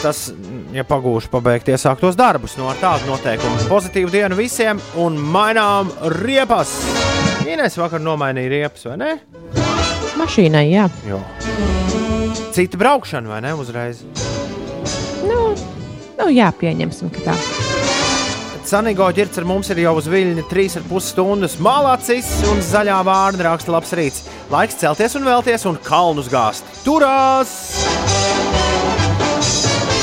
Tas, 0.00 0.30
ja 0.74 0.82
pagūšu 0.88 1.30
pabeigt 1.30 1.68
iesāktos 1.70 2.18
darbus, 2.18 2.56
no 2.58 2.70
ar 2.72 2.80
tādu 2.82 3.12
noteikumu. 3.12 3.68
Pozitīvu 3.70 4.10
dienu 4.10 4.38
visiem 4.40 4.80
un 4.98 5.20
mainām 5.20 5.92
riepas! 6.22 6.72
Ines 7.46 7.76
vakar 7.78 8.02
nomainīja 8.02 8.56
riepas, 8.56 8.88
vai 8.88 9.00
ne? 9.00 9.59
Mašīnai, 10.20 10.66
jā. 10.68 10.86
Jo. 11.08 11.20
Cita 12.52 12.76
braukšana, 12.80 13.30
vai 13.30 13.40
ne? 13.44 13.54
Uzreiz. 13.56 14.02
Nu, 15.24 15.38
nu 16.18 16.26
jā, 16.34 16.50
pieņemsim, 16.60 17.12
ka 17.14 17.30
tā. 17.30 17.36
Sanīgo 18.70 19.08
ģirts 19.16 19.40
ar 19.40 19.46
mums 19.48 19.70
ir 19.72 19.80
jau 19.82 19.96
uz 19.98 20.06
viļņa 20.10 20.44
3,5 20.50 21.00
stundas. 21.02 21.56
Malacis 21.64 22.28
un 22.52 22.60
zaļā 22.62 23.00
vārna 23.06 23.48
raksta 23.48 23.72
labs 23.74 23.94
rīts. 23.98 24.26
Laiks 24.52 24.76
celties 24.78 25.16
un 25.18 25.26
vēlties 25.26 25.64
un 25.66 25.78
kalnus 25.86 26.28
gāzt. 26.30 26.68
Turās! 26.84 27.56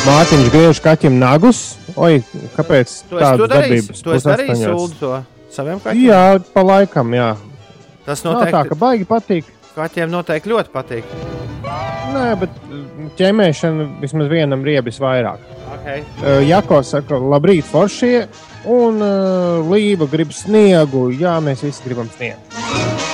Mārtiņš 0.07 0.49
griež 0.51 0.81
kaķim 0.83 1.15
nagus. 1.19 1.61
Oi, 1.95 2.21
kāpēc 2.55 2.91
to 3.09 3.19
darījis? 3.19 3.47
darbības? 3.53 4.01
Tu 4.03 4.15
esi 4.17 4.27
darījis 4.27 4.51
pusastoņos? 4.51 4.81
sūdu 4.81 4.99
to 4.99 5.13
saviem 5.55 5.79
kaķiem? 5.83 6.03
Jā, 6.07 6.23
pa 6.53 6.63
laikam, 6.67 7.15
jā. 7.15 7.29
Tas 8.07 8.23
Nav 8.23 8.37
tā, 8.37 8.45
noteikti. 8.47 8.69
ka 8.71 8.79
baigi 8.79 9.07
patīk. 9.07 9.49
Kaķiem 9.77 10.09
noteikti 10.09 10.49
ļoti 10.49 10.71
patīk. 10.73 11.09
Nē, 12.13 12.27
bet 12.41 12.53
mm, 12.65 13.09
ķemēšana 13.19 13.85
vismaz 14.01 14.29
vienam 14.31 14.63
riebis 14.65 14.97
vairāk. 15.03 15.43
Okay. 15.77 16.01
Uh, 16.21 16.39
Jako 16.47 16.79
saka, 16.87 17.19
labrīt, 17.21 17.67
foršie. 17.69 18.25
Un 18.67 18.97
uh, 19.03 19.67
Līva 19.69 20.07
grib 20.09 20.33
sniegu. 20.33 21.07
Jā, 21.13 21.37
mēs 21.43 21.61
visi 21.67 21.85
gribam 21.85 22.09
sniegu. 22.15 22.41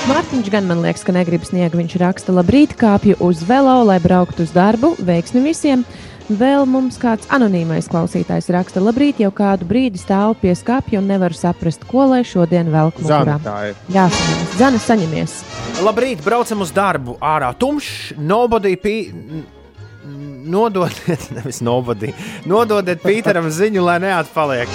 Mārtiņš 0.08 0.48
gan 0.52 0.66
man 0.68 0.80
liekas, 0.84 1.04
ka 1.04 1.12
negrib 1.16 1.44
sniegt. 1.44 1.76
Viņš 1.76 1.98
raksta, 2.00 2.32
labrīt, 2.36 2.74
kāpju 2.80 3.18
uz 3.24 3.44
velo, 3.48 3.76
lai 3.88 4.00
brauktu 4.04 4.44
uz 4.48 4.56
darbu. 4.56 4.94
Veiksmi 5.04 5.44
visiem! 5.44 5.84
Vēl 6.24 6.64
mums 6.64 6.96
kāds 6.96 7.28
anonīmais 7.36 7.84
klausītājs 7.92 8.46
raksta, 8.54 8.80
labrīt, 8.80 9.18
jau 9.20 9.28
kādu 9.34 9.66
brīdi 9.68 10.00
stāvu 10.00 10.38
pie 10.40 10.54
skāpja 10.56 11.02
un 11.02 11.10
nevaru 11.10 11.36
saprast, 11.36 11.84
ko 11.84 12.06
lai 12.14 12.22
šodien 12.24 12.70
tā 13.44 13.56
ir. 13.68 13.82
Jā, 13.92 14.06
saņemies. 14.08 14.54
Zana, 14.56 14.80
saņemies. 14.80 15.34
Labrīt, 15.84 16.22
braucam 16.24 16.64
uz 16.64 16.72
darbu. 16.72 17.18
Ārā 17.20 17.52
tumšs, 17.60 18.14
nobody 18.16 18.72
pī. 18.80 18.94
Nododiet, 20.44 21.28
nevis 21.36 21.60
nobody. 21.64 22.14
Nododiet 22.48 23.04
Pīteram 23.04 23.50
ziņu, 23.52 23.84
lai 23.84 23.98
neatpaliek. 24.04 24.72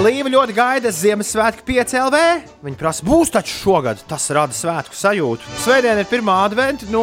Līva 0.00 0.30
ļoti 0.32 0.54
gaida 0.54 0.92
Ziemassvētku 0.94 1.64
5 1.66 1.96
LV. 1.98 2.18
Viņa 2.64 2.78
prasa, 2.78 3.04
būs 3.04 3.32
taču 3.34 3.56
šogad. 3.56 4.00
Tas 4.08 4.28
rada 4.32 4.54
svētku 4.54 4.96
sajūtu. 4.96 5.56
Svētdien 5.64 5.98
ir 5.98 6.08
pirmā 6.08 6.36
adventa. 6.46 6.86
Nu, 6.92 7.02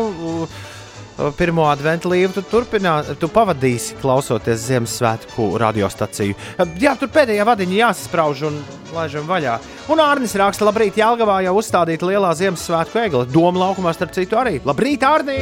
Pirmā 1.18 1.72
adventu 1.74 2.12
līniju 2.12 2.36
tu 2.36 2.42
turpinās, 2.46 3.08
tu 3.18 3.26
pavadīsi 3.34 3.96
klausoties 3.98 4.68
Ziemassvētku 4.68 5.48
radiostaciju. 5.58 6.36
Jā, 6.78 6.94
tur 7.00 7.10
pēdējā 7.14 7.46
vadiņa 7.48 7.80
jāsasprauž 7.80 8.44
un 8.52 8.60
laižam 8.94 9.26
vaļā. 9.26 9.56
Un 9.90 10.02
Arnis 10.04 10.36
raksta, 10.38 10.68
labrīt, 10.68 11.00
Jālgavā 11.02 11.40
jau 11.48 11.56
uzstādīta 11.58 12.06
lielā 12.06 12.36
Ziemassvētku 12.38 13.02
egla. 13.02 13.26
Doma 13.34 13.66
laukumā 13.66 13.96
starp 13.98 14.14
citu 14.14 14.38
arī. 14.38 14.60
Labrīt, 14.68 15.06
Arnī! 15.10 15.40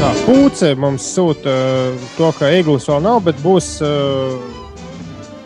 Tā 0.00 0.10
pūce 0.24 0.72
mums 0.80 1.06
sūta 1.14 1.54
uh, 1.54 2.08
to, 2.16 2.32
ka 2.34 2.50
Eglis 2.56 2.88
vēl 2.90 3.04
nav, 3.04 3.20
bet 3.28 3.38
būs 3.44 3.76
uh, 3.84 4.40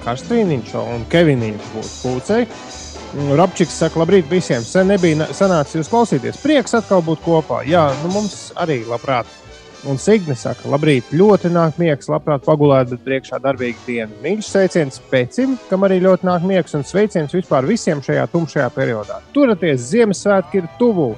Kastrīniņš 0.06 0.72
un 0.78 1.04
Keviniņš 1.12 1.68
būs 1.74 1.92
pūcei. 2.00 2.48
Rapčiks 3.14 3.76
saka, 3.78 4.00
labrīt 4.02 4.26
visiem. 4.30 4.64
Sen 4.66 4.90
nebija 4.90 5.28
sanācis 5.36 5.78
jūs 5.78 5.90
klausīties. 5.92 6.40
Prieks 6.42 6.74
atkal 6.74 7.04
būt 7.06 7.22
kopā. 7.22 7.62
Jā, 7.68 7.86
nu 8.02 8.10
mums 8.16 8.48
arī 8.58 8.82
labprāt. 8.88 9.43
Un 9.90 9.98
Signe 10.00 10.36
saka, 10.38 10.68
labrīt, 10.72 11.10
ļoti 11.12 11.50
nāk 11.52 11.76
miegs, 11.80 12.08
labprāt 12.08 12.46
pagulēt, 12.46 12.88
bet 12.94 13.02
priekšā 13.04 13.40
darbīga 13.44 13.84
diena. 13.84 14.20
Mīļš 14.24 14.48
sveiciens 14.48 15.00
pēcim, 15.10 15.58
kam 15.68 15.84
arī 15.84 16.00
ļoti 16.04 16.28
nāk 16.28 16.46
miegs, 16.48 16.76
un 16.78 16.86
sveiciens 16.88 17.36
vispār 17.36 17.68
visiem 17.68 18.00
šajā 18.04 18.24
tumšajā 18.32 18.70
periodā. 18.76 19.20
Turieties, 19.36 19.90
Ziemassvētki 19.92 20.62
ir 20.62 20.70
tuvu! 20.80 21.12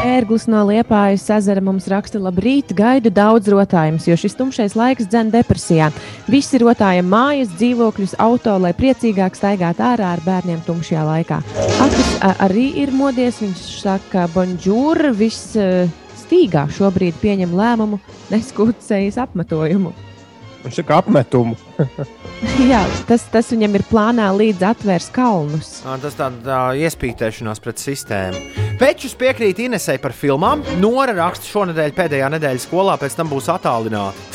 Ērglis 0.00 0.46
no 0.50 0.62
Liepājas 0.66 1.26
ezera 1.34 1.62
mums 1.62 1.86
raksta, 1.90 2.18
labrīt, 2.22 2.72
gaidu 2.76 3.10
daudz 3.14 3.50
rotājumus, 3.52 4.06
jo 4.08 4.16
šis 4.18 4.34
tumšais 4.38 4.74
laiks 4.78 5.06
dzen 5.10 5.30
depresijā. 5.34 5.90
Visi 6.30 6.58
rotājam 6.62 7.08
mājas, 7.10 7.52
dzīvokļus, 7.58 8.16
auto, 8.22 8.56
lai 8.62 8.72
priecīgāk 8.76 9.38
staigātu 9.38 9.84
ārā 9.86 10.14
ar 10.16 10.22
bērniem 10.24 10.62
tumšajā 10.66 11.04
laikā. 11.06 11.40
Atis 11.84 12.12
a, 12.20 12.34
arī 12.48 12.70
ir 12.82 12.94
modies, 12.96 13.42
viņš 13.44 13.64
saka, 13.82 14.26
bonžūr, 14.34 15.10
viss 15.16 15.58
stīgā 16.30 16.68
šobrīd 16.70 17.18
pieņem 17.18 17.50
lēmumu 17.58 17.98
neskūt 18.30 18.78
sejas 18.86 19.18
apmetojumu. 19.18 19.90
Viņš 20.60 20.76
saka, 20.76 20.98
apmetumu. 21.00 21.56
Jā, 22.70 22.82
tas, 23.08 23.24
tas 23.32 23.48
viņam 23.50 23.78
ir 23.78 23.84
plānā 23.88 24.26
līdz 24.36 24.66
atvērs 24.70 25.08
kalnus. 25.14 25.70
Ā, 25.88 25.96
Tas 26.02 26.18
tāds 26.18 26.44
tā, 26.44 26.60
iespītēšanās 26.84 27.62
pret 27.64 27.80
sistēmu. 27.80 28.42
Pečus 28.80 29.16
piekrīt 29.18 29.64
Inesai 29.64 29.96
par 30.00 30.12
filmām. 30.16 30.62
Nora 30.80 31.16
raksta 31.16 31.48
šonadēļ 31.48 31.96
pēdējā 31.96 32.28
nedēļas 32.36 32.68
skolā, 32.68 33.00
pēc 33.00 33.16
tam 33.16 33.32
būs 33.32 33.48
attālināta. 33.56 34.28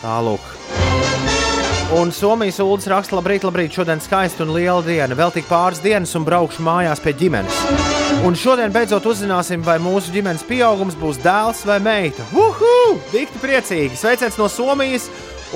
Tālāk. 0.00 0.59
Un 1.90 2.12
Somijas 2.14 2.60
ULDS 2.62 2.86
raksta, 2.86 3.16
labrīt, 3.18 3.42
labrīt, 3.42 3.74
šodien 3.74 3.98
skaista 3.98 4.44
un 4.44 4.52
liela 4.54 4.78
diena. 4.86 5.16
Vēl 5.18 5.32
tik 5.34 5.48
pāris 5.48 5.80
dienas 5.82 6.12
un 6.14 6.22
braukšu 6.22 6.62
mājās 6.62 7.00
pie 7.02 7.10
ģimenes. 7.18 7.56
Un 8.22 8.36
šodien 8.38 8.70
beidzot 8.70 9.08
uzzināsim, 9.10 9.64
vai 9.66 9.74
mūsu 9.82 10.12
ģimenes 10.14 10.44
pieaugums 10.46 10.94
būs 11.00 11.18
dēls 11.24 11.64
vai 11.66 11.80
meita. 11.82 12.22
Uhu! 12.30 12.94
Dikti 13.10 13.42
priecīgi! 13.42 13.98
Sveiciens 13.98 14.38
no 14.38 14.46
Somijas 14.46 15.08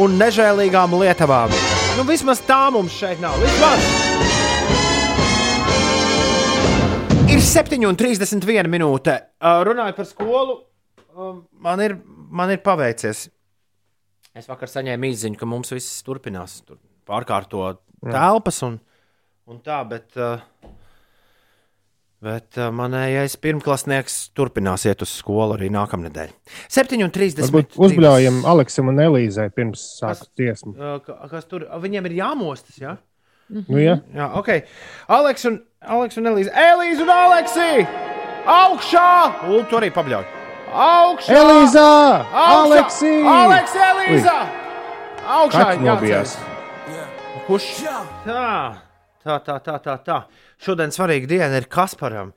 un 0.03 0.18
nežēlīgām 0.18 0.97
lietavām. 1.05 1.55
Nu, 2.01 2.07
vismaz 2.09 2.43
tā 2.43 2.64
mums 2.74 2.99
šeit 2.99 3.22
nav. 3.22 3.39
Vismaz! 3.39 3.87
Ir 7.30 7.47
7,31 7.47 8.72
minūte. 8.74 9.20
Uh, 9.39 9.62
Runājot 9.70 10.03
par 10.03 10.11
skolu, 10.11 10.59
uh, 11.14 11.39
man 11.62 11.87
ir, 11.87 11.95
man 12.35 12.51
ir 12.51 12.59
paveicies. 12.66 13.28
Es 14.35 14.49
vakar 14.51 14.66
saņēmu 14.70 15.07
īziņu, 15.12 15.39
ka 15.39 15.47
mums 15.47 15.70
viss 15.74 16.01
turpinās. 16.07 16.59
Tur 16.66 16.80
pārkārto 17.07 17.76
telpas 18.03 18.59
un, 18.66 18.80
un 19.47 19.61
tā, 19.62 19.76
bet, 19.89 20.11
uh, 20.18 20.43
bet 22.24 22.59
uh, 22.59 22.70
manējais 22.74 23.37
pirmklasnieks 23.45 24.16
turpinās 24.37 24.87
iet 24.91 25.05
uz 25.07 25.12
skolu 25.20 25.55
arī 25.59 25.70
nākamnedēļ. 25.74 26.32
7,30. 26.66 27.45
Varbūt 27.47 27.78
uzbļaujam 27.87 28.43
Aleksam 28.51 28.91
un 28.91 28.99
Elīzai 29.07 29.47
pirms 29.55 29.85
sākas 30.01 30.26
tiesmu. 30.35 30.74
Ka- 31.07 31.20
kas 31.30 31.47
tur 31.51 31.68
viņiem 31.85 32.11
ir 32.11 32.18
jāmostas? 32.18 32.80
Ja? 32.82 32.97
Nu, 33.55 33.78
ja? 33.78 34.01
Jā, 34.16 34.30
ok. 34.41 34.51
Aleks 35.14 35.47
un, 35.51 35.61
Aleks 35.85 36.18
un 36.18 36.32
Elīze. 36.32 36.51
Elīze 36.51 37.05
un 37.05 37.12
Aleksī! 37.14 37.85
Augšā! 38.51 39.09
Un 39.53 39.68
tur 39.70 39.80
arī 39.85 39.93
pabļauj. 39.95 40.43
Augšā! 40.75 41.35
Elīza! 41.39 41.83
Augšā! 42.35 42.64
Aleksī! 42.66 43.12
Aleks, 43.31 43.75
Elīza! 43.79 44.33
Augšā! 45.22 45.66
Nobijās. 45.79 46.33
Kurš? 47.47 47.68
Tā, 48.25 48.49
tā, 49.22 49.37
tā, 49.47 49.59
tā, 49.62 49.77
tā, 49.85 49.95
tā. 50.03 50.16
Šodien 50.59 50.91
svarīga 50.91 51.31
diena 51.31 51.61
ir 51.61 51.68
Kasparam. 51.70 52.33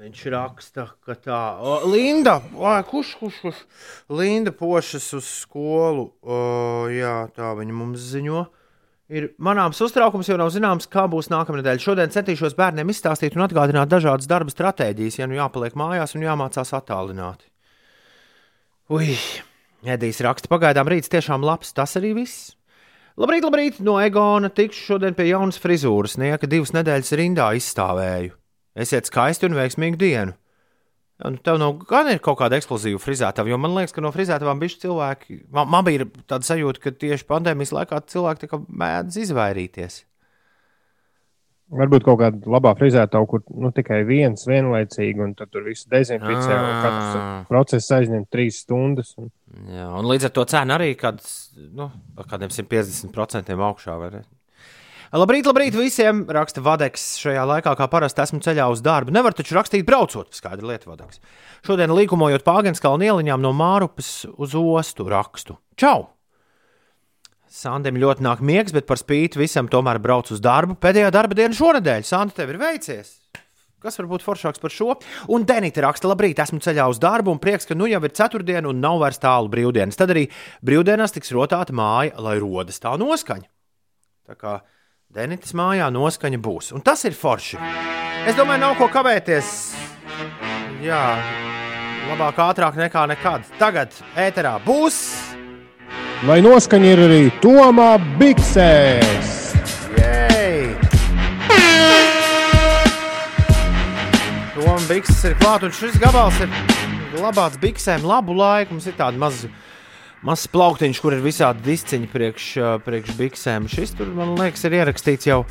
Viņš 0.00 0.22
raksta, 0.32 0.86
ka 1.06 1.14
tā 1.14 1.38
o, 1.60 1.76
Linda, 1.92 2.38
o, 2.56 2.72
kurš, 2.88 3.12
kurš, 3.20 3.38
kurš? 3.44 3.60
Linda 4.18 4.50
pošas 4.56 5.06
uz 5.20 5.28
skolu. 5.44 6.08
O, 6.24 6.40
jā, 6.90 7.28
tā 7.36 7.52
viņa 7.58 7.76
mums 7.76 8.08
ziņo. 8.10 8.46
Ir 9.14 9.28
manāms 9.42 9.78
uztraukums, 9.84 10.30
jo 10.30 10.40
nav 10.40 10.50
zināms, 10.54 10.90
kā 10.90 11.04
būs 11.10 11.30
nākamnedēļ. 11.30 11.84
Šodien 11.84 12.10
centīšos 12.14 12.58
bērniem 12.58 12.90
izstāstīt 12.90 13.38
un 13.38 13.46
atgādināt 13.46 13.92
dažādas 13.92 14.30
darba 14.30 14.54
stratēģijas, 14.54 15.20
ja 15.20 15.30
nu 15.30 15.38
jāpaliek 15.38 15.78
mājās 15.78 16.16
un 16.18 16.26
jāmācās 16.26 16.74
attālināti. 16.80 17.49
Ui, 18.90 19.14
Edijs 19.86 20.18
raksta, 20.26 20.48
pagaidām 20.50 20.88
rīts 20.90 21.12
tiešām 21.12 21.44
labs, 21.46 21.68
tas 21.76 21.92
arī 21.94 22.08
viss. 22.16 22.56
Labrīt, 23.20 23.44
labrīt, 23.46 23.76
no 23.86 23.94
Egona 24.02 24.48
tikšu 24.50 24.80
šodien 24.88 25.14
pie 25.14 25.28
jaunas 25.28 25.60
frizūras, 25.62 26.16
nieka 26.18 26.48
divas 26.50 26.72
nedēļas 26.74 27.14
rindā 27.20 27.46
izstāvēju. 27.54 28.34
Esiet 28.74 29.06
skaisti 29.06 29.46
un 29.46 29.54
veiksmīgu 29.54 30.00
dienu. 30.00 30.34
Nu, 31.22 31.38
tev 31.38 31.60
nav 31.62 31.76
gan 31.86 32.10
ir 32.10 32.18
kaut 32.24 32.40
kāda 32.40 32.58
ekskluzīva 32.58 32.98
frizētava, 32.98 33.52
jo 33.52 33.60
man 33.62 33.76
liekas, 33.76 33.94
ka 33.94 34.02
no 34.02 34.10
frizētavām 34.10 34.58
bijuši 34.58 34.82
cilvēki. 34.88 35.38
Man, 35.54 35.70
man 35.70 35.86
bija 35.86 36.10
tāda 36.24 36.50
sajūta, 36.50 36.82
ka 36.82 36.96
tieši 37.04 37.28
pandēmijas 37.30 37.76
laikā 37.76 38.02
cilvēki 38.10 38.50
mēdz 38.66 39.22
izvairīties. 39.22 40.00
Varbūt 41.70 42.02
kaut 42.02 42.18
kāda 42.18 42.50
labā 42.50 42.72
frizētava, 42.78 43.26
kur 43.30 43.44
nu, 43.62 43.70
tikai 43.74 44.00
viens 44.08 44.42
vienlaicīgi, 44.48 45.22
un 45.22 45.36
tad 45.38 45.52
tur 45.54 45.68
viss 45.68 45.86
dezinficē. 45.90 46.56
Ah. 46.56 46.82
Katrs 46.82 47.46
process 47.50 47.94
aizņem 47.94 48.26
trīs 48.32 48.58
stundas. 48.64 49.14
Un... 49.20 49.30
Jā, 49.70 49.86
un 50.00 50.10
līdz 50.10 50.26
ar 50.26 50.34
to 50.34 50.46
cena 50.50 50.80
arī 50.80 50.96
kāds, 50.98 51.52
nu, 51.70 51.86
kādiem 52.26 52.50
150% 52.50 53.54
augšā. 53.54 53.96
vai 54.02 54.10
ne? 54.16 54.26
Labrīt, 55.10 55.46
labrīt 55.46 55.74
visiem! 55.74 56.22
Raksta 56.30 56.62
Vadeks. 56.62 57.06
Šajā 57.22 57.46
laikā, 57.54 57.74
kā 57.78 57.86
parasti, 57.90 58.22
esmu 58.22 58.42
ceļā 58.42 58.68
uz 58.70 58.82
darbu. 58.82 59.14
Nevar 59.14 59.34
taču 59.34 59.56
rakstīt, 59.58 59.86
braucot. 59.86 60.30
Skaidra 60.34 60.72
lieta, 60.74 60.90
Vadeks. 60.90 61.18
Šodien 61.66 61.94
līkumojot 61.94 62.46
Pāgenskalnu 62.46 63.08
ieliņām 63.08 63.42
no 63.42 63.50
Mārupas 63.54 64.24
uz 64.38 64.54
ostu 64.58 65.06
rakstu. 65.10 65.58
Čau! 65.78 66.10
Sandim 67.50 67.96
ļoti 67.98 68.22
nāk 68.22 68.42
miegs, 68.46 68.70
bet 68.70 68.86
par 68.86 69.00
spīti 69.00 69.40
visam 69.40 69.66
tomēr 69.70 69.98
brauc 70.02 70.28
uz 70.30 70.38
darbu. 70.42 70.76
Pēdējā 70.78 71.08
darba 71.10 71.34
diena 71.34 71.56
šonadēļ. 71.56 72.04
Santa, 72.06 72.36
tev 72.38 72.52
ir 72.52 72.60
veicies! 72.60 73.16
Kas 73.80 73.96
var 73.96 74.06
būt 74.10 74.22
foršāks 74.22 74.60
par 74.60 74.70
šo? 74.70 74.92
Un 75.32 75.46
Denita 75.48 75.82
raksta, 75.82 76.06
labrīt, 76.10 76.38
esmu 76.42 76.60
ceļā 76.62 76.84
uz 76.92 77.00
darbu, 77.00 77.32
un 77.32 77.40
prieks, 77.40 77.66
ka 77.66 77.74
nu 77.74 77.88
jau 77.88 77.98
ir 78.04 78.12
ceturtdiena 78.14 78.68
un 78.68 78.78
nav 78.82 79.00
vairs 79.00 79.18
tālu 79.22 79.48
brīvdienas. 79.50 79.96
Tad 79.98 80.12
arī 80.12 80.26
brīvdienās 80.62 81.16
tiks 81.16 81.32
rotāta 81.34 81.74
māja, 81.74 82.12
lai 82.20 82.36
rodas 82.42 82.78
tā 82.82 82.92
noskaņa. 83.00 83.48
Tā 84.28 84.36
kā 84.38 84.60
Denitas 85.10 85.56
mājā 85.58 85.88
noskaņa 85.90 86.38
būs, 86.44 86.70
un 86.76 86.84
tas 86.86 87.02
ir 87.08 87.16
forši. 87.18 87.58
Es 88.30 88.36
domāju, 88.38 88.62
nav 88.62 88.76
ko 88.78 88.86
kavēties. 88.92 89.48
Jā, 90.84 91.02
labāk 92.12 92.38
ātrāk 92.46 92.78
nekā 92.78 93.08
nekad. 93.10 93.48
Tagad 93.58 93.96
ēterā 94.28 94.54
būs. 94.62 95.19
Vai 96.20 96.42
noskaņa 96.44 96.88
ir 96.92 97.00
arī 97.00 97.20
Tomā 97.40 97.94
Biksēs? 98.20 99.30
Toms 104.80 104.84
Bikses 104.86 105.22
ir 105.26 105.34
klāts, 105.40 105.64
un 105.64 105.72
šis 105.74 105.96
gabals 106.00 106.36
ir 106.44 106.52
glabāts 107.14 107.56
biksēm 107.60 108.04
labu 108.04 108.36
laiku. 108.36 108.76
Mums 108.76 108.86
ir 108.86 109.00
maza, 109.16 109.48
mazs 110.20 110.44
plauktiņš, 110.52 111.00
kur 111.00 111.16
ir 111.16 111.24
visādi 111.24 111.64
disciņi 111.66 112.10
priekš, 112.12 112.46
priekš 112.84 113.16
biksēm. 113.18 113.66
Šis 113.72 113.96
tur, 113.96 114.12
man 114.14 114.36
liekas, 114.38 114.62
ir 114.68 114.76
ierakstīts 114.76 115.26
jau, 115.26 115.42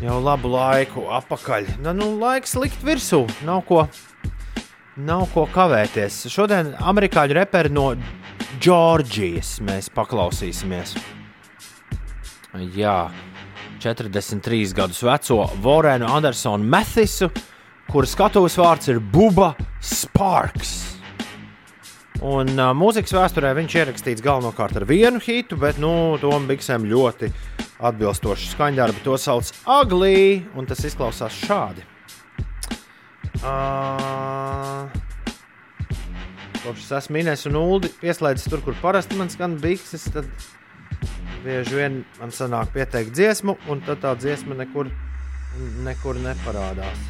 jau 0.00 0.16
labu 0.24 0.50
laiku 0.52 1.06
apakaļ. 1.12 1.76
Nu, 1.84 1.92
nu, 1.92 2.10
laiks 2.20 2.56
likt 2.56 2.80
virsū, 2.84 3.22
nav 3.44 3.62
ko, 3.68 3.84
nav 4.96 5.28
ko 5.36 5.44
kavēties. 5.54 6.24
Šodien 6.32 6.74
amerikāņu 6.80 7.36
reperi 7.36 7.72
no 7.72 7.92
Džordžijas 8.60 9.54
mēs 9.64 9.86
paklausīsimies. 9.94 10.92
Jā, 12.76 13.08
43 13.80 14.74
gadus 14.76 15.00
veco 15.06 15.46
Vorenu 15.64 16.10
Andersonu 16.12 16.68
Mathisu, 16.68 17.30
kuras 17.88 18.12
skatuves 18.12 18.58
vārds 18.60 18.92
ir 18.92 19.00
Buba 19.00 19.54
Sparks. 19.80 20.74
Un 22.20 22.52
uh, 22.52 22.74
mūzikas 22.76 23.16
vēsturē 23.16 23.54
viņš 23.56 23.78
ierakstīts 23.80 24.24
galvenokārt 24.24 24.76
ar 24.76 24.84
vienu 24.84 25.22
hitu, 25.24 25.56
bet 25.56 25.80
nu, 25.80 26.18
Tomam 26.20 26.44
Biksēm 26.50 26.84
ļoti 26.90 27.32
atbilstoši 27.80 28.50
skaņdarbi. 28.52 29.00
To 29.06 29.16
sauc 29.16 29.54
Aglī, 29.64 30.42
un 30.52 30.68
tas 30.68 30.84
izklausās 30.84 31.38
šādi. 31.46 31.86
Uh, 33.40 35.00
Kopš 36.60 36.82
es 36.84 36.90
esmu 36.92 37.16
minējis, 37.16 37.46
un 37.48 37.56
Ulu 37.56 37.88
pieslēdzis 38.02 38.50
tur, 38.52 38.60
kur 38.64 38.74
parasti 38.82 39.16
man 39.16 39.30
skan 39.32 39.54
bikses, 39.62 40.04
tad 40.12 40.26
bieži 41.40 41.78
vien 41.78 41.94
man 42.18 42.34
sanāk 42.36 42.74
pieteikt 42.74 43.14
dziesmu, 43.16 43.54
un 43.72 43.80
tad 43.86 44.02
tā 44.02 44.12
dziesma 44.18 44.58
nekur, 44.58 44.90
nekur 45.86 46.20
neparādās. 46.20 47.06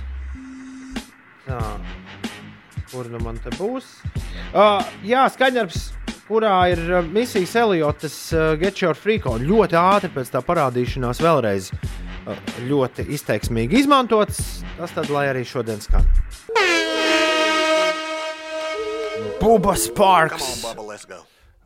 Tā, 1.48 1.58
kur 2.92 3.10
nu 3.10 3.18
man 3.24 3.40
te 3.42 3.50
būs? 3.56 3.88
Uh, 4.54 4.78
jā, 5.06 5.24
skaņdarbs, 5.34 5.88
kurā 6.28 6.54
ir 6.70 6.84
uh, 6.86 7.10
misijas 7.10 7.56
Eliotas 7.58 8.20
uh, 8.36 8.52
Get 8.60 8.78
Your 8.84 8.94
Freak 8.94 9.26
on. 9.26 9.42
Ļoti 9.50 9.80
ātri 9.80 10.12
pēc 10.14 10.30
tā 10.30 10.44
parādīšanās 10.46 11.24
vēlreiz 11.26 11.72
uh, 11.74 12.38
ļoti 12.70 13.08
izteiksmīgi 13.18 13.82
izmantots. 13.82 14.60
Tas 14.78 14.94
tad, 14.94 15.10
lai 15.10 15.26
arī 15.32 15.42
šodien 15.42 15.82
skan. 15.82 16.06
Nu, 16.54 16.99
Bubas 19.40 19.88
parks. 19.88 20.62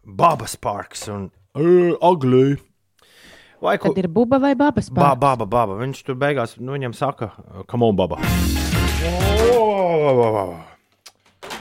Babas 0.04 0.54
parks 0.56 1.08
un 1.08 1.30
uh, 1.56 1.96
aglī. 2.00 2.56
Vai 3.60 3.78
Tad 3.80 3.96
ir 3.98 4.08
buba 4.12 4.38
vai 4.38 4.52
babas 4.54 4.90
Ba, 4.92 5.14
pāri? 5.14 5.20
baba, 5.24 5.46
baba. 5.48 5.76
Viņš 5.80 6.02
tur 6.04 6.18
beigās, 6.20 6.54
nu, 6.60 6.74
viņam 6.76 6.92
saka, 6.94 7.30
kam 7.70 7.82
on, 7.86 7.96
baba. 7.96 8.18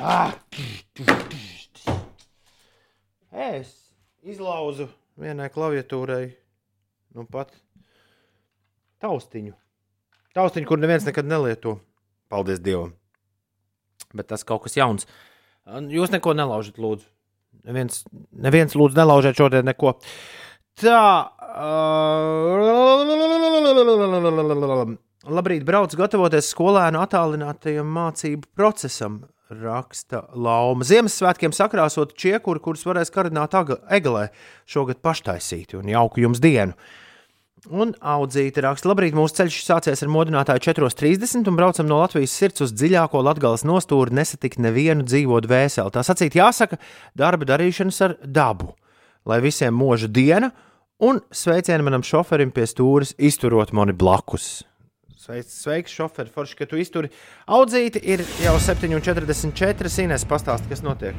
Ah. 0.03 0.33
Es 3.33 3.71
izlauzu 4.21 4.89
vienai 5.17 5.47
klaviatūrai, 5.53 6.33
nu 7.15 7.25
pat 7.25 7.53
taustiņu. 9.01 9.55
Taustiņu, 10.35 10.67
kur 10.69 10.81
neviens 10.81 11.07
nekad 11.07 11.25
nelieto. 11.29 11.77
Paldies 12.29 12.59
Dievam. 12.61 12.93
Bet 14.13 14.27
tas 14.29 14.43
kaut 14.45 14.65
kas 14.67 14.75
jauns. 14.77 15.07
Jūs 15.63 16.11
neko 16.11 16.33
nelaužat, 16.35 16.77
lūdzu. 16.81 17.07
Neviens, 17.63 18.03
neviens 18.35 18.73
lūdzu, 18.75 18.97
nelaužiet 18.99 19.37
šodien 19.39 19.65
neko. 19.69 19.95
Tā. 20.81 21.29
Uh, 21.53 22.73
labrīt, 25.29 25.63
brauc 25.67 25.93
gatavoties 25.95 26.49
skolēnu 26.51 26.99
attālinātajam 27.03 27.87
mācību 27.87 28.49
procesam. 28.57 29.21
Raksta 29.53 30.23
Lauma. 30.33 30.85
Ziemassvētkiem 30.87 31.53
sakrāsot 31.53 32.15
čiekuri, 32.17 32.61
kurus 32.63 32.85
varēs 32.87 33.13
karināt 33.13 33.53
eglē, 33.53 34.31
šogad 34.65 34.97
paštaisīti 35.05 35.77
un 35.77 35.91
jauku 35.93 36.23
jums 36.23 36.41
dienu. 36.41 36.73
Un 37.71 37.93
audzīte 38.03 38.59
raksta, 38.65 38.89
labrīt, 38.89 39.15
mūsu 39.15 39.37
ceļš 39.37 39.57
sācies 39.63 40.03
ar 40.03 40.09
modinātāju 40.11 40.65
4.30 40.65 41.47
un 41.47 41.55
braucam 41.55 41.87
no 41.87 42.01
Latvijas 42.01 42.33
sirds 42.35 42.65
uz 42.65 42.73
dziļāko 42.75 43.21
latgales 43.23 43.63
nostūri, 43.63 44.11
nesatikt 44.17 44.59
nevienu 44.59 45.05
dzīvot 45.07 45.47
vēseli. 45.47 45.93
Tā 45.95 46.03
sacīt, 46.03 46.35
jāsaka, 46.35 46.81
darba 47.15 47.47
darīšanas 47.47 48.01
ar 48.03 48.17
dabu, 48.27 48.73
lai 49.23 49.39
visiem 49.45 49.75
mūža 49.79 50.11
diena 50.11 50.51
un 50.99 51.21
sveicienu 51.31 51.87
manam 51.87 52.03
šoferim 52.03 52.51
pie 52.51 52.67
stūres, 52.67 53.15
izturot 53.15 53.71
mani 53.71 53.95
blakus. 53.95 54.65
Sveiks, 55.23 55.61
sveiks 55.63 55.95
šoferi, 55.95 56.33
forši, 56.35 56.57
ka 56.59 56.67
tu 56.67 56.81
izturi. 56.81 57.13
Audzīte 57.47 58.01
ir 58.03 58.25
jau 58.43 58.57
7,44. 58.59 59.87
Sīnēs 59.87 60.27
pastāst, 60.27 60.67
kas 60.67 60.83
notiek. 60.83 61.15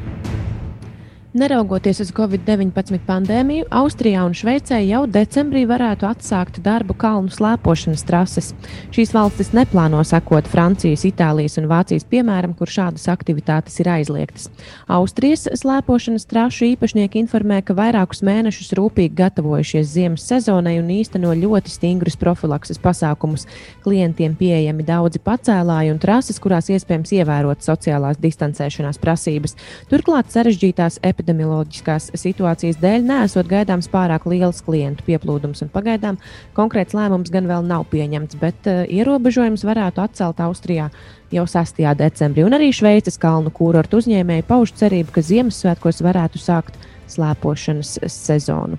Neraugoties 1.34 1.98
uz 1.98 2.12
Covid-19 2.14 3.00
pandēmiju, 3.08 3.64
Austrijā 3.74 4.20
un 4.22 4.36
Šveicē 4.38 4.76
jau 4.86 5.00
decembrī 5.10 5.64
varētu 5.66 6.06
atsākt 6.06 6.60
darbu 6.62 6.94
kalnu 6.94 7.32
slēpošanas 7.34 8.04
trases. 8.06 8.52
Šīs 8.94 9.10
valstis 9.10 9.50
neplāno 9.50 9.98
sekot 10.06 10.46
Francijas, 10.46 11.02
Itālijas 11.08 11.58
un 11.58 11.66
Vācijas 11.66 12.06
piemēram, 12.06 12.52
kur 12.54 12.70
šādas 12.70 13.08
aktivitātes 13.10 13.80
ir 13.82 13.90
aizliegtas. 13.96 14.46
Austrijas 14.86 15.48
slēpošanas 15.58 16.28
trašu 16.30 16.68
īpašnieki 16.68 17.18
informē, 17.24 17.58
ka 17.66 17.74
vairākus 17.74 18.22
mēnešus 18.22 18.70
rūpīgi 18.78 19.18
gatavojušies 19.18 19.90
ziemas 19.90 20.28
sezonai 20.30 20.76
un 20.78 20.94
īsteno 21.00 21.34
ļoti 21.34 21.74
stingrus 21.74 22.14
profilakses 22.14 22.78
pasākumus. 22.78 23.48
Klientiem 23.82 24.38
pieejami 24.38 24.86
daudzi 24.86 25.18
pacēlāji 25.18 25.96
un 25.96 25.98
trases, 25.98 26.38
kurās 26.38 26.70
iespējams 26.70 27.16
ievērot 27.18 27.66
sociālās 27.66 28.22
distancēšanās 28.22 29.02
prasības. 29.02 29.58
Turklāt 29.90 30.30
sarežģītās 30.30 31.02
epidemioloģiskās 31.24 32.10
situācijas 32.18 32.78
dēļ 32.82 33.04
nesot 33.08 33.48
gaidāms 33.48 33.88
pārāk 33.88 34.26
liels 34.28 34.60
klientu 34.64 35.04
pieplūdums, 35.06 35.62
un 35.64 35.70
pagaidām 35.72 36.18
konkrēts 36.56 36.94
lēmums 36.94 37.32
gan 37.32 37.48
vēl 37.48 37.64
nav 37.64 37.86
pieņemts, 37.90 38.36
bet 38.40 38.68
uh, 38.68 38.84
ierobežojums 38.84 39.64
varētu 39.64 40.04
atcelt 40.04 40.40
Austrijā 40.44 40.90
jau 41.32 41.46
6. 41.48 41.80
decembrī. 41.98 42.44
Un 42.44 42.56
arī 42.56 42.70
Šveices 42.74 43.18
kalnu 43.20 43.52
kūrortu 43.54 44.02
uzņēmēji 44.02 44.46
pauž 44.48 44.74
cerību, 44.76 45.14
ka 45.14 45.24
Ziemassvētkos 45.24 46.04
varētu 46.04 46.42
sākt 46.42 46.76
slēpošanas 47.10 47.98
sezonu. 48.12 48.78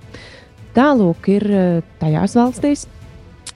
Tālūk 0.77 1.31
ir 1.33 1.49
uh, 1.49 1.81
tajās 2.01 2.37
valstīs. 2.37 2.85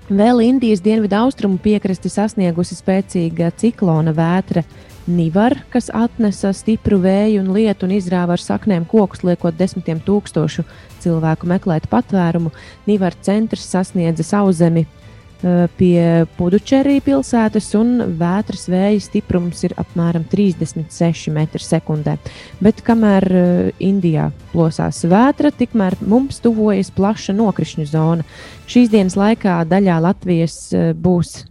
Vēl 0.10 0.42
Indijas 0.42 0.82
dienvidu 0.82 1.20
austrumu 1.20 1.60
piekrasti 1.62 2.10
sasniegusi 2.10 2.74
spēcīga 2.80 3.52
ciklona 3.62 4.10
vētra 4.18 4.64
Nivar, 5.10 5.55
kas 5.74 5.88
atnesa 5.89 6.51
stipru 6.53 6.99
vēju 7.01 7.41
un 7.41 7.49
lietu 7.55 7.88
un 7.88 7.95
izrāva 7.95 8.36
ar 8.38 8.43
saknēm 8.43 8.86
kokus, 8.89 9.24
liekot 9.26 9.57
desmitiem 9.57 10.01
tūkstošu 10.05 10.66
cilvēku 11.01 11.49
meklēt 11.49 11.88
patvērumu. 11.89 12.51
Nivar 12.86 13.18
centrs 13.26 13.66
sasniedza 13.72 14.24
sauszemi 14.28 14.86
eh, 14.86 15.66
pie 15.80 16.28
Pudučerī 16.38 16.99
pilsētas, 17.01 17.72
un 17.80 17.95
vētras 18.22 18.68
vēja 18.70 19.01
stiprums 19.07 19.66
ir 19.66 19.74
apmēram 19.82 20.28
36 20.30 21.34
m2. 21.34 22.18
Bet 22.62 22.86
kamēr 22.86 23.30
eh, 23.34 23.62
Indijā 23.82 24.30
plosās 24.53 25.01
vētra, 25.10 25.49
tikmēr 25.49 25.97
mums 26.05 26.38
tuvojas 26.45 26.93
plaša 26.93 27.34
nokrišņu 27.39 27.89
zona. 27.89 28.28
Šīs 28.70 28.93
dienas 28.93 29.18
laikā 29.18 29.64
daļā 29.74 30.01
Latvijas 30.05 30.68
eh, 30.70 30.91
būs 30.93 31.49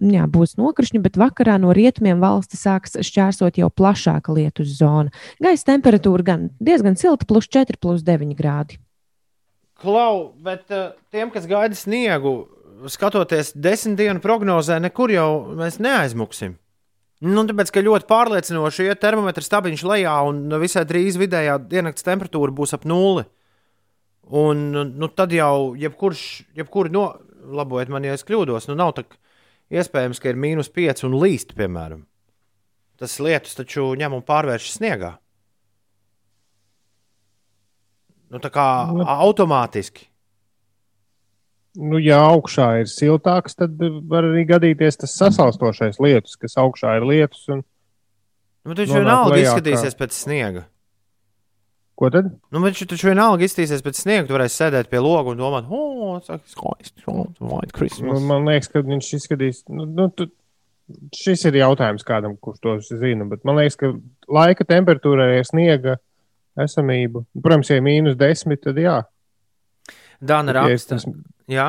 jā, 0.00 0.26
būs 0.30 0.56
nokrišņi, 0.58 1.00
bet 1.04 1.18
vakarā 1.20 1.58
no 1.62 1.72
rietumiem 1.76 2.20
valsts 2.22 2.60
sāks 2.62 2.98
šķērsot 3.04 3.58
jau 3.60 3.70
plašāka 3.70 4.34
lietus 4.34 4.76
zona. 4.78 5.12
Gaisa 5.42 5.72
temperatūra 5.72 6.26
gan 6.26 6.46
diezgan 6.60 6.98
silta, 7.00 7.26
plus 7.28 7.48
4, 7.50 7.80
plus 7.80 8.04
9 8.06 8.36
grādi. 8.38 8.78
Klau, 9.78 10.32
bet 10.42 10.72
uh, 10.74 10.90
tiem, 11.14 11.30
kas 11.30 11.46
gaida 11.46 11.76
sniegu, 11.78 12.48
skatoties 12.90 13.52
desmit 13.54 13.98
dienu 13.98 14.22
prognozē, 14.22 14.80
nekur 14.82 15.12
jau 15.14 15.30
mēs 15.58 15.78
neaizmuksim. 15.82 16.56
Nu, 17.18 17.42
tāpēc, 17.46 17.72
ka 17.74 17.82
ļoti 17.82 18.06
pārliecinoši 18.06 18.86
iet 18.86 19.00
termometra 19.02 19.42
stabiņš 19.42 19.82
lejā 19.90 20.14
un 20.28 20.44
visai 20.62 20.84
drīz 20.86 21.18
vidējā 21.18 21.56
diennakts 21.70 22.06
temperatūra 22.06 22.54
būs 22.54 22.76
ap 22.76 22.86
nulli. 22.86 23.24
Un 24.38 24.68
nu, 24.70 25.08
tad 25.08 25.32
jau 25.34 25.74
jebkurš, 25.78 26.22
jebkuri 26.58 26.92
no, 26.94 27.08
labojiet 27.48 27.90
man, 27.90 28.06
ja 28.06 28.14
es 28.14 28.26
kļūdos, 28.28 28.68
nu 28.70 28.76
nav 28.78 28.92
tā 28.98 29.06
iespējams, 29.74 30.20
ka 30.22 30.32
ir 30.32 30.40
mīnus 30.40 30.70
5 30.74 31.06
un 31.08 31.16
līst, 31.20 31.54
piemēram. 31.58 32.04
Tas 32.98 33.18
lietus 33.22 33.54
taču 33.58 33.92
ņem 33.98 34.16
un 34.16 34.24
pārvēršas 34.26 34.78
sniegā. 34.80 35.14
Nu, 38.28 38.40
tā 38.44 38.50
kā 38.52 38.64
automātiski. 39.24 40.08
Nu, 41.78 42.00
ja 42.02 42.18
augšā 42.26 42.80
ir 42.82 42.88
siltāks, 42.90 43.54
tad 43.56 43.78
var 44.10 44.26
arī 44.26 44.42
gadīties 44.48 44.98
tas 44.98 45.14
sasalstošais 45.20 46.00
lietus, 46.02 46.34
kas 46.40 46.58
augšā 46.58 46.96
ir 46.98 47.06
lietus. 47.06 47.44
Un... 47.54 47.62
Nu, 48.66 48.74
Nonāk 48.74 48.90
vienalga 48.90 49.38
izskatīsies 49.44 49.94
kā- 49.94 50.00
pēc 50.02 50.16
sniega. 50.16 50.64
Ko 51.98 52.10
tad? 52.14 52.28
Nu, 52.54 52.60
viņš 52.62 52.84
taču 52.92 53.08
vienalga 53.10 53.42
izskatīsies 53.42 53.82
pēc 53.82 53.98
sniega. 54.04 54.26
Tu 54.28 54.34
varēsi 54.36 54.60
sēdēt 54.60 54.86
pie 54.92 55.00
loga 55.02 55.32
un 55.32 55.40
domāt, 55.40 55.66
oh, 55.74 56.20
skaisti. 56.22 57.02
White 57.08 57.40
Nu, 57.42 57.62
Christmas. 57.74 58.22
man 58.22 58.46
liekas, 58.46 58.68
ka 58.70 58.84
viņš 58.86 59.08
izskatīs. 59.18 59.64
Nu, 59.68 59.84
nu, 59.86 60.06
tu... 60.14 60.28
Šis 61.12 61.42
ir 61.50 61.58
jautājums 61.58 62.06
kādam, 62.06 62.38
kurš 62.40 62.62
to 62.64 62.76
zina. 63.02 63.26
Bet 63.28 63.42
man 63.44 63.58
liekas, 63.58 63.74
ka 63.76 63.90
laika 64.32 64.64
temperatūra 64.64 65.26
ir 65.36 65.44
sniega 65.44 65.98
esamība. 66.56 67.26
Protams, 67.44 67.68
ja 67.68 67.76
ir 67.76 67.84
mīnus 67.84 68.16
desmit, 68.16 68.62
tad 68.64 68.78
jā. 68.80 69.02
Dāna 70.24 70.54
Ja 70.54 70.62
raksta, 70.62 70.96
tas- 70.96 71.04
jā, 71.50 71.66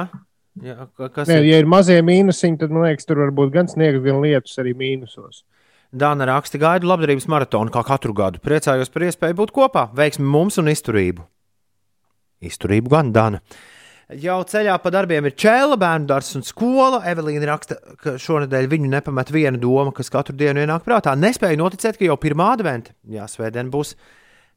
jā 0.64 0.78
ka- 0.96 1.10
kas 1.14 1.28
Nē, 1.28 1.42
ir? 1.42 1.50
ja 1.52 1.58
ir 1.60 1.68
mazie 1.70 2.00
mīnusiņi, 2.02 2.60
tad 2.64 2.72
man 2.72 2.86
liekas, 2.88 3.06
tur 3.06 3.20
var 3.26 3.32
būt 3.36 3.52
gan 3.54 3.68
sniegs, 3.68 4.00
gan 4.06 4.22
lietus 4.24 4.56
arī 4.62 4.72
mīnusos. 4.74 5.44
Dāna 5.90 6.28
raksta, 6.30 6.60
gaidu 6.62 6.86
labdarības 6.86 7.26
maratonu 7.32 7.74
kā 7.74 7.82
katru 7.88 8.14
gadu. 8.14 8.38
Priecājos 8.46 8.92
par 8.94 9.08
iespēju 9.08 9.38
būt 9.40 9.54
kopā, 9.56 9.88
veiksmi 9.98 10.28
mums 10.28 10.60
un 10.62 10.70
izturību. 10.70 11.26
Izturību 12.46 12.92
gan, 12.94 13.10
Dāna. 13.16 13.42
Jau 14.22 14.40
ceļā 14.50 14.76
pa 14.82 14.90
darbiem 14.94 15.28
ir 15.30 15.36
čēla, 15.38 15.76
bērnu 15.82 16.08
dārsts 16.10 16.38
un 16.38 16.46
skola. 16.46 17.02
Evelīna 17.10 17.50
raksta, 17.50 17.80
ka 18.02 18.16
šonadēļ 18.22 18.70
viņu 18.70 18.90
nepamet 18.90 19.34
viena 19.34 19.58
doma, 19.62 19.94
kas 19.94 20.10
katru 20.14 20.34
dienu 20.38 20.62
ienāk 20.64 20.86
prātā. 20.86 21.14
Nespēju 21.18 21.60
noticēt, 21.62 21.98
ka 21.98 22.08
jau 22.08 22.18
pirmā 22.22 22.52
adventa, 22.56 22.94
jā, 23.10 23.26
svētdien 23.30 23.70
būs 23.74 23.96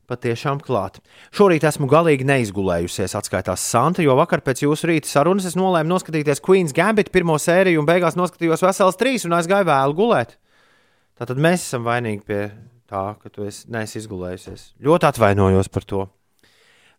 patiešām 0.08 0.60
klāta. 0.64 1.00
Šorīt 1.36 1.64
esmu 1.68 1.88
galīgi 1.88 2.28
neizgulējusies, 2.28 3.16
atskaitās 3.16 3.64
Santa, 3.72 4.04
jo 4.04 4.16
vakar 4.20 4.44
pēc 4.44 4.64
jūsu 4.66 4.88
rīta 4.88 5.08
sarunas 5.08 5.48
es 5.48 5.56
nolēmu 5.56 5.94
noskatīties 5.94 6.44
Queen's 6.44 6.76
Gambit 6.76 7.12
pirmo 7.12 7.36
sēriju 7.40 7.80
un 7.80 7.88
beigās 7.88 8.16
noskatījos 8.20 8.64
veselas 8.64 9.00
trīs 9.00 9.28
un 9.28 9.36
aizgāju 9.36 9.68
vēlu 9.68 10.00
gulēt. 10.00 10.36
Tātad 11.22 11.38
mēs 11.38 11.62
esam 11.62 11.84
vainīgi 11.86 12.24
pie 12.26 12.40
tā, 12.90 13.12
ka 13.14 13.30
tu 13.30 13.44
esi, 13.46 13.68
neesi 13.70 14.00
izgulējusies. 14.00 14.72
Ļoti 14.82 15.06
atvainojos 15.06 15.68
par 15.70 15.84
to. 15.86 16.00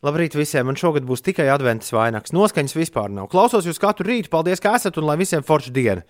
Labrīt 0.03 0.37
visiem! 0.39 0.63
Man 0.69 0.77
šogad 0.79 1.03
būs 1.03 1.25
tikai 1.25 1.49
adventas 1.51 1.91
vainags. 1.91 2.31
Noskaņas 2.31 2.75
vispār 2.77 3.11
nav. 3.11 3.27
Klausos 3.33 3.67
jūs 3.67 3.81
katru 3.83 4.07
rītu. 4.07 4.31
Paldies, 4.31 4.63
ka 4.63 4.77
esat 4.79 4.95
un 5.01 5.09
lai 5.09 5.17
visiem 5.19 5.43
forša 5.43 5.73
diena. 5.75 6.05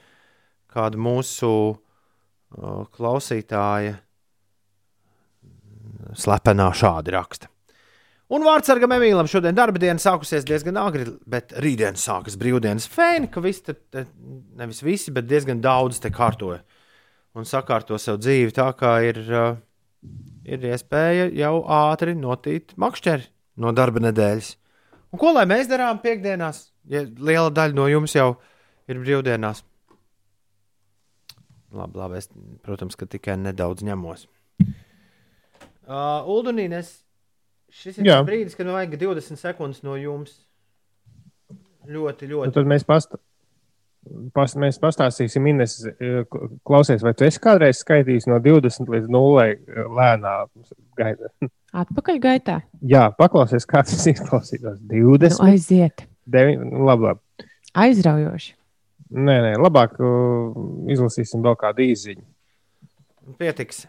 Kāda 0.70 1.02
mūsu 1.02 1.50
uh, 1.74 2.84
klausītāja 2.94 3.96
slepenā 6.14 6.70
šādi 6.78 7.18
raksta. 7.18 7.50
Un 8.34 8.46
vārdsargam 8.46 8.94
Emīlam 8.94 9.26
šodien 9.30 9.58
darba 9.58 9.82
diena 9.82 9.98
sākusies 10.02 10.46
diezgan 10.46 10.78
agri, 10.78 11.10
bet 11.26 11.58
rītdien 11.66 11.98
sākas 11.98 12.38
brīvdienas. 12.38 12.86
Fēni, 12.94 13.34
ka 13.34 13.42
visi, 13.42 13.74
te, 13.74 14.06
nevis 14.62 14.86
visi, 14.86 15.10
bet 15.18 15.26
diezgan 15.26 15.66
daudz 15.66 15.98
te 16.02 16.14
kārtoja 16.14 16.62
un 17.38 17.48
sakārto 17.50 17.98
sev 18.02 18.20
dzīvi 18.22 18.54
tā, 18.56 18.68
kā 18.78 18.96
ir 19.08 19.20
uh, 19.30 19.56
ir 20.46 20.66
iespēja 20.74 21.30
jau 21.38 21.56
ātri 21.72 22.16
notīt 22.18 22.76
makšķeri 22.80 23.30
no 23.64 23.72
darba 23.76 24.02
nedēļas. 24.04 24.56
Un 25.14 25.22
ko 25.22 25.32
lai 25.36 25.46
mēs 25.50 25.70
darām 25.70 26.00
piekdienās, 26.04 26.66
ja 26.90 27.04
liela 27.06 27.52
daļa 27.54 27.78
no 27.78 27.88
jums 27.92 28.16
jau 28.18 28.34
ir 28.90 29.00
brīvdienās? 29.02 29.62
Labi, 31.74 31.98
labi, 31.98 32.20
es, 32.22 32.30
protams, 32.66 32.98
ka 32.98 33.08
tikai 33.10 33.38
nedaudz 33.42 33.86
ņemos. 33.86 34.28
Uh, 35.84 36.22
Uldunīnes, 36.30 36.92
šis 37.74 37.98
ir 38.00 38.10
brīdis, 38.28 38.54
kad 38.58 38.68
man 38.70 38.78
vajag 38.78 39.00
20 39.02 39.42
sekundes 39.42 39.82
no 39.86 39.98
jums. 39.98 40.36
Ļoti, 41.84 42.30
Nu, 42.30 42.38
ļoti. 42.38 42.54
tad 42.56 42.70
mēs, 42.70 42.86
past, 42.88 43.18
pas, 44.36 44.56
mēs 44.60 44.80
pastāstīsim, 44.82 45.48
Ines, 45.50 45.78
eh, 45.88 46.24
klausies, 46.68 47.04
vai 47.06 47.14
tu 47.18 47.28
esi 47.28 47.42
kādreiz 47.44 47.82
skaitījis 47.84 48.28
no 48.32 48.40
20 48.44 48.90
līdz 48.94 49.12
0 49.12 49.46
lēnā 50.00 50.34
gaitā? 51.00 51.32
Atpakaļ 51.84 52.20
gaitā. 52.22 52.60
Jā, 52.86 53.08
paklausies, 53.18 53.66
kā 53.70 53.82
tas 53.86 54.04
izklausītos. 54.12 54.82
Nu, 54.82 55.16
20, 55.18 55.42
aiziet. 55.48 56.06
9, 56.30 56.68
nu, 56.70 56.84
labi, 56.88 57.10
labi. 57.10 57.48
Aizraujoši. 57.74 58.54
Nē, 59.14 59.36
nē, 59.46 59.54
labāk 59.62 59.98
uh, 60.02 60.54
izlasīsim 60.90 61.44
vēl 61.46 61.58
kādu 61.60 61.84
īziņu. 61.86 62.24
Pietiks. 63.40 63.86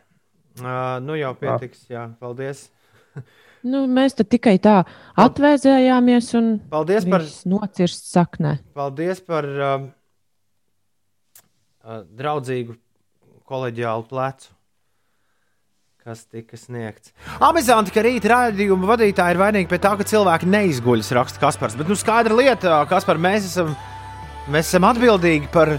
Uh, 0.60 1.00
nu 1.02 1.16
jau 1.18 1.32
pietiks, 1.38 1.86
jā, 1.90 2.08
paldies. 2.20 2.68
Nu, 3.64 3.86
mēs 3.88 4.12
te 4.12 4.26
tikai 4.28 4.58
tā 4.60 4.82
atvēzējāmies 5.16 6.26
un 6.36 6.48
Paldies 6.68 7.06
par, 7.08 7.22
nocirst 7.48 8.10
saknē. 8.10 8.58
paldies 8.76 9.22
par 9.24 9.48
uh, 9.48 9.86
draudzīgu 11.84 12.76
koleģiālu 13.48 14.06
plecu, 14.08 14.52
kas 16.04 16.24
tika 16.28 16.56
sniegts. 16.60 17.12
Amizanti, 17.44 17.92
ka 17.94 18.04
rīta 18.04 18.30
raidījuma 18.32 18.88
vadītāji 18.92 19.36
ir 19.36 19.40
vainīgi 19.40 19.70
pie 19.70 19.80
tā, 19.80 19.94
ka 20.00 20.06
cilvēki 20.08 20.48
neizguļas, 20.52 21.12
raksta 21.16 21.42
Kaspars. 21.42 21.76
Bet 21.80 21.90
nu, 21.90 21.96
skaidra 21.98 22.36
lieta, 22.36 22.78
Kaspar, 22.90 23.20
mēs 23.20 23.48
esam, 23.50 23.74
mēs 24.52 24.68
esam 24.68 24.88
atbildīgi 24.88 25.48
par 25.52 25.76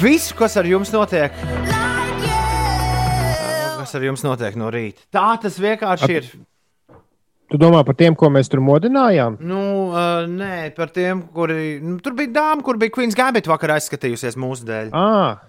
visu, 0.00 0.34
kas 0.38 0.58
ar 0.60 0.70
jums 0.70 0.94
notiek. 0.94 1.34
Kas 3.80 3.94
ar 3.98 4.06
jums 4.06 4.22
notiek 4.26 4.58
no 4.58 4.70
rīta? 4.70 5.06
Tā 5.14 5.32
tas 5.42 5.58
vienkārši 5.62 6.12
ir. 6.14 6.30
Tu 7.50 7.58
domā 7.58 7.80
par 7.86 7.96
tiem, 7.98 8.14
ko 8.14 8.28
mēs 8.30 8.46
tur 8.50 8.60
modinājām? 8.62 9.40
Nu, 9.42 9.60
uh, 9.90 10.22
nē, 10.30 10.70
par 10.76 10.92
tiem, 10.94 11.24
kuri. 11.34 11.80
Nu, 11.82 11.96
tur 11.98 12.14
bija 12.18 12.30
dāma, 12.36 12.62
kur 12.62 12.78
bija 12.78 12.94
Queen's 12.94 13.16
Gambit 13.18 13.48
vakar 13.50 13.72
aizskatījusies 13.74 14.38
mūsu 14.38 14.68
dēļ. 14.68 14.92
À, 14.94 15.40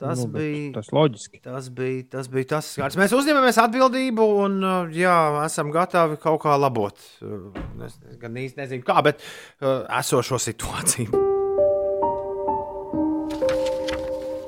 Tas 0.00 0.16
nu, 0.22 0.30
bija. 0.32 0.70
tas 0.78 0.86
loģiski. 0.96 1.42
Tas 1.44 1.66
bija 1.76 2.06
tas, 2.14 2.28
bija 2.32 2.46
tas 2.54 2.70
skārs. 2.72 2.94
Mēs 2.96 3.12
uzņemamies 3.12 3.58
atbildību 3.60 4.28
un 4.46 4.54
uh, 4.64 4.86
jā, 4.96 5.12
esam 5.44 5.68
gatavi 5.74 6.16
kaut 6.22 6.40
kā 6.46 6.54
labot. 6.56 6.96
Uh, 7.20 7.50
Es 7.84 7.98
gan 8.22 8.32
īsti 8.40 8.62
nezinu, 8.62 8.86
kā, 8.86 8.96
bet 9.04 9.20
uh, 9.60 9.82
esošo 9.98 10.38
situāciju. 10.40 11.26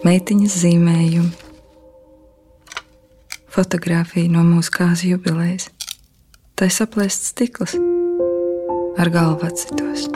meitiņas 0.02 0.54
zīmējumi, 0.64 1.30
fotografija 3.54 4.32
no 4.32 4.42
mūsu 4.48 4.72
kāzu 4.74 5.12
jubilejas. 5.12 5.68
Tā 6.58 6.68
ir 6.68 6.74
saplēsts 6.74 7.32
stikls 7.32 7.74
ar 9.00 9.08
galvu 9.12 9.46
atsitos. 9.48 10.06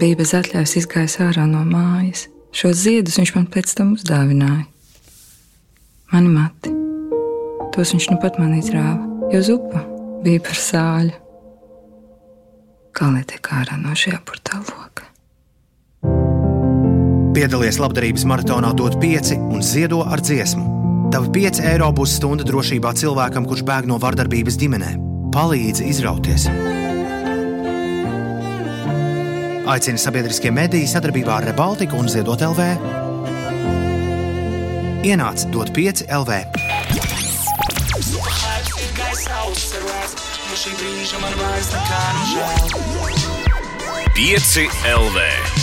Bija 0.00 0.18
bez 0.18 0.32
atļaujas 0.34 0.76
izgājis 0.80 1.18
ārā 1.22 1.46
no 1.48 1.62
mājas. 1.68 2.26
Šos 2.56 2.82
ziedus 2.82 3.18
viņš 3.20 3.32
man 3.36 3.46
pēc 3.52 3.74
tam 3.78 3.94
uzdāvināja. 3.94 4.66
Mani 6.10 6.32
mati. 6.32 6.72
Tos 7.70 7.92
viņš 7.94 8.08
nu 8.10 8.18
pat 8.22 8.40
man 8.42 8.56
izrāva, 8.58 9.04
jo 9.30 9.42
zupa 9.46 9.84
bija 10.24 10.42
par 10.42 10.58
sāļu. 10.58 11.14
Kā 12.96 13.12
lai 13.12 13.22
tiek 13.28 13.52
ārā 13.54 13.78
no 13.78 13.94
šī 13.94 14.16
apurtā 14.16 14.58
loka? 14.58 15.06
Piedalies 17.36 17.78
labdarības 17.78 18.26
maratonā, 18.26 18.72
dod 18.74 18.98
pieci 19.00 19.38
un 19.38 19.62
ziedo 19.62 20.02
ar 20.02 20.20
dziesmu. 20.20 20.66
Tavi 21.14 21.30
5 21.38 21.62
eiro 21.70 21.92
būs 21.94 22.18
stunda 22.18 22.44
drošībā 22.46 22.90
cilvēkam, 22.98 23.46
kurš 23.46 23.62
bēg 23.66 23.88
no 23.90 24.00
vardarbības 24.02 24.58
ģimenē. 24.58 25.09
Palīdzi 25.30 25.84
izrauties! 25.86 26.48
Aicina 29.70 30.00
sabiedriskie 30.02 30.50
mediji 30.50 30.88
sadarbībā 30.90 31.36
ar 31.36 31.46
Rebaltiku 31.46 32.00
un 32.00 32.10
Ziedot 32.10 32.42
LV. 32.42 32.66
Ienāc 35.06 35.46
dot 35.54 35.70
5 35.76 36.02
LV. 36.18 36.40
Pieci 44.18 44.66
LV. 44.98 45.59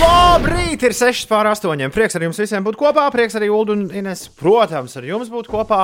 Labrīt, 0.00 0.80
ir 0.88 0.94
6 0.96 1.26
pār 1.28 1.50
8. 1.50 1.90
Prieks 1.92 2.16
ar 2.16 2.24
jums 2.24 2.38
visiem 2.40 2.64
būt 2.64 2.78
kopā. 2.80 3.04
Prieks 3.12 3.36
arī 3.36 3.50
Ulu 3.52 3.74
un 3.74 3.82
Ines. 3.92 4.22
Protams, 4.32 4.94
ar 4.96 5.04
jums 5.04 5.28
būt 5.32 5.50
kopā. 5.52 5.80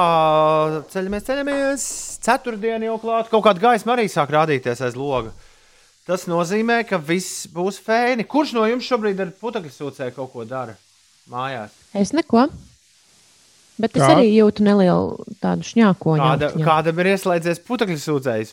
Ceļamies, 0.95 1.27
ceļamies. 1.29 1.85
Ceturtdiena 2.25 2.89
jau 2.89 2.97
klāta. 3.03 3.29
Kaut 3.35 3.45
kāda 3.45 3.61
gaisma 3.67 3.93
arī 3.93 4.09
sāk 4.09 4.33
rādīties 4.33 4.81
aiz 4.89 4.97
loga. 4.97 5.35
Tas 6.09 6.25
nozīmē, 6.31 6.81
ka 6.89 6.97
viss 6.97 7.45
būs 7.53 7.77
fēni. 7.85 8.25
Kurš 8.25 8.57
no 8.57 8.65
jums 8.71 8.89
šobrīd 8.89 9.21
ar 9.21 9.37
putekļu 9.37 9.73
sūcēju 9.77 10.17
kaut 10.17 10.33
ko 10.33 10.49
dara 10.49 10.73
mājās? 11.31 11.77
Es 11.93 12.17
neko. 12.17 12.49
Bet 13.83 13.97
es 13.97 14.03
Kā? 14.05 14.15
arī 14.15 14.29
jūtu 14.33 14.65
nelielu 14.65 15.25
tādu 15.43 15.65
šņākoņu. 15.67 16.23
Kāda, 16.25 16.49
autiņā. 16.53 16.67
kādam 16.67 16.99
ir 17.03 17.09
ieslēdzies 17.15 17.63
putekļu 17.67 17.99
sūcējs? 17.99 18.53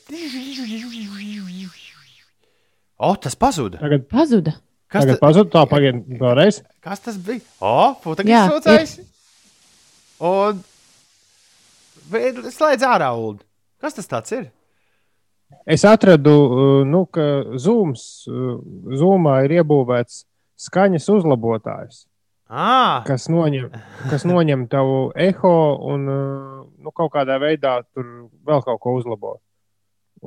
O, 2.99 3.13
tas 3.15 3.35
pazuda. 3.39 3.79
Tagad, 3.79 4.05
Pazuda. 4.11 4.57
Kas, 4.89 5.05
tagad 5.05 5.19
ta, 5.19 5.21
pazuda 5.21 5.51
tā, 5.53 5.61
pagaidi, 5.69 6.17
vēlreiz. 6.19 6.61
kas 6.83 6.99
tas 7.05 7.17
bija? 7.21 7.39
O, 7.63 7.93
putekļu 8.03 8.33
Jā, 8.33 8.41
sūcējs. 8.49 8.95
Un 10.25 10.63
slēdz 12.51 12.83
ārā 12.89 13.11
ulu. 13.15 13.39
Kas 13.79 13.95
tas 13.95 14.09
tāds 14.09 14.33
ir? 14.35 14.49
Es 15.69 15.85
atradu, 15.87 16.33
uh, 16.33 16.81
nu, 16.85 17.05
ka 17.09 17.55
Zooms, 17.57 18.25
uh, 18.29 18.59
Zoomā 18.99 19.39
ir 19.47 19.59
iebūvēts 19.61 20.23
skaņas 20.59 21.07
uzlabotājs, 21.15 22.05
À, 22.49 23.03
kas 23.05 23.27
noņem, 23.29 23.67
kas 24.09 24.23
noņem 24.25 24.63
tavu 24.71 25.11
eho 25.13 25.51
un 25.85 26.07
uh, 26.09 26.63
nu, 26.81 26.89
kaut 26.97 27.11
kādā 27.13 27.35
veidā 27.37 27.75
tur 27.93 28.07
vēl 28.45 28.63
kaut 28.65 28.79
ko 28.81 28.95
uzlabo. 28.97 29.35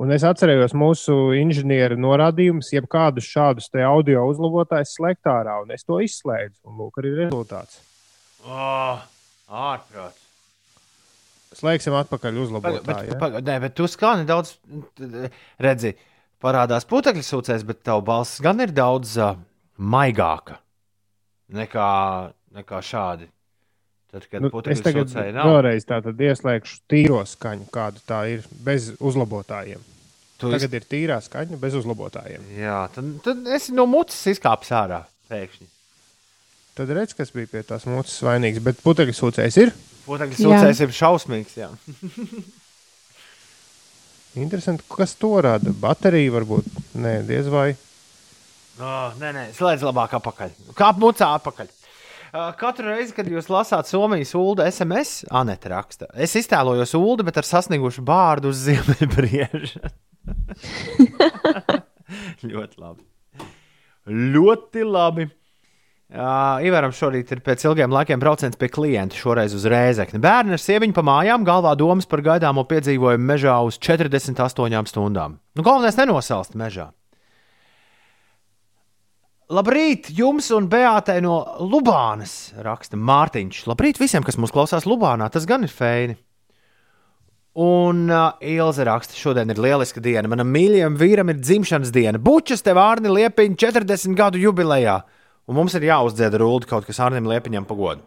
Un 0.01 0.09
es 0.15 0.23
atcerējos 0.25 0.73
mūsu 0.73 1.15
inženieru 1.37 1.99
norādījumus, 2.01 2.71
jeb 2.73 2.87
kādus 2.89 3.27
šādus 3.29 3.67
te 3.69 3.83
audio 3.85 4.23
uzlabotājus 4.31 4.95
slēgt 4.97 5.29
ārā, 5.29 5.59
un 5.61 5.73
es 5.75 5.85
to 5.85 5.99
izslēdzu. 6.01 6.57
Un 6.65 6.79
lūk, 6.81 6.97
arī 7.01 7.11
rezultāts. 7.19 7.77
oh, 8.47 9.03
ārprāts. 9.53 10.21
Slēgsim 11.53 11.93
atpakaļ 11.93 12.39
uzlabotāju. 12.41 12.85
Bet, 12.87 13.03
ja? 13.11 13.19
paga- 13.21 13.43
nē, 13.45 13.59
bet 13.67 13.75
tu 13.77 13.85
skani 13.85 14.25
daudz, 14.25 14.55
redzi, 15.61 15.93
parādās 16.41 16.87
putekļu 16.89 17.21
sūcējs, 17.27 17.65
bet 17.69 17.83
tavu 17.85 18.01
balss 18.07 18.41
gan 18.41 18.63
ir 18.65 18.73
daudz 18.73 19.13
uh, 19.21 19.35
maigāka 19.77 20.57
nekā, 21.53 21.89
nekā 22.57 22.81
šādi. 22.81 23.29
Tad, 24.13 24.27
kad 24.29 24.43
Nu, 24.45 24.51
es 24.69 24.81
tagad 24.85 25.09
nav, 25.33 25.47
vēlreiz 25.49 25.87
tātad 25.89 26.19
ieslēgšu 26.21 26.83
tīro 26.91 27.23
skaņu, 27.25 27.65
kāda 27.73 28.03
tā 28.05 28.19
ir, 28.29 28.43
bez 28.61 28.91
uzlabotājiem. 29.01 29.81
tu 30.37 30.51
Tagad 30.53 30.75
ir 30.77 30.85
tīrā 30.85 31.17
skaņa 31.23 31.57
bez 31.57 31.73
uzlabotājiem. 31.79 32.45
Jā, 32.59 32.83
tad, 32.93 33.09
tad 33.25 33.47
es 33.57 33.71
no 33.73 33.87
mutes 33.89 34.19
izkāpu 34.29 34.69
ārā 34.77 35.01
pēkšņi. 35.31 35.69
Tad 36.77 36.89
redz, 36.93 37.13
kas 37.17 37.33
bija 37.33 37.49
pie 37.49 37.61
tās 37.65 37.85
mūces 37.89 38.21
vainīgs. 38.25 38.61
Bet 38.65 38.79
putekļu 38.85 39.13
sūcējs 39.17 39.57
ir. 39.61 39.73
Putekļu 40.07 40.37
Jā. 40.37 40.45
sūcējs 40.45 40.81
ir 40.85 40.95
šausmīgs. 40.97 41.57
Jā. 41.57 41.69
Interesanti, 44.43 44.85
kas 44.89 45.13
to 45.21 45.35
rada. 45.45 45.73
Baterija 45.83 46.33
varbūt. 46.33 46.69
Nē, 46.97 47.19
diez 47.29 47.49
vai. 47.53 47.71
Oh, 48.81 49.13
nē, 49.21 49.29
nē, 49.35 49.43
slēdz 49.53 49.85
labāk 49.85 50.15
apakaļ. 50.17 50.53
Kāp 50.77 50.97
mucā 51.01 51.29
apakaļ. 51.37 51.69
Uh, 52.33 52.47
katru 52.57 52.87
reizi, 52.89 53.13
kad 53.13 53.27
jūs 53.29 53.45
lasāt 53.53 53.85
Somijas 53.85 54.31
ULDA 54.33 54.65
SMS, 54.71 55.19
Anita 55.29 55.69
raksta, 55.69 56.07
es 56.17 56.31
iztēlojos 56.39 56.95
ULDA, 56.97 57.27
bet 57.27 57.35
ar 57.37 57.45
sasniegušu 57.45 58.01
bārdu 58.07 58.49
uz 58.49 58.63
ziemeļbrieža. 58.65 59.91
Ļoti 62.49 62.81
labi. 62.81 63.05
Ļoti 64.33 64.87
labi. 64.87 65.27
Uh, 66.13 66.65
Ivaram 66.65 66.89
šorīt 66.97 67.35
ir 67.37 67.43
pēc 67.45 67.67
ilgiem 67.69 67.93
laikiem 67.93 68.25
brauciens 68.25 68.57
pie 68.57 68.71
klienta, 68.73 69.13
šoreiz 69.13 69.53
uz 69.53 69.69
rēzekni. 69.69 70.17
Bērni 70.25 70.57
ar 70.57 70.65
sieviņu 70.65 70.97
pa 70.97 71.05
mājām, 71.05 71.45
galvā 71.45 71.77
domas 71.77 72.09
par 72.09 72.25
gaidāmo 72.25 72.65
piedzīvojumu 72.65 73.29
mežā 73.29 73.61
uz 73.61 73.77
48 73.77 74.89
stundām. 74.89 75.37
Nu, 75.53 75.61
galvenais 75.61 76.01
nenosalst 76.01 76.57
mežā. 76.57 76.89
Labrīt, 79.53 80.07
jums 80.17 80.47
un 80.55 80.65
Beatai 80.71 81.19
no 81.21 81.35
Lubānas, 81.61 82.53
raksta 82.65 82.97
Mārtiņš. 82.97 83.65
Labrīt 83.69 83.99
visiem, 84.01 84.23
kas 84.25 84.39
mūs 84.41 84.53
klausās 84.53 84.87
Lubānā. 84.89 85.27
Tas 85.29 85.45
gan 85.49 85.65
ir 85.67 85.69
fēni. 85.73 86.15
Un 87.61 88.07
uh, 88.09 88.31
Ilze 88.41 88.87
raksta, 88.87 89.13
šodien 89.13 89.53
ir 89.53 89.61
lieliska 89.61 90.01
diena. 90.01 90.25
Manam 90.31 90.49
mīļajam 90.49 90.97
vīram 90.97 91.29
ir 91.29 91.37
dzimšanas 91.37 91.93
diena. 91.93 92.17
Bučas 92.17 92.65
te 92.65 92.73
vārni 92.73 93.13
liepiņa 93.13 93.59
40 93.67 94.17
gadu 94.17 94.41
jubilejā. 94.41 94.97
Un 95.45 95.59
mums 95.59 95.75
ir 95.77 95.85
jāuzdzied 95.85 96.33
rūdi 96.39 96.69
kaut 96.71 96.87
kas 96.87 97.01
Arnim 97.03 97.27
Liepiņam 97.29 97.67
pagodu. 97.69 98.01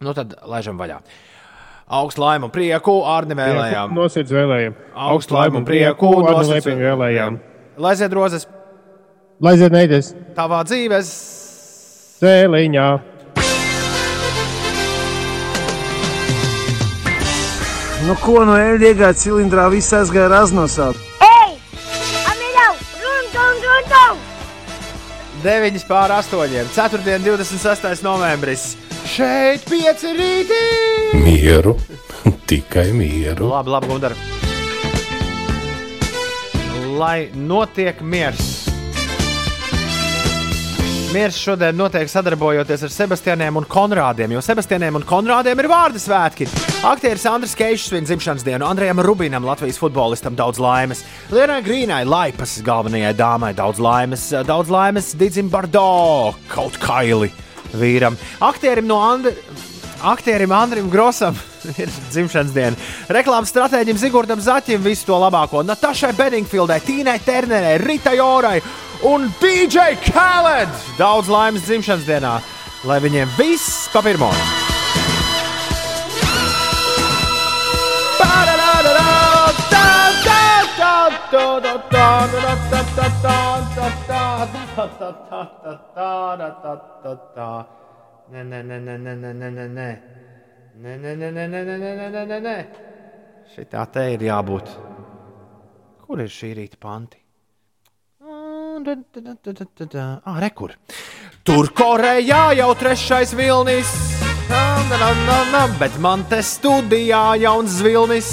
Nu 0.00 0.14
tad 0.16 0.36
laižam 0.48 0.78
vaļā. 0.80 1.02
Augstu 1.98 2.22
laimu 2.22 2.48
un 2.48 2.54
prieku 2.54 3.00
Arnim 3.04 3.40
vēlējām. 3.42 3.92
Nosirds 3.96 4.32
vēlējām. 4.32 4.76
Augstu 5.08 5.36
laimu 5.36 5.60
un 5.60 5.68
prieku 5.68 6.14
Arni 6.22 6.54
Liepiņu 6.54 6.86
vēlējām. 6.86 7.42
Lai 7.82 7.96
zied 7.98 8.16
rozes 8.16 8.48
Lai 9.38 9.54
zied 9.54 9.70
neides 9.70 10.12
tavā 10.34 10.64
dzīves. 10.66 11.08
cēliņā. 12.18 12.86
Nu, 18.08 18.14
ko 18.22 18.42
no 18.48 18.56
ēdienas 18.58 19.20
cilindrā 19.22 19.68
viss 19.70 19.92
aizgāja 19.94 20.30
raznosā? 20.32 20.88
Ei! 21.22 21.54
Amiļau! 22.32 22.74
Run, 23.04 23.30
run, 23.36 23.62
run, 23.66 23.90
run! 23.94 24.20
9 25.44 25.86
pār 25.90 26.14
8. 26.16 26.72
4. 26.74 27.18
26. 27.26 28.02
novembris. 28.06 28.72
Šeit 29.06 29.66
pieci 29.70 30.14
rītī! 30.18 30.62
Mieru, 31.22 31.76
tikai 32.50 32.88
mieru. 32.96 33.52
Labi, 33.54 33.76
labi, 33.76 33.92
Gunter. 33.92 34.16
Lai 36.98 37.28
notiek 37.38 38.00
miers. 38.02 38.47
Miers 41.08 41.38
šodien 41.40 41.72
notiek 41.72 42.10
sadarbojoties 42.12 42.82
ar 42.84 42.90
Sebastianiem 42.92 43.56
un 43.56 43.64
Konrādiem, 43.64 44.34
jo 44.34 44.42
Sebastianiem 44.44 44.98
un 44.98 45.06
Konrādiem 45.08 45.56
ir 45.62 45.68
vārdu 45.70 45.96
svētki. 46.02 46.44
Aktieris 46.84 47.24
Andris 47.30 47.54
Keišs 47.56 47.86
svin 47.88 48.04
dzimšanas 48.04 48.44
dienu, 48.44 48.66
Andrejam 48.68 49.00
Rubinam, 49.00 49.46
Latvijas 49.48 49.80
futbolistam, 49.80 50.36
daudz 50.36 50.60
laimes. 50.60 51.00
Lienai 51.32 51.62
Grīnai, 51.64 52.02
Laipas 52.04 52.58
galvenajai 52.66 53.14
dāmai, 53.16 53.54
daudz 53.56 53.80
laimes, 53.80 54.26
daudz 54.44 54.68
laimes 54.68 55.14
Digim 55.16 55.48
Bardo, 55.48 56.34
kaut 56.52 56.76
kaili 56.84 57.32
vīram. 57.72 58.20
Aktierim 58.44 58.84
no 58.90 59.00
Andra. 59.00 59.32
Aktierim 60.12 60.52
Andrim 60.52 60.92
Grosam 60.92 61.40
ir 61.82 61.90
dzimšanas 62.10 62.52
diena. 62.54 62.76
Reklāmas 63.12 63.52
stratēģim 63.52 63.98
Zigordam 64.00 64.42
Zaķim 64.42 64.84
visu 64.84 65.08
to 65.08 65.18
labāko. 65.18 65.64
Natašai 65.66 66.14
Bedingfieldai, 66.18 66.80
Tīnai 66.84 67.18
Ternerai, 67.24 67.78
Rita 67.82 68.14
Jorai 68.16 68.58
un 69.08 69.28
DJ 69.40 69.98
Khaled. 70.08 70.72
Daudz 70.98 71.30
laimes 71.32 71.66
dzimšanas 71.68 72.08
dienā, 72.08 72.38
lai 72.88 72.98
viņiem 73.04 73.36
viss 73.38 73.88
pa 73.92 74.02
pirmo. 74.04 74.32
Nē, 88.28 88.42
nē, 88.44 88.60
nē, 88.62 88.78
nē, 88.78 88.96
nē, 88.98 89.32
nē, 89.32 89.66
nē, 89.72 90.17
nē, 90.78 90.94
nē. 91.02 91.14
Nē, 91.16 91.16
nē, 91.18 91.30
nē, 91.32 91.46
nē, 91.50 91.62
nē, 91.66 91.76
nē, 91.78 92.06
nē, 92.12 92.22
nē, 92.30 92.38
nē. 92.44 92.56
Šitā 93.50 93.82
te 93.90 94.04
ir 94.14 94.22
jābūt. 94.22 94.68
Kur 96.04 96.20
ir 96.22 96.30
šī 96.30 96.52
rīta 96.54 96.78
panti? 96.78 97.18
Ah, 100.22 100.38
rekur. 100.38 100.76
Tur 101.42 101.72
Korejā 101.74 102.54
jau 102.60 102.70
trešais 102.78 103.34
vilnis. 103.34 103.90
Na, 104.48 104.62
na, 104.92 105.10
na, 105.26 105.38
na, 105.50 105.64
bet 105.80 105.98
man 105.98 106.22
te 106.30 106.38
studijā 106.46 107.34
jauns 107.42 107.80
vilnis. 107.82 108.30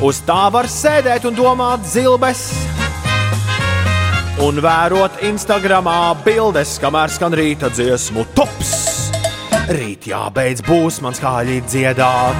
Uz 0.00 0.24
tā 0.24 0.48
var 0.48 0.64
sēdēt 0.64 1.28
un 1.28 1.36
domāt 1.36 1.84
zilbes. 1.92 2.48
Un 4.40 4.64
vērot 4.64 5.20
Instagramā 5.28 6.16
bildes, 6.24 6.78
kamēr 6.80 7.12
skan 7.12 7.36
rīta 7.36 7.68
dziesmu 7.68 8.24
tops. 8.32 8.93
Rīt 9.64 10.04
jābeidz 10.10 10.60
būs 10.66 10.98
man 11.00 11.14
skaļi 11.16 11.62
dziedāt. 11.64 12.36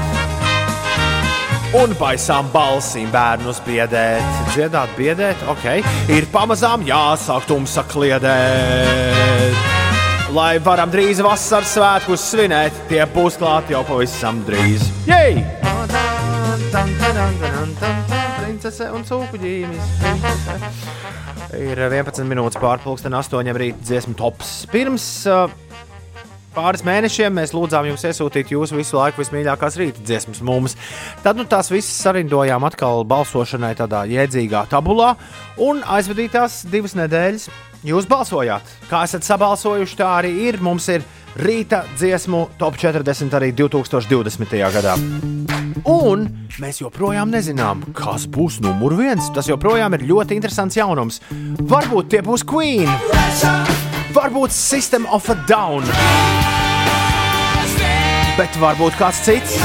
Un 1.74 1.94
baisām 1.96 2.50
balsīm 2.52 3.08
bērnus 3.10 3.62
biedēt. 3.64 4.42
Dziedāt, 4.52 4.92
biedēt, 4.98 5.40
ok. 5.48 5.64
Ir 6.12 6.28
pamazām 6.34 6.84
jāsāk 6.86 7.48
tumsa 7.48 7.82
kliedēt. 7.88 9.56
Lai 10.36 10.58
varam 10.60 10.92
drīz 10.92 11.22
vasaras 11.24 11.72
svētkus 11.72 12.28
svinēt, 12.28 12.76
tie 12.90 13.00
būs 13.16 13.40
klāti 13.40 13.72
jau 13.72 13.82
pavisam 13.88 14.44
drīz. 14.44 14.84
Jej! 15.08 15.40
Princese 18.44 18.90
un 18.92 19.02
cūku 19.08 19.40
ģīmis. 19.40 19.84
Ir 21.54 21.78
11 21.88 22.26
minūtes 22.28 22.58
pārpusdienas, 22.60 23.30
8 23.32 23.58
rīta 23.58 23.86
dziesmu 23.86 24.14
tops. 24.18 24.56
Pirms 24.72 25.06
uh, 25.30 25.46
pāris 26.54 26.84
mēnešiem 26.86 27.34
mēs 27.34 27.54
lūdzām 27.56 27.88
jums 27.90 28.06
iesūtīt 28.06 28.54
jūsu 28.54 28.78
visu 28.78 28.98
laiku 28.98 29.22
vismīļākās 29.22 29.78
rīta 29.80 30.04
dziesmas 30.06 30.42
mums. 30.44 30.76
Tad 31.24 31.38
nu, 31.40 31.46
tās 31.48 31.72
visas 31.72 31.94
sarindojām 32.04 32.64
atkal 32.68 33.04
balsošanai 33.08 33.74
tādā 33.78 34.04
jēdzīgā 34.10 34.66
tabulā, 34.72 35.14
un 35.62 35.82
aizvadītās 35.96 36.64
divas 36.70 36.96
nedēļas 36.98 37.48
jūs 37.84 38.08
balsojāt. 38.10 38.74
Kā 38.90 39.04
esat 39.08 39.26
sabalsojuši, 39.26 40.00
tā 40.00 40.10
arī 40.20 40.32
ir. 40.48 40.60
Mums 40.64 40.88
ir 40.92 41.04
rīta 41.44 41.84
dziesmu 41.98 42.46
top 42.60 42.78
40 42.80 43.38
arī 43.38 43.52
2020. 43.56 44.58
gadā. 44.78 44.96
Un 45.84 46.28
mēs 46.62 46.80
joprojām 46.80 47.32
nezinām, 47.34 47.82
kas 47.96 48.28
būs 48.30 48.60
numur 48.64 48.96
viens. 48.96 49.28
Tas 49.34 49.50
joprojām 49.50 49.98
ir 49.98 50.06
ļoti 50.08 50.38
interesants 50.38 50.78
jaunums. 50.78 51.20
Varbūt 51.60 52.14
tie 52.14 52.22
būs 52.24 52.46
Queen, 52.48 52.88
varbūt 54.14 54.52
System 54.54 55.06
of 55.10 55.26
a 55.32 55.34
Down, 55.48 55.82
bet 58.38 58.58
varbūt 58.62 58.94
kāds 59.00 59.22
cits. 59.26 59.58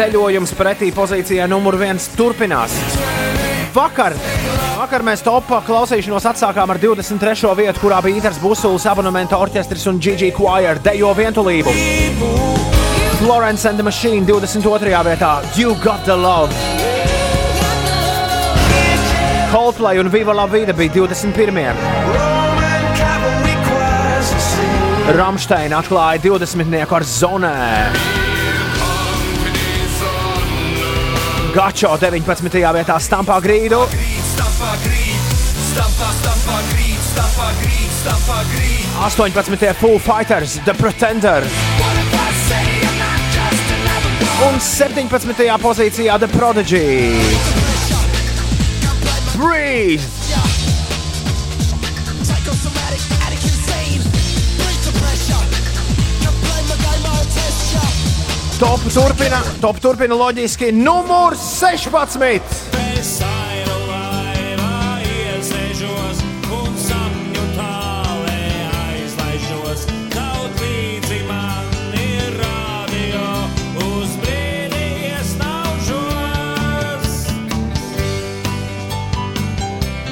Ceļojums 0.00 0.54
pretī 0.56 0.88
pozīcijai 0.96 1.48
numur 1.48 1.76
viens 1.80 2.06
turpinās. 2.16 2.72
Vakar, 3.74 4.16
vakar 4.80 5.02
mēs 5.04 5.20
topā 5.20 5.58
klausīšanos 5.66 6.24
atsākām 6.30 6.70
ar 6.72 6.78
23. 6.80 7.50
vietu, 7.58 7.80
kurā 7.82 7.98
bija 8.04 8.20
Itars 8.20 8.38
Busulis, 8.40 8.86
abonementa 8.88 9.36
orķestris 9.36 9.84
un 9.90 9.98
GG 10.00 10.30
Choir 10.36 10.80
dejo 10.80 11.10
vientulību. 11.18 11.74
Florence 13.18 13.68
and 13.68 13.76
the 13.76 13.84
Machine 13.84 14.24
22. 14.24 15.02
vietā 15.04 15.32
You 15.58 15.74
Got 15.84 16.06
the 16.06 16.16
Love. 16.16 16.54
Coldplay 19.52 20.00
un 20.00 20.08
Viva 20.08 20.32
La 20.32 20.46
Vida 20.46 20.72
bija 20.72 20.92
21. 20.94 21.76
Ramsteina 25.18 25.82
atklāja 25.82 26.22
20. 26.24 26.94
ar 26.96 27.04
zonē. 27.04 27.58
Gačo 31.52 31.92
19. 31.98 32.64
vietā 32.78 32.96
stampā 33.02 33.40
grīdu 33.44 33.84
stāvā 34.60 34.76
grīt, 34.84 35.28
stāvā, 35.70 36.08
stāvā 36.18 36.56
grīt, 36.68 37.04
stāvā 37.06 37.46
grīt, 37.62 37.92
stāvā 37.96 38.40
grīt. 38.50 38.82
18. 39.06 39.72
Foo 39.80 39.98
Fighters, 39.98 40.58
The 40.66 40.74
Pretender. 40.76 41.46
Un 44.44 44.60
17. 44.60 45.56
pozīcijā 45.64 46.18
The 46.20 46.28
Prodigy. 46.28 47.16
Breathe! 49.38 50.04
Top 58.60 58.84
turpina, 58.92 59.40
top 59.64 59.80
turpina 59.80 60.20
loģiski 60.20 60.68
numurs 60.76 61.40
16. 61.56 63.39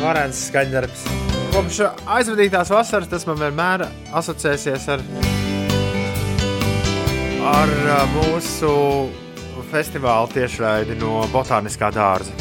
Varens 0.08 0.38
skaņdarbs. 0.48 1.02
Kopš 1.52 1.82
aizvadītās 2.08 2.70
vasaras 2.72 3.10
tas 3.10 3.26
man 3.28 3.36
vienmēr 3.42 3.82
asociēsies 4.16 4.86
ar, 4.94 5.02
ar 7.50 7.72
uh, 7.82 8.14
mūsu 8.14 8.70
festivāla 9.68 10.30
tiešraidi 10.32 10.96
no 11.02 11.20
Botāniskā 11.28 11.92
dārza. 11.92 12.32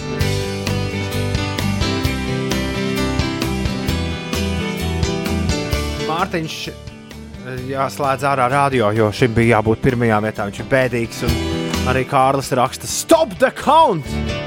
Mārtiņš 6.07 6.57
eh, 6.71 6.73
jāslēdz 7.73 8.27
ārā 8.31 8.47
radio, 8.55 8.95
jo 8.95 9.11
šim 9.11 9.35
bija 9.35 9.57
jābūt 9.57 9.83
pirmajā 9.83 10.23
vietā. 10.23 10.47
Viņš 10.47 10.63
ir 10.63 10.71
bēdīgs. 10.71 11.23
Arī 11.87 12.07
Kārlis 12.07 12.55
raksta, 12.55 12.87
stop 12.87 13.35
the 13.43 13.51
count! 13.51 14.46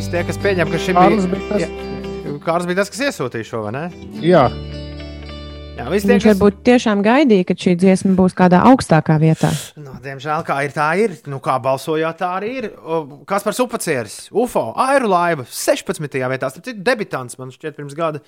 Visi 0.00 0.14
tie, 0.14 0.20
kas 0.24 0.38
pieņem, 0.40 0.70
ka 0.72 0.78
šim 0.80 0.96
Kārlis 0.96 1.26
bija, 1.28 1.46
tas- 1.50 1.60
Jā, 1.60 2.36
Kārlis 2.40 2.66
bija 2.70 2.76
tas, 2.78 2.88
kas 2.88 3.00
iesūtīja 3.04 3.44
šo, 3.44 3.58
vai 3.66 3.72
ne? 3.74 3.82
Jā, 4.24 4.46
Jā, 5.76 5.84
tie, 5.88 6.08
Viņš 6.08 6.24
kas 6.24 6.38
varbūt 6.38 6.56
tiešām 6.64 7.02
gaidīja, 7.04 7.44
ka 7.48 7.54
šī 7.56 7.74
dziesma 7.76 8.14
būs 8.16 8.32
kādā 8.36 8.62
augstākā 8.68 9.18
vietā. 9.20 9.50
Nu, 9.76 9.92
diemžēl, 10.00 10.42
kā 10.48 10.56
ir, 10.64 10.72
tā 10.72 10.88
ir. 11.00 11.18
Nu, 11.28 11.36
kā 11.44 11.58
balsojāt, 11.60 12.16
tā 12.20 12.30
arī 12.38 12.50
ir. 12.62 12.70
Kas 13.28 13.44
par 13.44 13.52
supacieris? 13.56 14.30
UFO, 14.32 14.72
aerolaiva 14.76 15.44
16. 15.44 16.08
vietā. 16.32 16.48
Starp 16.52 16.64
citu, 16.64 16.80
debitants 16.84 17.36
man 17.38 17.52
šķiet, 17.52 17.76
pirms 17.76 17.96
gada 17.96 18.20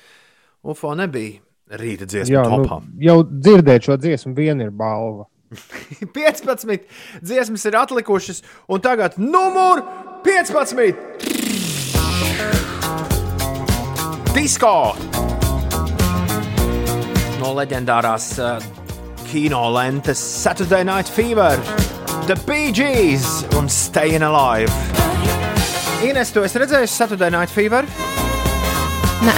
UFO 0.64 0.93
nebija 0.97 1.41
rīta 1.73 2.05
dziesmu 2.05 2.37
jā 2.37 2.45
nu, 2.53 2.62
topā. 2.66 2.83
jau 3.01 3.18
dzirdēt 3.25 3.89
šo 3.89 3.97
dziesmu, 4.01 4.37
viena 4.37 4.68
ir 4.68 4.70
balva. 4.77 5.25
15 6.16 6.85
dziesmas 7.20 7.64
ir 7.68 7.77
atlikušas, 7.81 8.43
un 8.68 8.81
tagad 8.81 9.16
numur 9.20 9.85
15. 10.23 10.95
Disko! 14.33 14.75
No 17.43 17.51
leģendārās 17.59 18.29
uh, 18.39 18.62
kino 19.27 19.64
lentes 19.75 20.23
Saturday 20.23 20.87
Night 20.87 21.11
Fever, 21.11 21.59
The 22.29 22.37
Bee 22.47 22.70
Gees 22.70 23.43
un 23.59 23.66
Staying 23.68 24.23
Alive. 24.23 24.70
Ines, 26.07 26.31
tu 26.35 26.47
esi 26.47 26.62
redzējis 26.62 26.95
Saturday 27.03 27.31
Night 27.35 27.51
Fever? 27.51 27.87
Nē. 29.27 29.35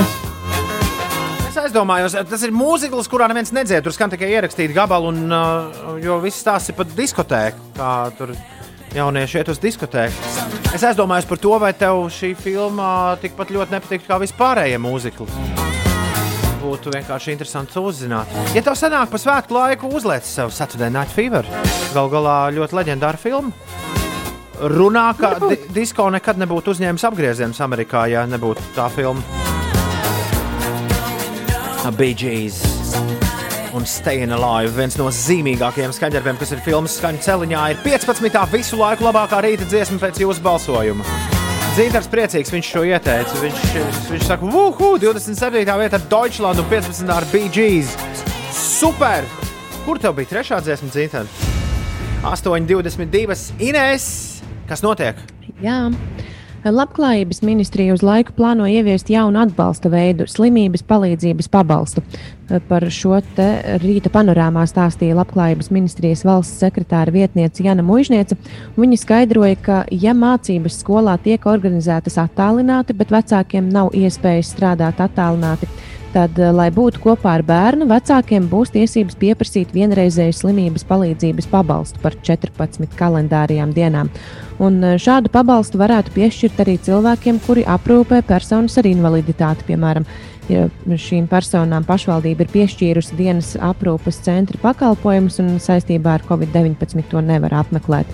Es 1.49 1.57
aizdomājos, 1.61 2.17
tas 2.29 2.45
ir 2.45 2.53
mūzikls, 2.53 3.09
kurā 3.09 3.29
neviens 3.33 3.55
nedzied. 3.57 3.85
Tur 3.85 3.97
skan 3.97 4.13
tikai 4.13 4.35
ierakstīta 4.35 4.77
gabala, 4.77 5.13
un, 5.13 5.25
uh, 5.33 5.95
jo 6.03 6.21
viss 6.25 6.45
tās 6.45 6.69
ir 6.69 6.77
pat 6.77 6.93
diskotēka. 6.97 7.73
Kā 7.79 7.95
tur 8.19 8.37
jaunieši 8.95 9.41
iet 9.41 9.51
uz 9.53 9.61
diskotēku. 9.63 10.33
Es 10.75 10.85
aizdomājos 10.87 11.29
par 11.31 11.41
to, 11.43 11.55
vai 11.63 11.73
tev 11.79 12.07
šī 12.15 12.33
filma 12.39 12.89
tikpat 13.23 13.53
ļoti 13.55 13.77
nepatīk 13.77 14.07
kā 14.09 14.19
vispārējie 14.23 14.81
mūzikli. 14.83 15.29
Būtu 16.65 16.95
vienkārši 16.95 17.35
interesanti 17.35 17.79
uzzināt. 17.79 18.31
Ja 18.57 18.63
tev 18.65 18.79
sanāk 18.79 19.13
pa 19.13 19.21
svētku 19.21 19.57
laiku, 19.57 19.91
uzliec 19.93 20.25
sev 20.27 20.53
Saturday 20.55 20.93
Night 20.93 21.13
Fever. 21.13 21.47
Galu 21.95 22.13
galā 22.15 22.39
ļoti 22.57 22.79
leģendāra 22.81 23.21
filma. 23.21 23.53
Runā, 24.55 25.09
ka 25.19 25.35
di 25.43 25.59
disko 25.75 26.07
nekad 26.15 26.39
nebūtu 26.41 26.73
uzņēmis 26.73 27.05
apgriezienus 27.11 27.61
Amerikā, 27.65 28.07
ja 28.09 28.23
nebūtu 28.31 28.73
tā 28.79 28.89
filma. 28.95 29.21
Bee 31.99 32.15
Gees 32.17 32.63
un 33.75 33.87
Staying 33.87 34.33
Alive. 34.33 34.73
Viens 34.77 34.97
no 35.01 35.09
zīmīgākajiem 35.11 35.93
skaņdarbiem, 35.95 36.39
kas 36.41 36.55
ir 36.55 36.63
filmas 36.65 36.95
skaņu 37.01 37.23
celiņā, 37.27 37.63
ir 37.75 37.81
15. 37.83 38.43
visu 38.55 38.79
laiku 38.79 39.07
labākā 39.09 39.41
rīta 39.45 39.67
dziesma 39.69 39.99
pēc 40.03 40.23
jūsu 40.23 40.45
balsojuma. 40.45 41.07
Zīdars 41.75 42.07
priecīgs, 42.07 42.53
viņš 42.55 42.71
šo 42.71 42.85
ieteica. 42.87 43.41
Viņš, 43.43 43.63
viņš 44.13 44.29
saka, 44.29 44.47
uhu, 44.47 44.93
27. 45.03 45.65
vietā 45.67 45.99
ar 45.99 46.07
Deutschlandu 46.13 46.63
un 46.63 46.71
15. 46.71 47.11
ar 47.11 47.27
Gees. 47.51 47.97
Super! 48.55 49.27
Kur 49.85 49.99
tev 50.01 50.15
bija 50.21 50.37
trešā 50.37 50.61
dziesma, 50.63 50.93
Zīdars? 50.95 51.43
8,22. 52.25 53.59
Inês, 53.61 54.07
kas 54.71 54.87
notiek? 54.87 55.19
Jā. 55.61 55.91
Labklājības 56.65 57.43
ministrija 57.45 57.93
uz 57.93 58.01
laiku 58.01 58.33
plāno 58.33 58.65
ieviest 58.65 59.11
jaunu 59.13 59.43
atbalsta 59.43 59.91
veidu, 59.93 60.25
slimības 60.31 60.81
palīdzības 60.89 61.51
pabalstu. 61.53 62.01
Par 62.69 62.87
šo 62.93 63.19
rīta 63.83 64.09
panorāmā 64.13 64.65
stāstīja 64.69 65.17
Labklājības 65.19 65.69
ministrijas 65.75 66.25
valsts 66.25 66.63
sekretāra 66.65 67.13
vietniece 67.13 67.65
Jana 67.65 67.85
Mužniece. 67.85 68.39
Viņa 68.81 69.01
skaidroja, 69.01 69.59
ka, 69.61 69.83
ja 69.93 70.17
mācības 70.17 70.81
skolā 70.81 71.19
tiek 71.21 71.45
organizētas 71.45 72.17
attālināti, 72.25 72.97
bet 72.97 73.13
vecākiem 73.13 73.69
nav 73.73 73.93
iespējas 73.93 74.55
strādāt 74.57 75.05
attālināti, 75.05 75.69
tad, 76.15 76.39
lai 76.55 76.69
būtu 76.75 77.03
kopā 77.03 77.35
ar 77.39 77.45
bērnu, 77.47 77.89
vecākiem 77.91 78.47
būs 78.51 78.73
tiesības 78.75 79.17
pieprasīt 79.21 79.75
vienreizēju 79.75 80.37
slimības 80.39 80.87
palīdzības 80.89 81.49
pabalstu 81.51 82.03
par 82.03 82.17
14 82.27 82.95
kalendārajām 82.99 83.75
dienām. 83.75 84.13
Un 84.63 84.79
eh, 84.85 84.99
šādu 85.03 85.33
pabalstu 85.35 85.81
varētu 85.81 86.15
piešķirt 86.15 86.63
arī 86.65 86.77
cilvēkiem, 86.87 87.41
kuri 87.47 87.67
aprūpē 87.67 88.23
personas 88.29 88.79
ar 88.79 88.89
invaliditāti. 88.91 89.67
Piemēram, 89.69 90.07
ja 90.49 90.69
šīm 90.87 91.27
personām 91.31 91.87
pašvaldība 91.89 92.47
ir 92.47 92.55
piešķīrusi 92.55 93.19
dienas 93.19 93.55
aprūpes 93.59 94.23
centra 94.25 94.61
pakalpojumus 94.63 95.41
un 95.43 95.57
saistībā 95.63 96.19
ar 96.19 96.27
Covid-19 96.29 97.11
to 97.11 97.25
nevar 97.25 97.59
apmeklēt. 97.65 98.11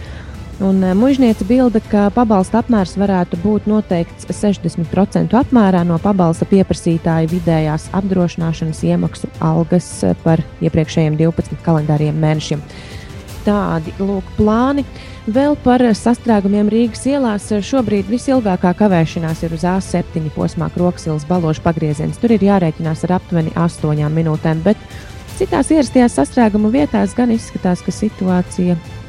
Un 0.61 0.85
mužniece 0.97 1.45
bilda, 1.49 1.81
ka 1.89 2.11
pabalsta 2.13 2.59
apmērs 2.61 2.93
varētu 3.01 3.39
būt 3.41 3.65
noteikts 3.71 4.27
60% 4.29 5.33
apmērā 5.39 5.81
no 5.89 5.97
pabalsta 6.03 6.45
pieprasītāja 6.51 7.31
vidējās 7.31 7.87
apdrošināšanas 7.97 8.83
iemaksu 8.85 9.31
algas 9.41 9.89
par 10.21 10.43
iepriekšējiem 10.61 11.17
12 11.17 11.65
kalendāriem 11.65 12.21
mēnešiem. 12.21 12.61
Tādi 13.47 13.97
lūk 14.05 14.29
plāni. 14.37 14.85
Vēl 15.33 15.57
par 15.65 15.81
sastrēgumiem 15.97 16.69
Rīgas 16.69 17.09
ielās. 17.09 17.49
Šobrīd 17.65 18.13
visilgākā 18.13 18.75
kavēšanās 18.77 19.41
ir 19.49 19.57
uz 19.57 19.65
A7 19.65 20.29
posmā 20.37 20.69
Kroksilas 20.77 21.25
balošu 21.25 21.65
pagrieziens. 21.65 22.21
Tur 22.21 22.37
ir 22.37 22.45
jārēķinās 22.51 23.09
ar 23.09 23.17
aptuveni 23.17 23.57
8 23.57 24.13
minūtēm, 24.13 24.61
bet 24.69 24.89
citās 25.41 25.73
ierastajās 25.73 26.21
sastrēgumu 26.21 26.69
vietās 26.75 27.17
gan 27.17 27.33
izskatās, 27.33 27.81
ka 27.81 27.97
situācija 27.97 28.77
ir 28.77 29.00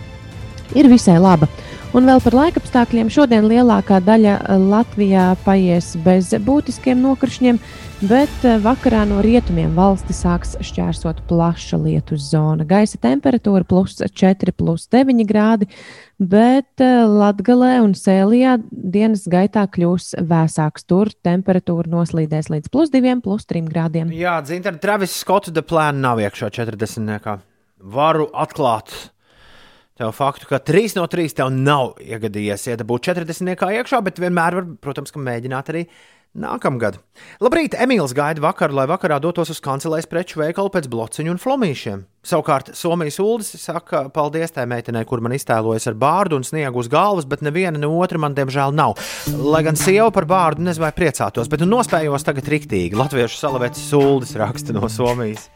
visai 0.91 1.19
laba. 1.19 1.49
Un 1.91 2.07
vēl 2.07 2.21
par 2.23 2.35
laikapstākļiem. 2.37 3.09
Šodien 3.11 3.49
lielākā 3.51 3.97
daļa 3.99 4.37
Latvijā 4.63 5.33
paies 5.43 5.89
bez 6.05 6.29
būtiskiem 6.39 7.01
nokrišņiem, 7.03 7.59
bet 8.07 8.45
vakarā 8.63 9.01
no 9.09 9.19
rietumiem 9.19 9.75
valsti 9.75 10.15
sāks 10.15 10.55
šķērsot 10.63 11.19
plaša 11.27 11.81
lietus 11.83 12.29
zona. 12.31 12.63
Gaisa 12.63 12.95
temperatūra 13.03 13.67
plus 13.67 13.99
4, 13.99 14.55
plus 14.55 14.87
9 14.87 15.27
grādi, 15.27 15.67
bet 16.15 16.79
Latgalē 16.79 17.81
un 17.83 17.91
Sēlijā 17.99 18.55
dienas 18.71 19.27
gaitā 19.27 19.67
kļūs 19.67 20.13
vēsāks. 20.31 20.87
Tur 20.87 21.11
temperatūra 21.27 21.91
noslīdēs 21.91 22.53
līdz 22.55 22.71
plus 22.71 22.95
2, 22.95 23.19
plus 23.19 23.43
3 23.51 23.67
grādiem. 23.67 24.15
Jā, 24.15 24.39
Zintra, 24.47 24.79
Travis 24.79 25.19
Skots 25.19 25.51
de 25.51 25.59
plāna 25.59 26.07
nav 26.07 26.23
iekšā 26.23 26.55
40. 26.55 27.03
Nekā. 27.17 27.41
Varu 27.81 28.31
atklāt 28.31 29.10
tev 30.01 30.15
faktu, 30.17 30.49
ka 30.49 30.59
3 30.65 30.97
no 30.97 31.05
3 31.09 31.35
tev 31.37 31.51
nav 31.53 31.93
iegadījies 32.01 32.69
iedabūt 32.73 33.11
40. 33.11 33.53
iekšā, 33.77 34.01
bet 34.05 34.21
vienmēr 34.21 34.57
var, 34.57 34.69
protams, 34.81 35.13
mēģināt 35.13 35.71
arī 35.73 35.85
nākamgad. 36.37 36.99
Labrīt, 37.43 37.75
Emīls 37.75 38.13
gaida 38.15 38.41
vakaru, 38.43 38.77
lai 38.79 38.87
vakarā 38.89 39.17
dotos 39.21 39.51
uz 39.51 39.59
kancelēs 39.63 40.07
preču 40.07 40.39
veikalu 40.39 40.71
pēc 40.71 40.87
blociņu 40.91 41.33
un 41.33 41.39
flomīšiem. 41.41 42.05
Savukārt 42.21 42.69
Somijas 42.77 43.17
ULDS 43.19 43.57
saka, 43.57 44.03
paldies 44.13 44.53
tai 44.53 44.67
meitenei, 44.69 45.01
kur 45.09 45.23
man 45.25 45.33
iztēlojas 45.33 45.89
ar 45.89 45.95
bārdu 45.97 46.37
un 46.37 46.45
sniegu 46.45 46.79
uz 46.79 46.87
galvas, 46.91 47.25
bet 47.27 47.41
neviena 47.41 47.81
ne 47.81 47.89
otra 47.89 48.21
man 48.21 48.35
diemžēl 48.37 48.75
nav. 48.77 48.93
Lai 49.41 49.63
gan 49.65 49.79
sieva 49.79 50.11
par 50.13 50.27
bārdu 50.29 50.63
nezinu 50.63 50.85
vai 50.85 50.93
priecātos, 50.95 51.49
bet 51.51 51.63
nu 51.63 51.71
nospējos 51.73 52.27
tagad 52.27 52.47
riktīgi. 52.53 52.99
Latviešu 52.99 53.41
salavēts 53.41 53.87
ULDS 53.97 54.37
raksta 54.39 54.77
no 54.77 54.87
Somijas. 54.93 55.49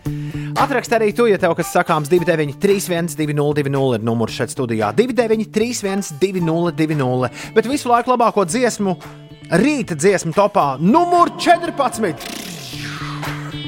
Atrakst 0.59 0.95
arī 0.97 1.11
tu, 1.15 1.29
ja 1.29 1.37
tev 1.39 1.53
kas 1.59 1.69
sakāms 1.75 2.09
293, 2.11 3.13
202, 3.13 3.99
ir 3.99 4.07
numurs 4.07 4.35
šeit 4.35 4.51
studijā 4.51 4.89
293, 4.97 6.15
202, 6.19 7.31
bet 7.55 7.69
visu 7.69 7.93
laiku 7.93 8.15
labāko 8.15 8.47
dziesmu 8.49 8.97
rīta 9.51 9.93
dziesmu 9.93 10.33
topā 10.33 10.75
numur 10.81 11.29
14 11.37 12.25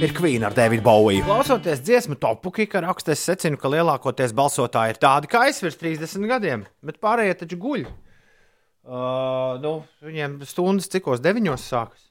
ir 0.01 0.13
Queen 0.17 0.45
ar 0.45 0.53
Davidu 0.57 0.81
Boviju. 0.85 1.23
Klausoties 1.25 1.81
dziesmu 1.85 2.17
topu, 2.21 2.51
Kika 2.51 2.81
raksta, 2.81 3.13
es 3.13 3.21
secinu, 3.25 3.59
ka 3.61 3.69
lielākoties 3.69 4.33
balsotāji 4.37 4.95
ir 4.95 4.99
tādi 5.01 5.29
kā 5.29 5.43
es 5.49 5.61
virs 5.61 5.77
30 5.77 6.25
gadiem, 6.29 6.65
bet 6.85 7.01
pārējie 7.03 7.35
taču 7.43 7.59
guļ. 7.61 7.85
Uh, 8.87 9.57
nu, 9.61 9.73
viņiem 10.05 10.39
stundas 10.47 10.89
cikos 10.89 11.21
deviņos 11.21 11.65
sākas. 11.69 12.07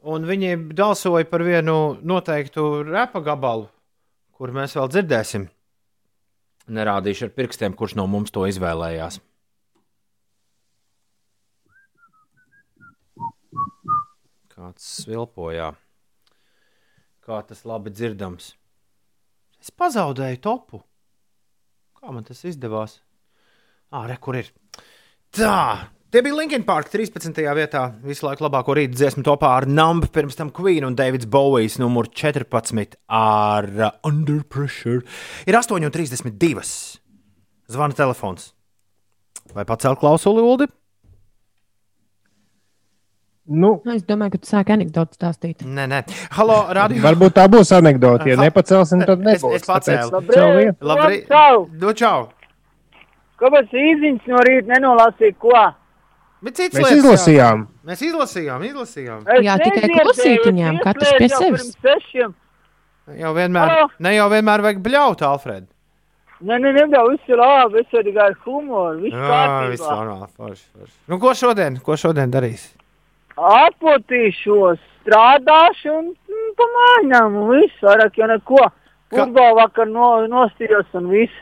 Un 0.00 0.24
viņi 0.28 0.56
balsoja 0.76 1.26
par 1.28 1.42
vienu 1.44 1.96
noteiktu 2.02 2.84
repa 2.88 3.22
gabalu, 3.24 3.66
kur 4.36 4.52
mēs 4.54 4.76
vēl 4.78 4.88
dzirdēsim. 4.92 5.48
Nerādīšu 6.70 7.26
ar 7.26 7.34
pirkstiem, 7.34 7.74
kurš 7.74 7.96
no 7.98 8.06
mums 8.06 8.30
to 8.34 8.46
izvēlējās. 8.46 9.18
Kāds 14.80 15.02
svilpojā. 15.04 15.74
Kā 17.20 17.38
tas 17.44 17.66
labi 17.68 17.90
dzirdams. 17.92 18.54
Es 19.60 19.68
pazaudēju 19.76 20.38
topu. 20.40 20.80
Kā 22.00 22.08
man 22.08 22.24
tas 22.24 22.40
izdevās? 22.48 22.94
Ah, 23.92 24.06
re, 24.08 24.16
kur 24.16 24.38
ir? 24.40 24.48
Tā, 25.36 25.90
tie 26.08 26.22
bija 26.24 26.38
Linkin 26.38 26.64
Park 26.64 26.88
13. 26.88 27.44
vietā. 27.58 27.84
Visu 28.00 28.24
laiku 28.24 28.46
labāko 28.46 28.72
rītu 28.72 28.96
dziesmu 28.96 29.26
topā 29.28 29.52
ar 29.58 29.68
Numbu, 29.68 30.08
pirms 30.08 30.40
tam 30.40 30.48
Queen 30.48 30.88
un 30.88 30.96
Davids 30.96 31.28
Bowies 31.28 31.76
numur 31.76 32.08
14 32.08 32.96
ar 33.04 33.68
uh, 33.76 33.92
Under 34.08 34.40
Pressure. 34.48 35.04
Ir 35.44 35.60
8,32. 35.60 36.64
Zvana 37.68 38.00
telefons. 38.00 38.54
Vai 39.52 39.68
pacēl 39.68 40.00
klausuli, 40.00 40.40
Ulu? 40.40 40.72
Nu, 43.50 43.70
Es 43.90 44.04
domāju, 44.06 44.36
ka 44.36 44.38
tu 44.38 44.46
sāki 44.46 44.70
anekdotu 44.76 45.16
stāstīt. 45.18 45.64
Nē, 45.66 45.86
nē. 45.90 46.00
Halo, 46.36 46.58
radio. 46.76 47.00
varbūt 47.02 47.34
tā 47.34 47.48
būs 47.50 47.72
anekdote. 47.74 48.28
Ja 48.30 48.36
nepacelsim, 48.38 49.02
tad 49.02 49.24
Es, 49.26 49.26
nebūs. 49.42 49.56
es 49.58 49.66
pacēlu. 49.66 50.10
Tāpēc 50.14 50.36
cel 50.36 50.52
vienu. 50.58 50.74
Labrīt. 50.86 51.26
Čau! 51.32 51.64
Nu, 51.82 51.92
čau. 51.98 52.28
Kāpēc 53.40 53.74
īziņš 53.74 54.28
no 54.30 54.42
rīta 54.46 54.70
nenolasīja 54.76 55.34
ko? 55.42 55.56
Bet 56.40 56.56
cits 56.56 56.76
Mēs 56.78 56.86
lietas, 56.86 57.00
izlasījām. 57.02 57.64
Jā. 57.66 57.88
Mēs 57.90 58.02
izlasījām, 58.06 58.62
izlasījām. 58.70 59.26
Es 59.34 59.44
Jā, 59.44 59.56
tikai 59.60 59.90
klausītiņām, 59.98 60.78
es 60.78 60.84
katrs 60.86 61.12
pie 61.18 61.28
jau 61.28 61.40
sevis. 61.42 61.74
Jau 63.20 63.32
vienmēr, 63.34 63.68
Halo? 63.74 63.88
ne 63.98 64.14
jau 64.14 64.28
vienmēr 64.30 64.62
vajag 64.62 64.80
bļaut, 64.84 65.22
Alfred. 65.26 65.66
Nē, 66.40 66.56
nē, 66.62 66.70
nebija, 66.72 67.02
viss 67.10 67.28
ir 67.28 67.36
labi, 67.36 67.80
viss 67.82 67.92
ir 67.98 68.06
tikai 68.06 68.28
ar 68.30 68.36
humoru, 68.46 69.00
viss 69.02 69.12
Jā, 69.12 69.48
viss 69.68 69.82
kārtībā. 69.82 69.96
normāli. 69.98 70.28
Forši, 70.38 70.64
forši. 70.78 70.94
Nu, 71.10 71.18
ko 71.20 71.34
šodien, 71.36 71.76
ko 71.84 71.96
šodien 72.00 72.30
darīs? 72.32 72.70
Atpotīšos, 73.36 74.80
strādāšu 75.04 75.92
un 75.94 76.10
mm, 76.12 76.50
pa 76.58 76.66
mājām 76.76 77.40
un 77.40 77.48
viss, 77.54 77.80
vairāk 77.84 78.18
jau 78.20 78.28
neko. 78.30 78.68
Futbolu 79.10 79.56
vakar 79.58 79.88
no, 79.90 80.08
nostījos 80.30 80.86
un 80.94 81.08
viss. 81.10 81.34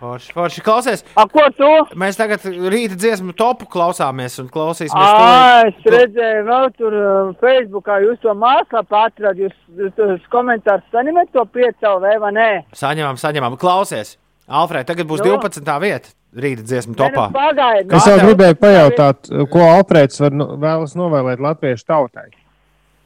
Forši, 0.00 0.32
forši. 0.34 0.62
Klausies, 0.66 1.04
A, 1.14 1.22
ko 1.30 1.44
tu? 1.54 1.68
mēs 1.94 2.18
tagad 2.18 2.42
rīta 2.44 2.96
dziesmu 2.98 3.30
topu 3.38 3.68
klausāmies 3.70 4.40
un 4.42 4.48
klausīsimies 4.50 5.12
Ā, 5.22 5.68
es 5.68 5.76
to. 5.84 5.92
redzēju, 5.94 6.40
vēl 6.48 6.66
tur 6.80 6.96
Facebookā 7.40 8.00
jūs 8.02 8.18
to 8.24 8.34
mājaslapā 8.34 9.04
atradāt, 9.12 9.38
jūs, 9.44 9.54
jūs 9.78 10.26
komentārus 10.34 10.82
saņemat 10.90 11.30
to 11.36 11.46
piecēlē 11.54 12.16
vai 12.24 12.32
nē? 12.34 12.48
Saņemam, 12.82 13.20
saņemam. 13.22 13.54
Klausies, 13.62 14.16
Alfred, 14.50 14.90
tagad 14.90 15.06
būs 15.06 15.22
Jo. 15.22 15.38
12. 15.38 15.78
vieta 15.86 16.10
rīta 16.36 16.64
dziesmu 16.64 16.94
nu, 16.94 17.00
topā. 17.00 17.26
Pagaidiet, 17.34 17.92
Es 17.98 18.06
jau 18.08 18.18
gribēju 18.22 18.58
pajautāt, 18.60 19.32
ko 19.52 19.66
Alfrēds 19.78 20.22
var 20.22 20.38
vēlas 20.62 20.96
novēlēt 20.98 21.42
latviešu 21.42 21.84
tautai. 21.88 22.30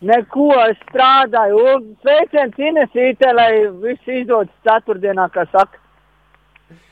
Neko, 0.06 0.50
es 0.68 0.78
strādāju. 0.90 1.62
Un 1.72 1.84
Sveiciens 2.04 2.58
Inesītē, 2.60 3.32
lai 3.34 3.50
viss 3.82 4.12
izdodas 4.12 4.52
ceturtdienā, 4.66 5.30
kā 5.32 5.46
saka. 5.50 5.80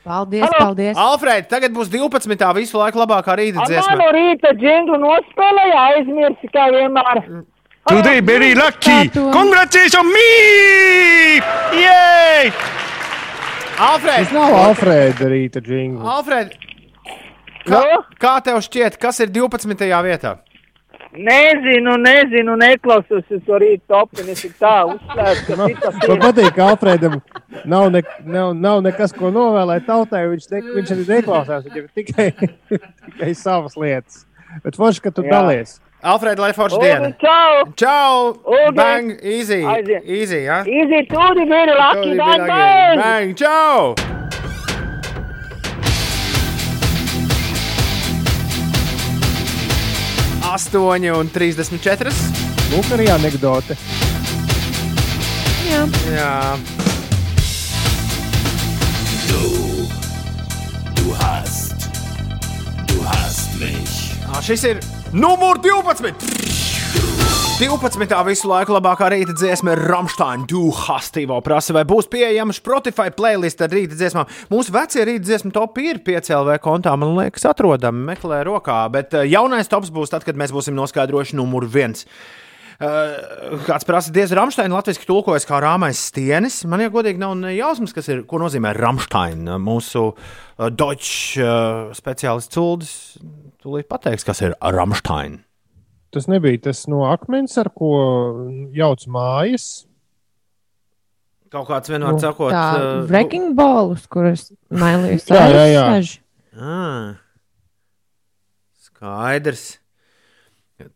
Paldies, 0.05 0.45
Halo! 0.45 0.57
paldies. 0.59 0.97
Alfred, 1.01 1.47
tagad 1.49 1.73
būs 1.73 1.89
12. 1.93 2.37
visu 2.57 2.77
laiku 2.77 3.01
labākā 3.01 3.35
rīta 3.39 3.65
dziesma. 3.65 3.95
manu 3.97 4.11
rīta 4.13 4.53
džinglu 4.53 4.99
nospēlēja, 5.01 5.83
aizmirsi 5.95 6.49
kā 6.53 6.69
vienmēr. 6.73 7.43
Today 7.89 8.21
very 8.21 8.55
lucky. 8.55 9.09
Congratulations 9.13 10.09
me! 10.13 11.41
Yay! 11.81 12.84
Alfred, 13.79 14.23
Tas 14.23 14.31
nav 14.31 14.53
Alfrēda 14.55 15.27
rīta 15.31 15.61
džingls. 15.63 16.05
Alfred, 16.07 16.53
kā, 17.67 17.79
Nu? 17.81 18.01
kā 18.21 18.35
tev 18.45 18.61
šķiet, 18.63 18.97
kas 19.01 19.19
ir 19.19 19.31
12. 19.35 19.87
vietā? 20.05 20.37
Nezinu, 21.15 21.93
nezinu, 22.03 22.57
neklausos 22.59 23.23
to 23.47 23.57
es 24.33 24.41
tik 24.43 24.55
tā 24.59 24.73
citas 25.63 25.95
Man 25.95 26.17
ir. 26.17 26.23
patīk, 26.23 26.49
ka 26.57 26.69
Alfrēdam 26.73 27.21
nav, 27.71 27.87
ne, 27.91 28.01
nav, 28.25 28.51
nav 28.55 28.81
nekas, 28.83 29.13
ko 29.15 29.31
novēlēt 29.31 29.87
tautai. 29.87 30.25
Viņš, 30.33 30.49
ne, 30.51 30.61
viņš 30.75 30.91
arī 30.95 31.05
neklausās, 31.13 31.63
viņam 31.69 31.87
tikai, 31.95 32.27
tikai 33.07 33.31
savas 33.35 33.77
lietas. 33.79 34.25
Bet 34.63 34.75
forši, 34.79 35.01
ka 35.07 35.11
tu 35.15 35.23
Jā. 35.23 35.31
dalies. 35.37 35.79
Alfred, 36.05 36.37
lai 36.37 36.53
forša 36.53 36.77
diena. 36.77 37.09
Čau! 37.17 37.73
Čau! 37.73 38.37
Ulu. 38.45 38.73
Bang! 38.77 39.17
Easy! 39.25 39.65
Aiziet. 39.65 40.03
Easy? 40.05 40.43
Ja? 40.45 40.61
Easy, 40.61 41.01
tudi, 41.09 41.45
very 41.49 41.73
lucky, 41.73 42.13
bang, 42.13 42.45
bang! 42.45 43.01
Bang! 43.01 43.33
Čau! 43.33 43.95
Astoņi 50.45 51.09
un 51.17 51.31
trīsdesmit 51.33 51.81
četras. 51.81 52.19
Lūk, 52.69 52.91
arī 52.93 53.09
anekdote. 53.09 53.73
Jā. 55.65 55.87
Jā. 56.13 56.35
Du 61.01 61.17
hast. 61.17 61.89
Du 62.93 63.01
hast 63.09 63.57
mich. 63.57 64.13
Ā, 64.29 64.45
Šis 64.45 64.69
ir 64.69 64.85
numur 65.15 65.57
12. 65.63 66.13
12. 67.59 68.15
visu 68.27 68.49
laiku 68.51 68.73
labākā 68.75 69.07
rīta 69.13 69.31
dziesma 69.31 69.71
ir 69.71 69.81
Rāmsteina. 69.87 70.43
Du 70.49 70.65
hastīvo 70.75 71.37
prasa, 71.45 71.71
vai 71.77 71.85
būs 71.87 72.09
pieejama 72.11 72.51
Spotify 72.55 73.13
playlist 73.15 73.63
ar 73.63 73.71
rīta 73.71 73.95
dziesmām. 73.95 74.27
Mūsu 74.51 74.75
vecie 74.75 75.05
rīta 75.07 75.23
dziesmu 75.29 75.53
topi 75.55 75.87
ir 75.93 76.01
5LV 76.03 76.57
kontā, 76.63 76.97
man 76.99 77.15
liekas, 77.15 77.47
atrodami, 77.47 78.03
meklē 78.09 78.41
rokā. 78.43 78.81
Bet 78.91 79.15
eh, 79.15 79.29
jaunais 79.31 79.71
tops 79.71 79.93
būs 79.95 80.11
tad, 80.11 80.27
kad 80.27 80.35
mēs 80.35 80.51
būsim 80.51 80.75
noskaidrojuši 80.75 81.39
numuru 81.39 81.71
viens. 81.71 82.03
Uh, 82.75 83.55
kāds 83.63 83.87
prasa, 83.87 84.11
diez 84.11 84.33
Rāmsteina 84.35 84.75
latviešu 84.75 85.07
tulkojas 85.07 85.47
kā 85.47 85.61
rāmais 85.63 86.01
stienis. 86.09 86.65
Man 86.67 86.83
jau 86.83 86.91
godīgi 86.97 87.23
nav 87.23 87.39
jausmas, 87.55 87.95
kas 87.95 88.11
ir, 88.11 88.25
ko 88.27 88.41
nozīmē 88.43 88.75
Rāmsteina. 88.75 89.55
Mūsu 89.63 90.09
uh, 90.11 90.67
Deutsch 90.75 91.39
uh, 91.39 91.95
speciālists 91.95 92.51
Culdis 92.51 92.97
tūlīt 93.65 93.89
pateiks, 93.89 94.25
kas 94.27 94.43
ir 94.45 94.55
Rāmsteina. 94.61 95.41
Tas 96.15 96.29
nebija 96.31 96.61
tas 96.69 96.85
no 96.87 97.03
akmens, 97.09 97.57
ar 97.59 97.71
ko 97.75 97.89
jauc 98.75 99.03
mājas. 99.11 99.85
Kaut 101.51 101.67
kāds 101.69 101.91
vienmēr 101.91 102.15
Nu, 102.15 102.21
sakot, 102.21 102.51
Tā 102.53 102.65
uh, 102.77 103.01
wrecking 103.09 103.55
ball, 103.57 103.93
uz 103.95 104.05
kuras 104.11 104.47
mailīs 104.71 105.27
Jā, 105.29 105.45
jā, 105.51 105.65
jā. 105.71 106.05
Ah, 106.55 107.17
skaidrs. 108.87 109.65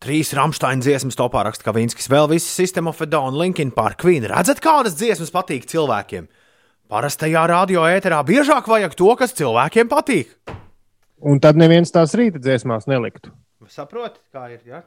Trīs 0.03 0.33
Rāmsteina 0.35 0.83
dziesmas 0.83 1.15
topā 1.19 1.45
raksta 1.47 1.63
Kavinskis. 1.63 2.09
Vēl 2.11 2.27
viss 2.33 2.47
System 2.51 2.89
of 2.91 2.99
a 2.99 3.07
Down, 3.07 3.37
Linkin 3.39 3.71
Park, 3.71 4.01
Queen. 4.01 4.25
Redzat, 4.27 4.59
kādas 4.63 4.97
dziesmas 4.99 5.31
patīk 5.31 5.67
cilvēkiem? 5.71 6.27
Parastajā 6.91 7.45
radio 7.51 7.85
ēterā 7.87 8.19
biežāk 8.27 8.67
vajag 8.67 8.97
to, 8.99 9.13
kas 9.19 9.35
cilvēkiem 9.37 9.91
patīk. 9.91 10.35
Un 11.21 11.39
tad 11.43 11.59
neviens 11.59 11.91
tās 11.91 12.13
rīta 12.15 12.39
dziesmās 12.39 12.87
neliktu. 12.87 13.33
Saprotiet, 13.69 14.21
kā 14.33 14.47
ir? 14.53 14.61
Ja? 14.65 14.83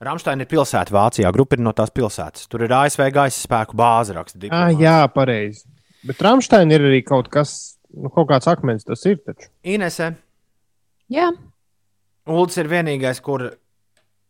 Rāmsteina 0.00 0.46
ir 0.46 0.48
pilsēta 0.48 0.94
Vācijā, 0.94 1.28
grupa 1.34 1.58
ir 1.58 1.64
no 1.64 1.72
tās 1.76 1.90
pilsētas. 1.92 2.46
Tur 2.48 2.64
ir 2.64 2.72
ASV 2.72 3.10
gaisa 3.12 3.36
spēku 3.42 3.76
bāze, 3.76 4.14
raksta 4.16 4.38
Ah, 4.54 4.70
jā, 4.72 5.02
pareizi. 5.12 5.66
Bet 6.06 6.22
Rāmsteina 6.24 6.78
ir 6.78 6.86
arī 6.88 7.02
kaut 7.04 7.28
kas, 7.28 7.76
nu, 7.92 8.08
kaut 8.08 8.30
kāds 8.30 8.48
akmens, 8.48 8.86
tas 8.88 9.04
ir 9.04 9.18
taču. 9.20 9.50
Inese, 9.64 10.14
Jā, 11.10 11.32
Ulds 12.30 12.54
ir 12.60 12.68
vienīgais, 12.70 13.18
kur 13.24 13.48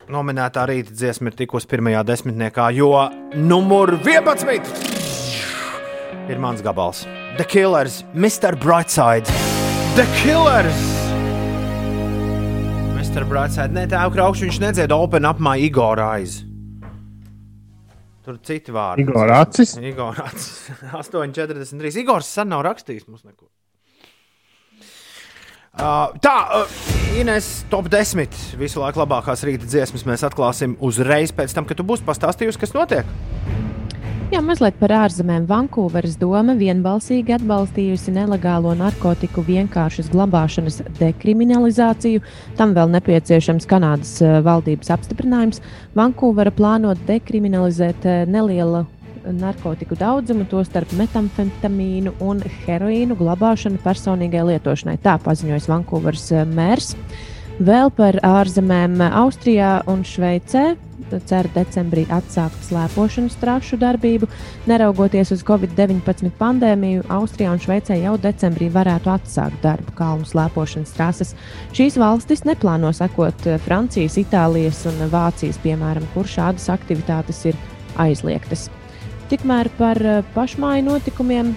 nominētā 0.09 0.65
rīta 0.70 0.94
dziesma 0.97 1.28
ir 1.28 1.36
tikusi 1.36 1.69
pirmajā 1.69 2.01
desmitniekā, 2.09 2.70
jo 2.73 2.89
numur 3.36 3.98
11 4.01 4.65
ir 6.32 6.40
mans 6.40 6.65
gabals. 6.65 7.05
The 7.36 7.44
Killers, 7.44 8.01
Mr. 8.15 8.57
Brightside. 8.57 9.49
The 9.97 10.07
Killers! 10.23 10.81
Mr. 12.95 13.25
Brightside, 13.27 13.73
ne 13.75 13.89
tā 13.91 14.05
augšā 14.07 14.47
viņš 14.47 14.59
nedzied 14.62 14.93
Open 14.95 15.27
Up 15.27 15.41
My 15.43 15.59
Igor 15.59 15.99
Eyes. 15.99 16.45
Tur 18.23 18.37
citi 18.47 18.71
vārdi. 18.71 19.03
Igor 19.03 19.33
Acis? 19.35 19.75
Igor 19.83 20.21
Acis. 20.23 20.69
8,43. 21.01 21.91
Igors 22.05 22.31
sen 22.31 22.53
nav 22.53 22.62
rakstījis 22.69 23.09
mums 23.09 23.25
neko. 23.27 23.49
Uh, 25.75 26.15
tā, 26.23 26.37
uh, 26.61 26.79
Ines, 27.19 27.51
top 27.73 27.91
10. 27.91 28.39
Visu 28.62 28.83
laiku 28.83 29.03
labākās 29.03 29.43
rīta 29.49 29.67
dziesmas 29.67 30.07
mēs 30.07 30.23
atklāsim 30.31 30.79
uzreiz 30.79 31.35
pēc 31.35 31.57
tam, 31.57 31.67
kad 31.67 31.83
tu 31.83 31.87
būsi 31.89 32.07
pastāstījusi, 32.07 32.62
kas 32.62 32.79
notiek. 32.79 33.11
Jā, 34.31 34.39
mazliet 34.47 34.77
par 34.78 34.93
ārzemēm. 34.94 35.43
Vankūveras 35.51 36.12
doma 36.20 36.55
vienbalsīgi 36.55 37.32
atbalstījusi 37.35 38.12
nelegālo 38.15 38.77
narkotiku 38.78 39.43
vienkāršas 39.43 40.07
glabāšanas 40.12 40.77
dekriminalizāciju. 41.01 42.23
Tam 42.55 42.70
vēl 42.77 42.93
nepieciešams 42.94 43.66
Kanādas 43.66 44.12
eh, 44.23 44.36
valdības 44.47 44.93
apstiprinājums. 44.94 45.59
Vankūvera 45.98 46.55
plāno 46.55 46.94
dekriminalizēt 47.09 48.07
eh, 48.07 48.23
nelielu 48.31 48.85
narkotiku 49.35 49.98
daudzumu, 49.98 50.47
tostarp 50.55 50.94
metamfetamīnu 50.94 52.15
un 52.23 52.47
heroīnu 52.69 53.19
glabāšanu 53.19 53.82
personīgai 53.82 54.47
lietošanai. 54.52 55.01
Tā 55.02 55.19
paziņoja 55.27 55.66
Vankūveras 55.74 56.31
eh, 56.36 56.47
mērs. 56.47 56.94
Vēl 57.61 57.91
par 57.93 58.16
ārzemēm 58.24 59.03
Austrijā 59.05 59.82
un 59.93 60.01
Šveicē 60.01 60.70
cer 61.28 61.49
decembrī 61.53 62.07
atsākt 62.09 62.57
slēpošanas 62.65 63.37
trašu 63.41 63.77
darbību. 63.82 64.28
Neraugoties 64.70 65.35
uz 65.35 65.43
Covid-19 65.45 66.32
pandēmiju, 66.41 67.05
Austrijā 67.12 67.53
un 67.53 67.61
Šveicē 67.61 67.99
jau 68.01 68.15
decembrī 68.23 68.70
varētu 68.73 69.12
atsākt 69.12 69.61
darbu 69.61 69.93
kalnu 69.99 70.24
slēpošanas 70.31 70.97
trases. 70.97 71.35
Šīs 71.77 72.01
valstis 72.01 72.47
neplāno 72.49 72.95
sekot 72.97 73.45
Francijas, 73.66 74.16
Itālijas 74.24 74.81
un 74.89 75.05
Vācijas 75.12 75.61
piemēram, 75.61 76.09
kur 76.15 76.24
šādas 76.24 76.70
aktivitātes 76.73 77.45
ir 77.53 77.61
aizliegtas. 78.01 78.70
Tikmēr 79.28 79.69
par 79.77 80.01
pašmāju 80.32 80.89
notikumiem 80.89 81.53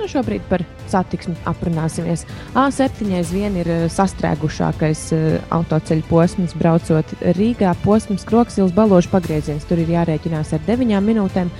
nu, 0.00 0.08
šobrīd 0.10 0.44
par 0.50 0.64
satiksmi 0.90 1.36
aprunāsimies. 1.48 2.24
A7 2.58 3.14
aizvien 3.18 3.56
ir 3.60 3.70
eh, 3.70 3.86
sastrēgušākais 3.92 5.06
autoceļu 5.54 6.04
posms, 6.10 6.56
braucot 6.58 7.14
Rīgā. 7.38 7.74
Posms 7.84 8.26
Kroksils 8.28 8.74
baložu 8.76 9.12
pagrieziens. 9.12 9.64
Tur 9.68 9.82
ir 9.82 9.94
jārēķinās 9.96 10.54
ar 10.56 10.62
9 10.68 11.00
minūtēm. 11.04 11.52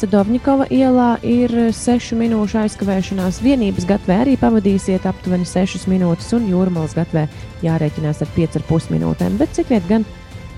Sadovņikova 0.00 0.70
ielā 0.72 1.10
ir 1.28 1.52
6 1.76 2.14
minūšu 2.16 2.62
aizkavēšanās. 2.62 3.42
Vienības 3.44 3.84
gatvē 3.90 4.22
arī 4.22 4.38
pavadīsiet 4.40 5.04
aptuveni 5.04 5.44
6 5.44 5.84
minūtes, 5.92 6.30
un 6.38 6.48
jūrmālas 6.48 6.96
gatvē 6.96 7.26
jārēķinās 7.66 8.24
ar 8.24 8.32
5,5 8.38 8.94
minūtēm. 8.94 9.36
Bet 9.36 9.52
cik 9.58 9.74
viet 9.74 9.84
gan 9.90 10.08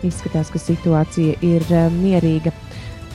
izskatās, 0.07 0.53
ka 0.53 0.63
situācija 0.63 1.41
ir 1.43 1.67
mierīga. 1.99 2.55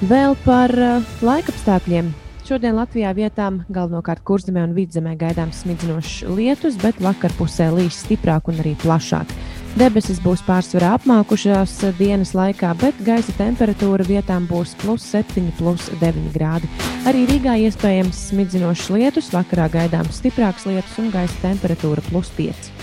Vēl 0.03 0.35
par 0.43 0.75
laikapstākļiem. 1.23 2.11
Šodien 2.47 2.77
Latvijā 2.79 3.09
vietām 3.11 3.57
galvenokārt 3.75 4.21
kurzemē 4.23 4.61
un 4.63 4.71
vidzemē 4.71 5.17
gaidāms 5.19 5.65
smidzinošs 5.65 6.29
lietus, 6.31 6.77
bet 6.79 7.01
vakar 7.03 7.33
pusē 7.35 7.65
līs 7.75 7.97
stiprāk 8.05 8.47
un 8.47 8.61
arī 8.63 8.71
plašāk. 8.79 9.33
Debesis 9.75 10.21
būs 10.23 10.45
pārsvarā 10.47 10.93
apmākušās 10.95 11.75
dienas 11.99 12.31
laikā, 12.39 12.71
bet 12.79 13.03
gaisa 13.03 13.35
temperatūra 13.35 14.07
vietām 14.07 14.47
būs 14.47 14.77
plus 14.79 15.03
7, 15.11 15.51
plus 15.59 15.91
9 15.99 16.31
grādi. 16.37 16.71
Arī 17.03 17.27
Rīgā 17.27 17.59
iespējams 17.67 18.23
smidzinošs 18.31 18.87
lietus, 18.95 19.33
vakarā 19.35 19.67
gaidāms 19.75 20.23
stiprāks 20.23 20.69
lietus 20.71 20.95
un 21.03 21.11
gaisa 21.11 21.43
temperatūra 21.43 22.07
plus 22.07 22.31
5. 22.39 22.76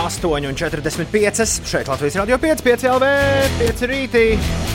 8,45. 0.00 1.68
Šeit 1.68 1.88
Latvijas 1.88 2.16
radio 2.16 2.38
5, 2.38 2.62
5 2.64 2.88
LV, 2.88 3.04
5 3.60 3.84
rītī. 3.90 4.24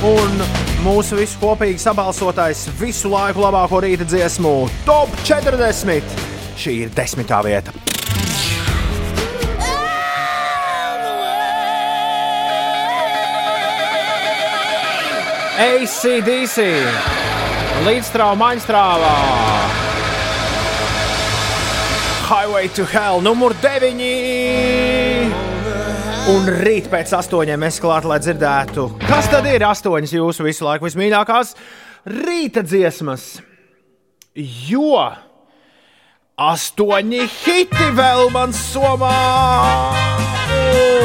Un 0.06 0.43
mūsu 0.85 1.18
visu 1.18 1.39
kopīgi 1.41 1.81
sabalsotais 1.81 2.68
visu 2.80 3.10
laiku 3.10 3.41
labāko 3.41 3.81
rīta 3.81 4.06
dziesmu 4.06 4.53
Top 4.85 5.10
40. 5.26 6.14
Šī 6.56 6.76
ir 6.85 6.93
desmitā 6.93 7.41
vieta. 7.45 7.73
ACDC 15.56 16.69
līdzstrāva 17.88 18.38
maņstrāvā. 18.38 19.85
Highway 22.26 22.68
to 22.69 22.85
Hell 22.85 23.22
numur 23.22 23.53
9. 23.61 24.02
Un 26.34 26.47
rīt 26.65 26.88
pēc 26.89 27.11
astoņiem 27.14 27.61
mēs 27.61 27.77
klāt, 27.77 28.07
lai 28.10 28.18
dzirdētu, 28.18 28.85
kas 29.03 29.30
tad 29.30 29.45
ir 29.45 29.61
astoņas 29.68 30.15
jūsu 30.15 30.47
visu 30.47 30.65
laiku 30.65 30.88
vismīļākās 30.88 31.53
rīta 32.26 32.65
dziesmas. 32.65 33.27
Jo 34.65 35.06
astoņi 36.34 37.22
hiti 37.30 37.93
vēl 37.93 38.34
man 38.34 38.57
somā, 38.57 39.14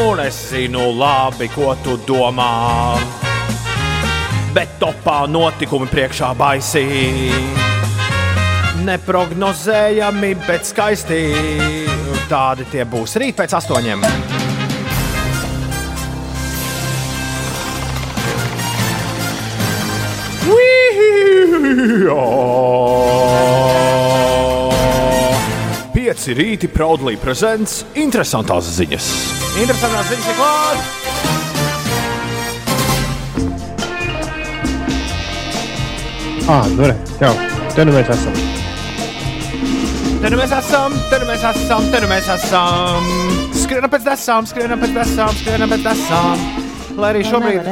un 0.09 0.25
es 0.25 0.41
zinu 0.55 0.89
labi, 0.97 1.53
ko 1.53 1.75
tu 1.85 2.01
domā. 2.09 2.97
Bet 4.57 4.81
topā 4.81 5.27
notikumi 5.29 5.93
priekšā 5.93 6.33
baisīgi 6.41 7.70
neprognozējami, 8.91 10.35
bet 10.47 10.67
skaisti. 10.69 11.23
Tādi 12.31 12.67
tie 12.71 12.87
būs 12.87 13.17
rīt 13.21 13.39
pēc 13.39 13.57
astoņiem. 13.59 14.05
Pieci 25.95 26.35
rīti 26.35 26.71
proudly 26.71 27.17
prezents 27.21 27.85
interesantās 27.99 28.71
ziņas. 28.79 29.11
Interesantās 29.63 30.11
ziņas 30.11 30.31
ir 30.33 30.41
klāts! 30.41 30.97
Ah, 36.51 36.67
nu 36.77 36.83
re, 36.83 36.97
jau, 37.21 37.35
te 37.77 37.85
nu 37.87 37.95
mēs 37.95 38.11
esam. 38.11 38.60
Te 40.21 40.29
nu 40.29 40.37
mēs 40.37 40.51
esam, 40.53 40.93
te 41.09 41.17
nu 41.17 41.27
mēs 41.31 41.45
esam, 41.49 41.85
te 41.89 41.99
nu 42.03 42.09
mēs 42.11 42.27
esam. 42.29 43.07
Skrienam 43.57 43.89
pēc 43.89 44.03
desām, 44.05 44.45
skrienam 44.45 44.83
pēc 44.83 44.91
desām, 44.93 45.31
skrienam 45.39 45.71
pēc 45.73 45.87
desām. 45.87 46.43
Lai 47.01 47.15
arī 47.15 47.23
šobrīd, 47.25 47.71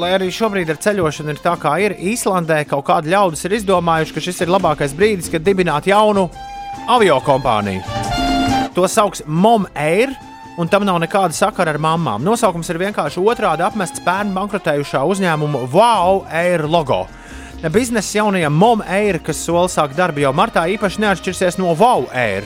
lai 0.00 0.12
arī 0.16 0.30
šobrīd 0.32 0.72
ar 0.72 0.78
ceļošanu 0.80 1.34
ir 1.34 1.42
tā, 1.44 1.52
kā 1.60 1.74
ir 1.84 1.96
Īslandē, 2.00 2.62
kaut 2.70 2.86
kādi 2.88 3.12
ļaudis 3.12 3.44
ir 3.44 3.58
izdomājuši, 3.58 4.14
ka 4.16 4.22
šis 4.24 4.40
ir 4.46 4.54
labākais 4.54 4.96
brīdis, 4.96 5.28
kad 5.34 5.44
dibināt 5.44 5.90
jaunu 5.90 6.30
avio 6.88 7.18
kompāniju. 7.26 7.84
To 8.72 8.88
sauc 8.88 9.20
MOM 9.28 9.68
Air. 9.76 10.16
Un 10.56 10.68
tam 10.70 10.84
nav 10.86 10.96
nekāda 11.02 11.34
sakara 11.34 11.74
ar 11.74 11.80
mamām. 11.82 12.22
Nosaukums 12.24 12.68
ir 12.70 12.78
vienkārši 12.78 13.20
otrādi 13.20 13.64
apmests 13.66 14.00
pērn 14.06 14.30
bankrotējušā 14.36 15.02
uzņēmuma 15.12 15.64
Wow 15.74 16.22
Air 16.30 16.64
logo. 16.70 17.02
Biznesa 17.72 18.18
jaunajam 18.18 18.52
MOM 18.52 18.82
Air, 18.84 19.16
kas 19.24 19.38
sola 19.40 19.70
sākt 19.72 19.96
darbu 19.96 20.20
jau 20.20 20.34
martā, 20.36 20.66
īpaši 20.68 21.00
neatšķirsies 21.00 21.56
no 21.56 21.70
Wow 21.72 22.04
Air. 22.12 22.44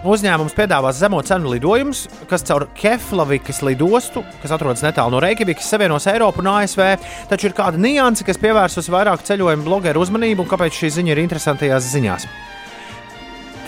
Uzņēmums 0.00 0.56
piedāvās 0.56 0.98
zemo 0.98 1.20
cenu 1.22 1.52
lidojumus, 1.52 2.06
kas 2.26 2.42
caur 2.48 2.64
Keflavikas 2.74 3.60
lidostu, 3.62 4.24
kas 4.42 4.54
atrodas 4.56 4.82
netālu 4.82 5.14
no 5.14 5.20
Reikjavikas, 5.22 5.68
savienos 5.70 6.08
Eiropu 6.10 6.42
un 6.42 6.50
ASV. 6.56 6.82
Taču 7.30 7.50
ir 7.50 7.54
kāda 7.54 7.78
nianse, 7.78 8.26
kas 8.26 8.40
pievērsus 8.42 8.90
vairāk 8.90 9.22
ceļojumu 9.28 9.68
blogeru 9.68 10.02
uzmanību, 10.02 10.42
un 10.42 10.50
kāpēc 10.50 10.82
šī 10.82 10.94
ziņa 10.96 11.14
ir 11.14 11.22
interesantajās 11.28 11.92
ziņās. 11.92 12.26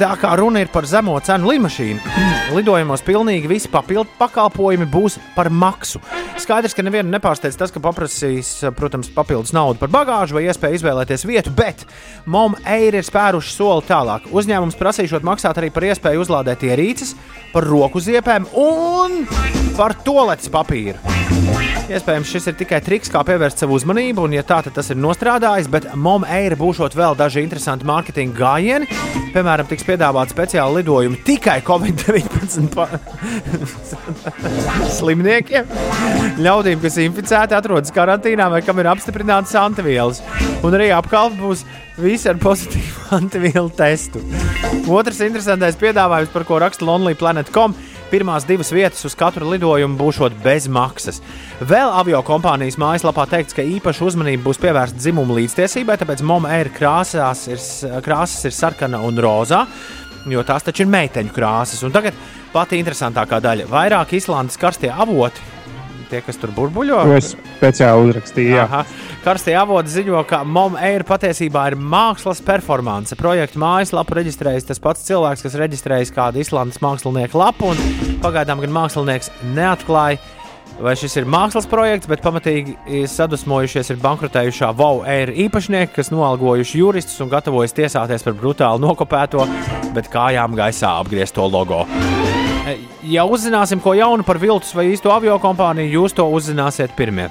Tā 0.02 0.16
kā 0.18 0.32
runa 0.34 0.58
ir 0.58 0.66
par 0.66 0.82
zemo 0.90 1.14
cenu 1.22 1.52
lidmašīnu, 1.52 2.00
lidojumos 2.56 3.04
pilnīgi 3.06 3.46
visi 3.46 3.68
papildu 3.70 4.10
pakalpojumi 4.18 4.88
būs 4.90 5.20
par 5.36 5.46
maksu. 5.46 6.00
Skaidrs, 6.42 6.74
ka 6.74 6.82
nevienu 6.82 7.12
nepārsteidz 7.12 7.54
tas, 7.60 7.70
ka 7.70 7.78
paprasīs, 7.84 8.50
protams, 8.74 9.12
papildus 9.14 9.54
naudu 9.54 9.78
par 9.78 9.92
bagāžu 9.94 10.34
vai 10.34 10.48
iespēju 10.48 10.80
izvēlēties 10.80 11.26
vietu, 11.28 11.54
bet 11.54 11.86
MOM 12.26 12.58
Air 12.66 12.98
ir 12.98 13.06
spēruši 13.06 13.54
soli 13.54 13.86
tālāk. 13.86 14.26
Uzņēmums 14.34 14.80
prasīšot 14.80 15.22
maksāt 15.28 15.62
arī 15.62 15.70
par 15.70 15.86
iespēju 15.92 16.26
uzlādēt 16.26 16.66
ierīces, 16.66 17.14
par 17.54 17.70
roku 17.70 18.02
ziepēm 18.02 18.50
un 18.58 19.22
par 19.78 19.94
toaletes 20.02 20.50
papīru. 20.50 20.98
Iespējams, 21.92 22.30
šis 22.30 22.46
ir 22.50 22.54
tikai 22.56 22.78
triks, 22.84 23.10
kā 23.12 23.20
pievērst 23.26 23.62
savu 23.62 23.74
uzmanību, 23.76 24.22
un, 24.26 24.34
ja 24.36 24.44
tā, 24.46 24.60
tad 24.64 24.76
tas 24.76 24.90
ir 24.92 24.98
nostrādājis, 25.00 25.68
bet 25.72 25.88
MOM 25.98 26.24
Air 26.24 26.54
būšot 26.58 26.94
vēl 26.96 27.16
daži 27.18 27.42
interesanti 27.42 27.86
mārketinga 27.88 28.38
gājieni. 28.38 28.88
Piemēram, 29.34 29.68
tiks 29.68 29.84
piedāvāti 29.93 30.35
speciāli 30.35 30.81
lidojumi 30.81 31.20
tikai 31.28 31.60
Covid-19 31.69 32.73
pa- 32.74 32.89
slimniekiem, 34.93 35.69
ļaudīm, 36.43 36.81
kas 36.82 36.98
inficēti, 37.02 37.56
atrodas 37.56 37.93
karantīnā 37.94 38.48
vai 38.52 38.62
kam 38.64 38.81
ir 38.82 38.89
apstiprināts 38.93 39.55
antivielas. 39.59 40.23
Un 40.62 40.74
arī 40.77 40.90
apkalpe 40.94 41.39
būs 41.40 41.64
visi 42.01 42.31
ar 42.31 42.39
pozitīvu 42.40 43.09
antivielu 43.19 43.70
testu. 43.77 44.23
Otrs 44.93 45.20
interesantais 45.24 45.77
piedāvājums, 45.81 46.32
par 46.32 46.47
ko 46.48 46.60
raksta 46.62 46.86
lonelyplanet.com. 46.89 47.74
Pirmās 48.12 48.44
divas 48.44 48.68
vietas 48.68 49.06
uz 49.09 49.14
katru 49.16 49.47
lidojumu 49.48 49.97
būšot 49.97 50.34
bez 50.44 50.66
maksas. 50.68 51.22
Vēl 51.64 51.94
avio 51.97 52.18
kompānijas 52.26 52.76
mājaslapā 52.76 53.24
teikts, 53.30 53.56
ka 53.56 53.64
īpaša 53.64 54.05
uzmanība 54.05 54.44
būs 54.51 54.60
pievērsta 54.60 55.01
dzimumu 55.01 55.39
līdztiesībai, 55.39 55.97
tāpēc 56.02 56.20
MOM 56.28 56.44
Air 56.44 56.68
krāsās 56.76 57.47
ir, 57.48 57.62
krāsas 58.05 58.44
ir 58.51 58.52
sarkana 58.52 59.01
un 59.01 59.16
rozā, 59.16 59.62
jo 60.28 60.44
tās 60.44 60.68
taču 60.68 60.84
ir 60.84 60.93
meiteņu 60.93 61.32
krāsas. 61.32 61.80
Un 61.89 61.94
tagad 61.97 62.18
pati 62.52 62.82
interesantākā 62.84 63.40
daļa- 63.40 63.70
vairāk 63.78 64.12
Islandes 64.20 64.60
karstie 64.60 64.93
avoti. 64.93 65.40
Tie, 66.12 66.20
kas 66.20 66.36
tur 66.36 66.51
burbuļo, 66.52 66.98
es 67.16 67.30
speciāli 67.32 68.10
uzrakstīju. 68.10 68.51
jā. 68.52 68.66
Aha. 68.66 68.82
Karstie 69.24 69.55
avoti 69.56 69.94
ziņo, 69.94 70.18
ka 70.28 70.43
MOM 70.44 70.74
Air 70.76 71.06
patiesībā 71.09 71.62
ir 71.70 71.76
mākslas 71.80 72.43
performance. 72.44 73.16
Projekta 73.16 73.56
mājaslapu 73.62 74.18
reģistrējis 74.18 74.68
tas 74.68 74.82
pats 74.82 75.06
cilvēks, 75.06 75.47
kas 75.47 75.56
reģistrējis 75.56 76.12
kādu 76.12 76.43
islandes 76.44 76.82
mākslinieku 76.84 77.40
lapu. 77.40 77.72
un 77.72 78.20
Pagaidām 78.20 78.60
gan 78.60 78.74
mākslinieks 78.76 79.32
neatklāja, 79.56 80.20
vai 80.84 80.93
šis 81.01 81.16
ir 81.22 81.30
mākslas 81.32 81.70
projekts, 81.70 82.10
bet 82.12 82.20
pamatīgi 82.26 83.06
sadusmojušies 83.09 83.94
ir 83.94 84.05
bankrotējušā 84.05 84.68
VOW 84.76 85.06
Air 85.09 85.32
īpašnieki, 85.47 85.94
kas 85.97 86.12
noalgojuši 86.12 86.84
juristus 86.84 87.24
un 87.24 87.32
gatavojas 87.32 87.72
tiesāties 87.78 88.28
par 88.28 88.36
brutāli 88.36 88.84
nokopēto, 88.84 89.48
bet 89.97 90.12
kājām 90.12 90.60
gaisā 90.60 90.93
apgriezto 91.01 91.48
logo. 91.48 91.86
Ja 93.10 93.24
uzzināsim 93.26 93.80
ko 93.82 93.94
jaunu 93.98 94.22
par 94.26 94.39
viltus 94.39 94.70
vai 94.76 94.86
īsto 94.93 95.10
avio 95.10 95.34
kompāniju, 95.43 95.98
jūs 95.98 96.14
to 96.14 96.26
uzzināsiet 96.30 96.94
pirmie. 96.98 97.26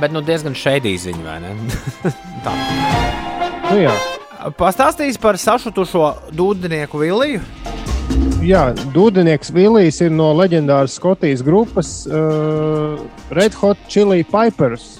Bet 0.00 0.12
nu 0.12 0.20
diezgan 0.24 0.56
šeidī 0.56 0.92
ziņa, 1.00 1.22
vai 1.24 1.38
ne? 1.44 1.54
Tā. 2.44 2.54
Nu, 3.70 3.78
jā. 3.80 3.94
Pastāstīs 4.56 5.18
par 5.20 5.38
sašutušo 5.40 6.32
dūdenieku 6.36 7.00
Viliju. 7.00 7.40
Jā, 8.44 8.70
Dūdenieks 8.94 9.50
Villijs 9.52 9.98
ir 10.00 10.12
no 10.12 10.30
leģendāras 10.36 10.94
Skotijas 10.96 11.42
grupas 11.44 11.90
uh, 12.08 12.96
Red 13.36 13.56
Hot 13.60 13.80
Chili 13.92 14.24
Pipers, 14.24 14.94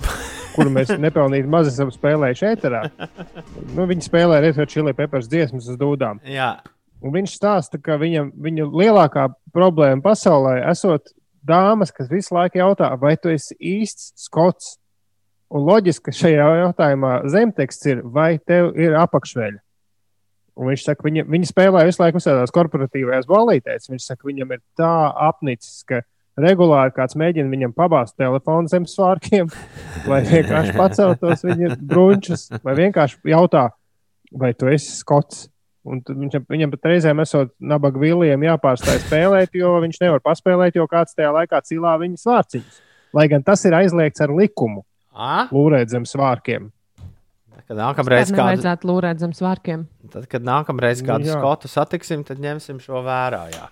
kuru 0.52 0.72
mēs 0.74 0.92
nepelnīti 1.04 1.48
maz 1.48 1.70
esam 1.72 1.92
spēlējuši 1.92 2.50
ēterā. 2.50 2.82
Nu, 3.72 3.88
viņi 3.88 4.04
spēlē 4.04 4.42
Red 4.44 4.60
Hot 4.60 4.72
Chili 4.72 4.92
Peppers 4.96 5.28
dziesmas 5.32 5.68
uz 5.72 5.80
dūdām. 5.80 6.20
Jā. 6.28 6.52
Un 7.00 7.14
viņš 7.14 7.36
stāsta, 7.38 7.80
ka 7.80 7.96
viņam, 8.00 8.28
viņa 8.36 8.66
lielākā 8.68 9.30
problēma 9.54 10.04
pasaulē 10.04 10.58
esot 10.68 11.14
dāmas, 11.46 11.92
kas 11.94 12.10
visu 12.10 12.34
laiku 12.36 12.60
jautā, 12.60 12.90
vai 13.00 13.16
tu 13.16 13.32
esi 13.32 13.56
īsts 13.56 14.12
skots. 14.20 14.76
Un 15.50 15.64
loģiski, 15.66 16.04
ka 16.06 16.14
šajā 16.14 16.46
jautājumā 16.60 17.14
zemteksts 17.32 17.88
ir, 17.90 18.04
vai 18.04 18.36
tev 18.38 18.70
ir 18.78 18.94
apakšveļa. 19.00 19.58
Un 20.60 20.68
viņš 20.68 20.84
saka, 20.84 21.06
viņa, 21.06 21.24
viņa 21.30 21.48
spēlē 21.48 21.82
visu 21.88 22.02
laiku 22.02 22.20
visādās 22.20 22.52
korporatīvajās 22.54 23.26
balītēs. 23.30 23.88
Viņš 23.90 24.06
saka, 24.12 24.28
viņam 24.28 24.54
ir 24.54 24.60
tā 24.78 24.92
apnicis, 25.26 25.80
ka 25.88 26.02
regulāri 26.40 26.94
kāds 26.94 27.16
mēģina 27.18 27.50
viņam 27.50 27.74
pabāzt 27.76 28.18
telefonu 28.20 28.70
zem 28.70 28.86
svārkiem, 28.88 29.50
vai 30.08 30.20
vienkārši 30.28 30.76
paceltos 30.76 31.44
viņa 31.46 31.78
brunčus, 31.80 32.48
vai 32.64 32.76
vienkārši 32.78 33.32
jautā, 33.32 33.70
vai 34.30 34.52
tu 34.54 34.70
esi 34.70 34.94
skots. 35.00 35.48
Un 35.88 36.02
viņš, 36.04 36.42
viņam 36.50 36.72
pat 36.74 36.90
reizēm 36.90 37.22
esot 37.22 37.54
nabaga 37.56 38.00
viliem 38.02 38.42
jāpārstāj 38.44 38.98
spēlēt, 39.06 39.54
jo 39.56 39.72
viņš 39.80 40.00
nevar 40.02 40.20
paspēlēt, 40.24 40.76
jo 40.76 40.84
kāds 40.90 41.16
tajā 41.16 41.30
laikā 41.32 41.62
cilā 41.64 41.94
viņa 42.02 42.20
svārciņus. 42.20 42.82
Lai 43.16 43.24
gan 43.32 43.42
tas 43.46 43.64
ir 43.64 43.74
aizliegts 43.78 44.20
ar 44.20 44.34
likumu. 44.36 44.84
Lūrēt 45.50 45.90
zem 45.90 46.04
svārkiem. 46.06 46.68
Kad 47.70 47.78
nākamreiz 47.78 48.32
Kādu 48.34 48.88
lūrēt 48.90 49.20
zem 49.22 49.32
svārkiem. 49.36 49.86
tad, 50.10 50.26
kad 50.30 50.42
nākamreiz 50.42 51.04
kādu 51.06 51.30
Jā. 51.30 51.38
skotu 51.38 51.70
satiksim, 51.70 52.24
tad 52.26 52.42
ņemsim 52.42 52.80
šo 52.82 52.98
vērā. 53.06 53.44
Jā. 53.54 53.68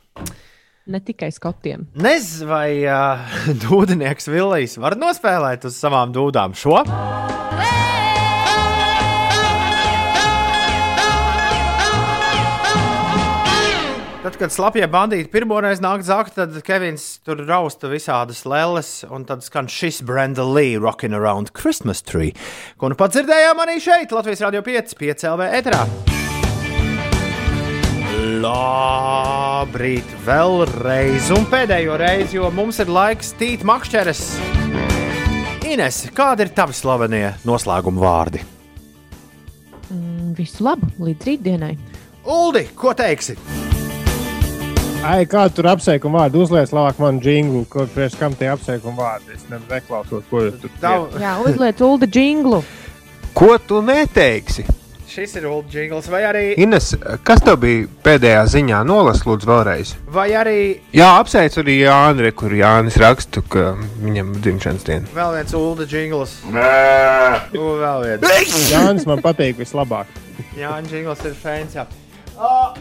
Ne 0.89 1.01
tikai 1.05 1.29
skotiem. 1.35 1.89
Nezinu, 1.99 2.49
vai 2.49 2.71
uh, 2.87 3.27
dūdenieks 3.67 4.31
Villijs 4.31 4.79
var 4.79 4.97
nospēlēt 4.97 5.67
uz 5.69 5.77
savām 5.83 6.15
dūdām 6.15 6.55
šo. 6.57 6.79
Tad, 14.29 14.35
kad 14.37 14.53
slapjie 14.53 14.85
bandīti 14.93 15.31
pirmoreiz 15.33 15.79
nāk 15.81 16.03
zakt, 16.05 16.35
tad 16.37 16.53
Kevins 16.61 17.05
tur 17.25 17.39
rausta 17.49 17.89
visādas 17.89 18.43
lēles, 18.45 18.91
un 19.09 19.23
tad 19.25 19.41
skan 19.41 19.71
šis 19.73 20.03
Brenda 20.05 20.45
Lee 20.45 20.75
Rockin' 20.77 21.17
Around 21.17 21.55
Christmas 21.57 22.03
Tree, 22.05 22.35
ko 22.77 22.91
nu 22.93 22.99
pat 23.01 23.15
dzirdējām 23.15 23.63
arī 23.65 23.79
šeit, 23.81 24.13
Latvijas 24.13 24.43
Rādio 24.45 24.61
5, 24.67 24.93
5 25.01 25.25
LV 25.31 25.47
etrā. 25.57 25.81
Labrīt, 28.45 30.13
vēlreiz, 30.29 31.31
un 31.33 31.49
pēdējo 31.49 31.97
reizi, 31.97 32.37
jo 32.37 32.51
mums 32.53 32.83
ir 32.85 32.93
laiks 32.93 33.33
tīt 33.41 33.65
makšķeres. 33.65 34.23
Ines, 35.73 36.03
kādi 36.13 36.45
ir 36.45 36.53
tavi 36.53 36.77
slavenie 36.77 37.31
noslēguma 37.49 38.05
vārdi? 38.05 38.45
Mm, 39.89 40.37
Visu 40.37 40.69
labu 40.69 40.93
līdz 41.01 41.31
rītdienai. 41.33 41.73
Uldi, 42.29 42.67
ko 42.77 42.93
teiksi? 42.93 43.39
Ai, 45.09 45.23
kādu 45.31 45.55
tur 45.57 45.69
apsveikumu 45.71 46.19
vārdu 46.21 46.43
uzliek, 46.45 46.69
labāk 46.75 46.99
man 47.01 47.21
jinglu, 47.25 47.63
kur 47.73 47.87
priekš 47.95 48.19
kam 48.21 48.35
tie 48.37 48.51
apsveikumu 48.53 48.99
vārdi. 49.01 49.37
Es 49.39 49.47
ne- 49.49 49.61
neklausos, 49.71 50.25
ko 50.31 50.43
jūs 50.45 50.59
tur 50.61 50.71
Tav- 50.83 51.15
Jā, 51.23 51.37
uzliec 51.49 51.81
Ulda 51.87 52.07
jinglu. 52.13 52.63
Ko 53.39 53.57
tu 53.59 53.81
neteiksi? 53.83 54.67
Šis 55.09 55.37
ir 55.41 55.47
Ulda 55.49 55.71
Jingls, 55.73 56.07
vai 56.13 56.21
arī, 56.29 56.43
Ines, 56.61 56.91
kas 57.25 57.41
tev 57.41 57.57
bija 57.63 57.87
pēdējā 58.05 58.43
ziņā? 58.53 58.83
Nolas, 58.85 59.23
lūdzu, 59.25 59.47
vēlreiz. 59.49 59.95
vai 60.13 60.27
arī 60.37 60.81
Jā, 60.93 61.09
apsveic 61.23 61.57
arī 61.63 61.79
Jānis, 61.81 62.35
kur 62.37 62.51
Jānis 62.51 62.99
raksta, 63.01 63.41
ka 63.49 63.73
viņam 64.05 64.35
ir 64.35 64.41
dzimšanas 64.45 64.85
diena. 64.85 65.07
vēl 65.17 65.33
viens 65.39 65.55
Ulda 65.55 65.87
Jingls. 65.89 66.37
Nu, 66.45 67.65
vēl 67.81 68.05
viens. 68.21 68.71
Jānis 68.71 69.07
man 69.07 69.23
patīk 69.25 69.57
vislabāk. 69.57 70.07
Jā, 70.59 70.77
Jingls 70.91 71.25
ir 71.25 71.33
fans. 71.35 71.75
Jā. 71.75 71.87
Uh, 72.39 72.77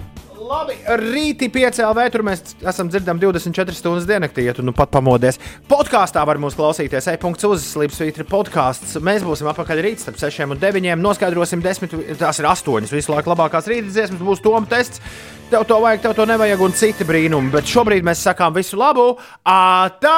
labi, 0.48 0.76
rītī 1.02 1.50
5 1.54 1.82
LV. 1.84 2.06
Tur 2.14 2.24
mēs 2.28 2.44
esam 2.62 2.90
dzirdami 2.92 3.22
24 3.24 3.78
stundas 3.78 4.08
diennaktī, 4.10 4.48
ja 4.48 4.56
tu 4.58 4.66
nu 4.66 4.74
pat 4.76 4.92
pamodies. 4.94 5.40
Podkāstā 5.70 6.24
var 6.28 6.40
mūs 6.42 6.58
klausīties. 6.58 7.10
E-punkts 7.14 7.48
uz 7.48 7.66
Slipsvītra 7.74 8.28
podkāsts. 8.28 8.98
Mēs 9.04 9.26
būsim 9.28 9.50
apakaļ 9.52 9.84
rīt 9.86 10.04
starp 10.04 10.20
6 10.22 10.48
un 10.48 10.62
9. 10.62 10.94
Noskaidrosim 11.04 11.64
10, 11.66 11.98
tās 12.20 12.42
ir 12.42 12.50
8. 12.50 12.92
Visu 12.94 13.14
laiku 13.14 13.34
labākās 13.34 13.70
rītas 13.72 13.96
dziesmas 13.98 14.24
būs 14.24 14.44
Toma 14.44 14.68
tests. 14.70 15.04
Tev 15.52 15.64
to 15.68 15.80
vajag, 15.80 16.02
tev 16.04 16.16
to 16.18 16.26
nevajag 16.28 16.64
un 16.64 16.76
citi 16.76 17.08
brīnumi. 17.08 17.54
Bet 17.54 17.70
šobrīd 17.72 18.08
mēs 18.08 18.26
sakām 18.28 18.56
visu 18.58 18.80
labu. 18.80 19.14
Atā! 19.48 20.18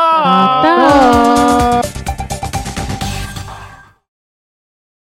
Tā! 0.65 2.08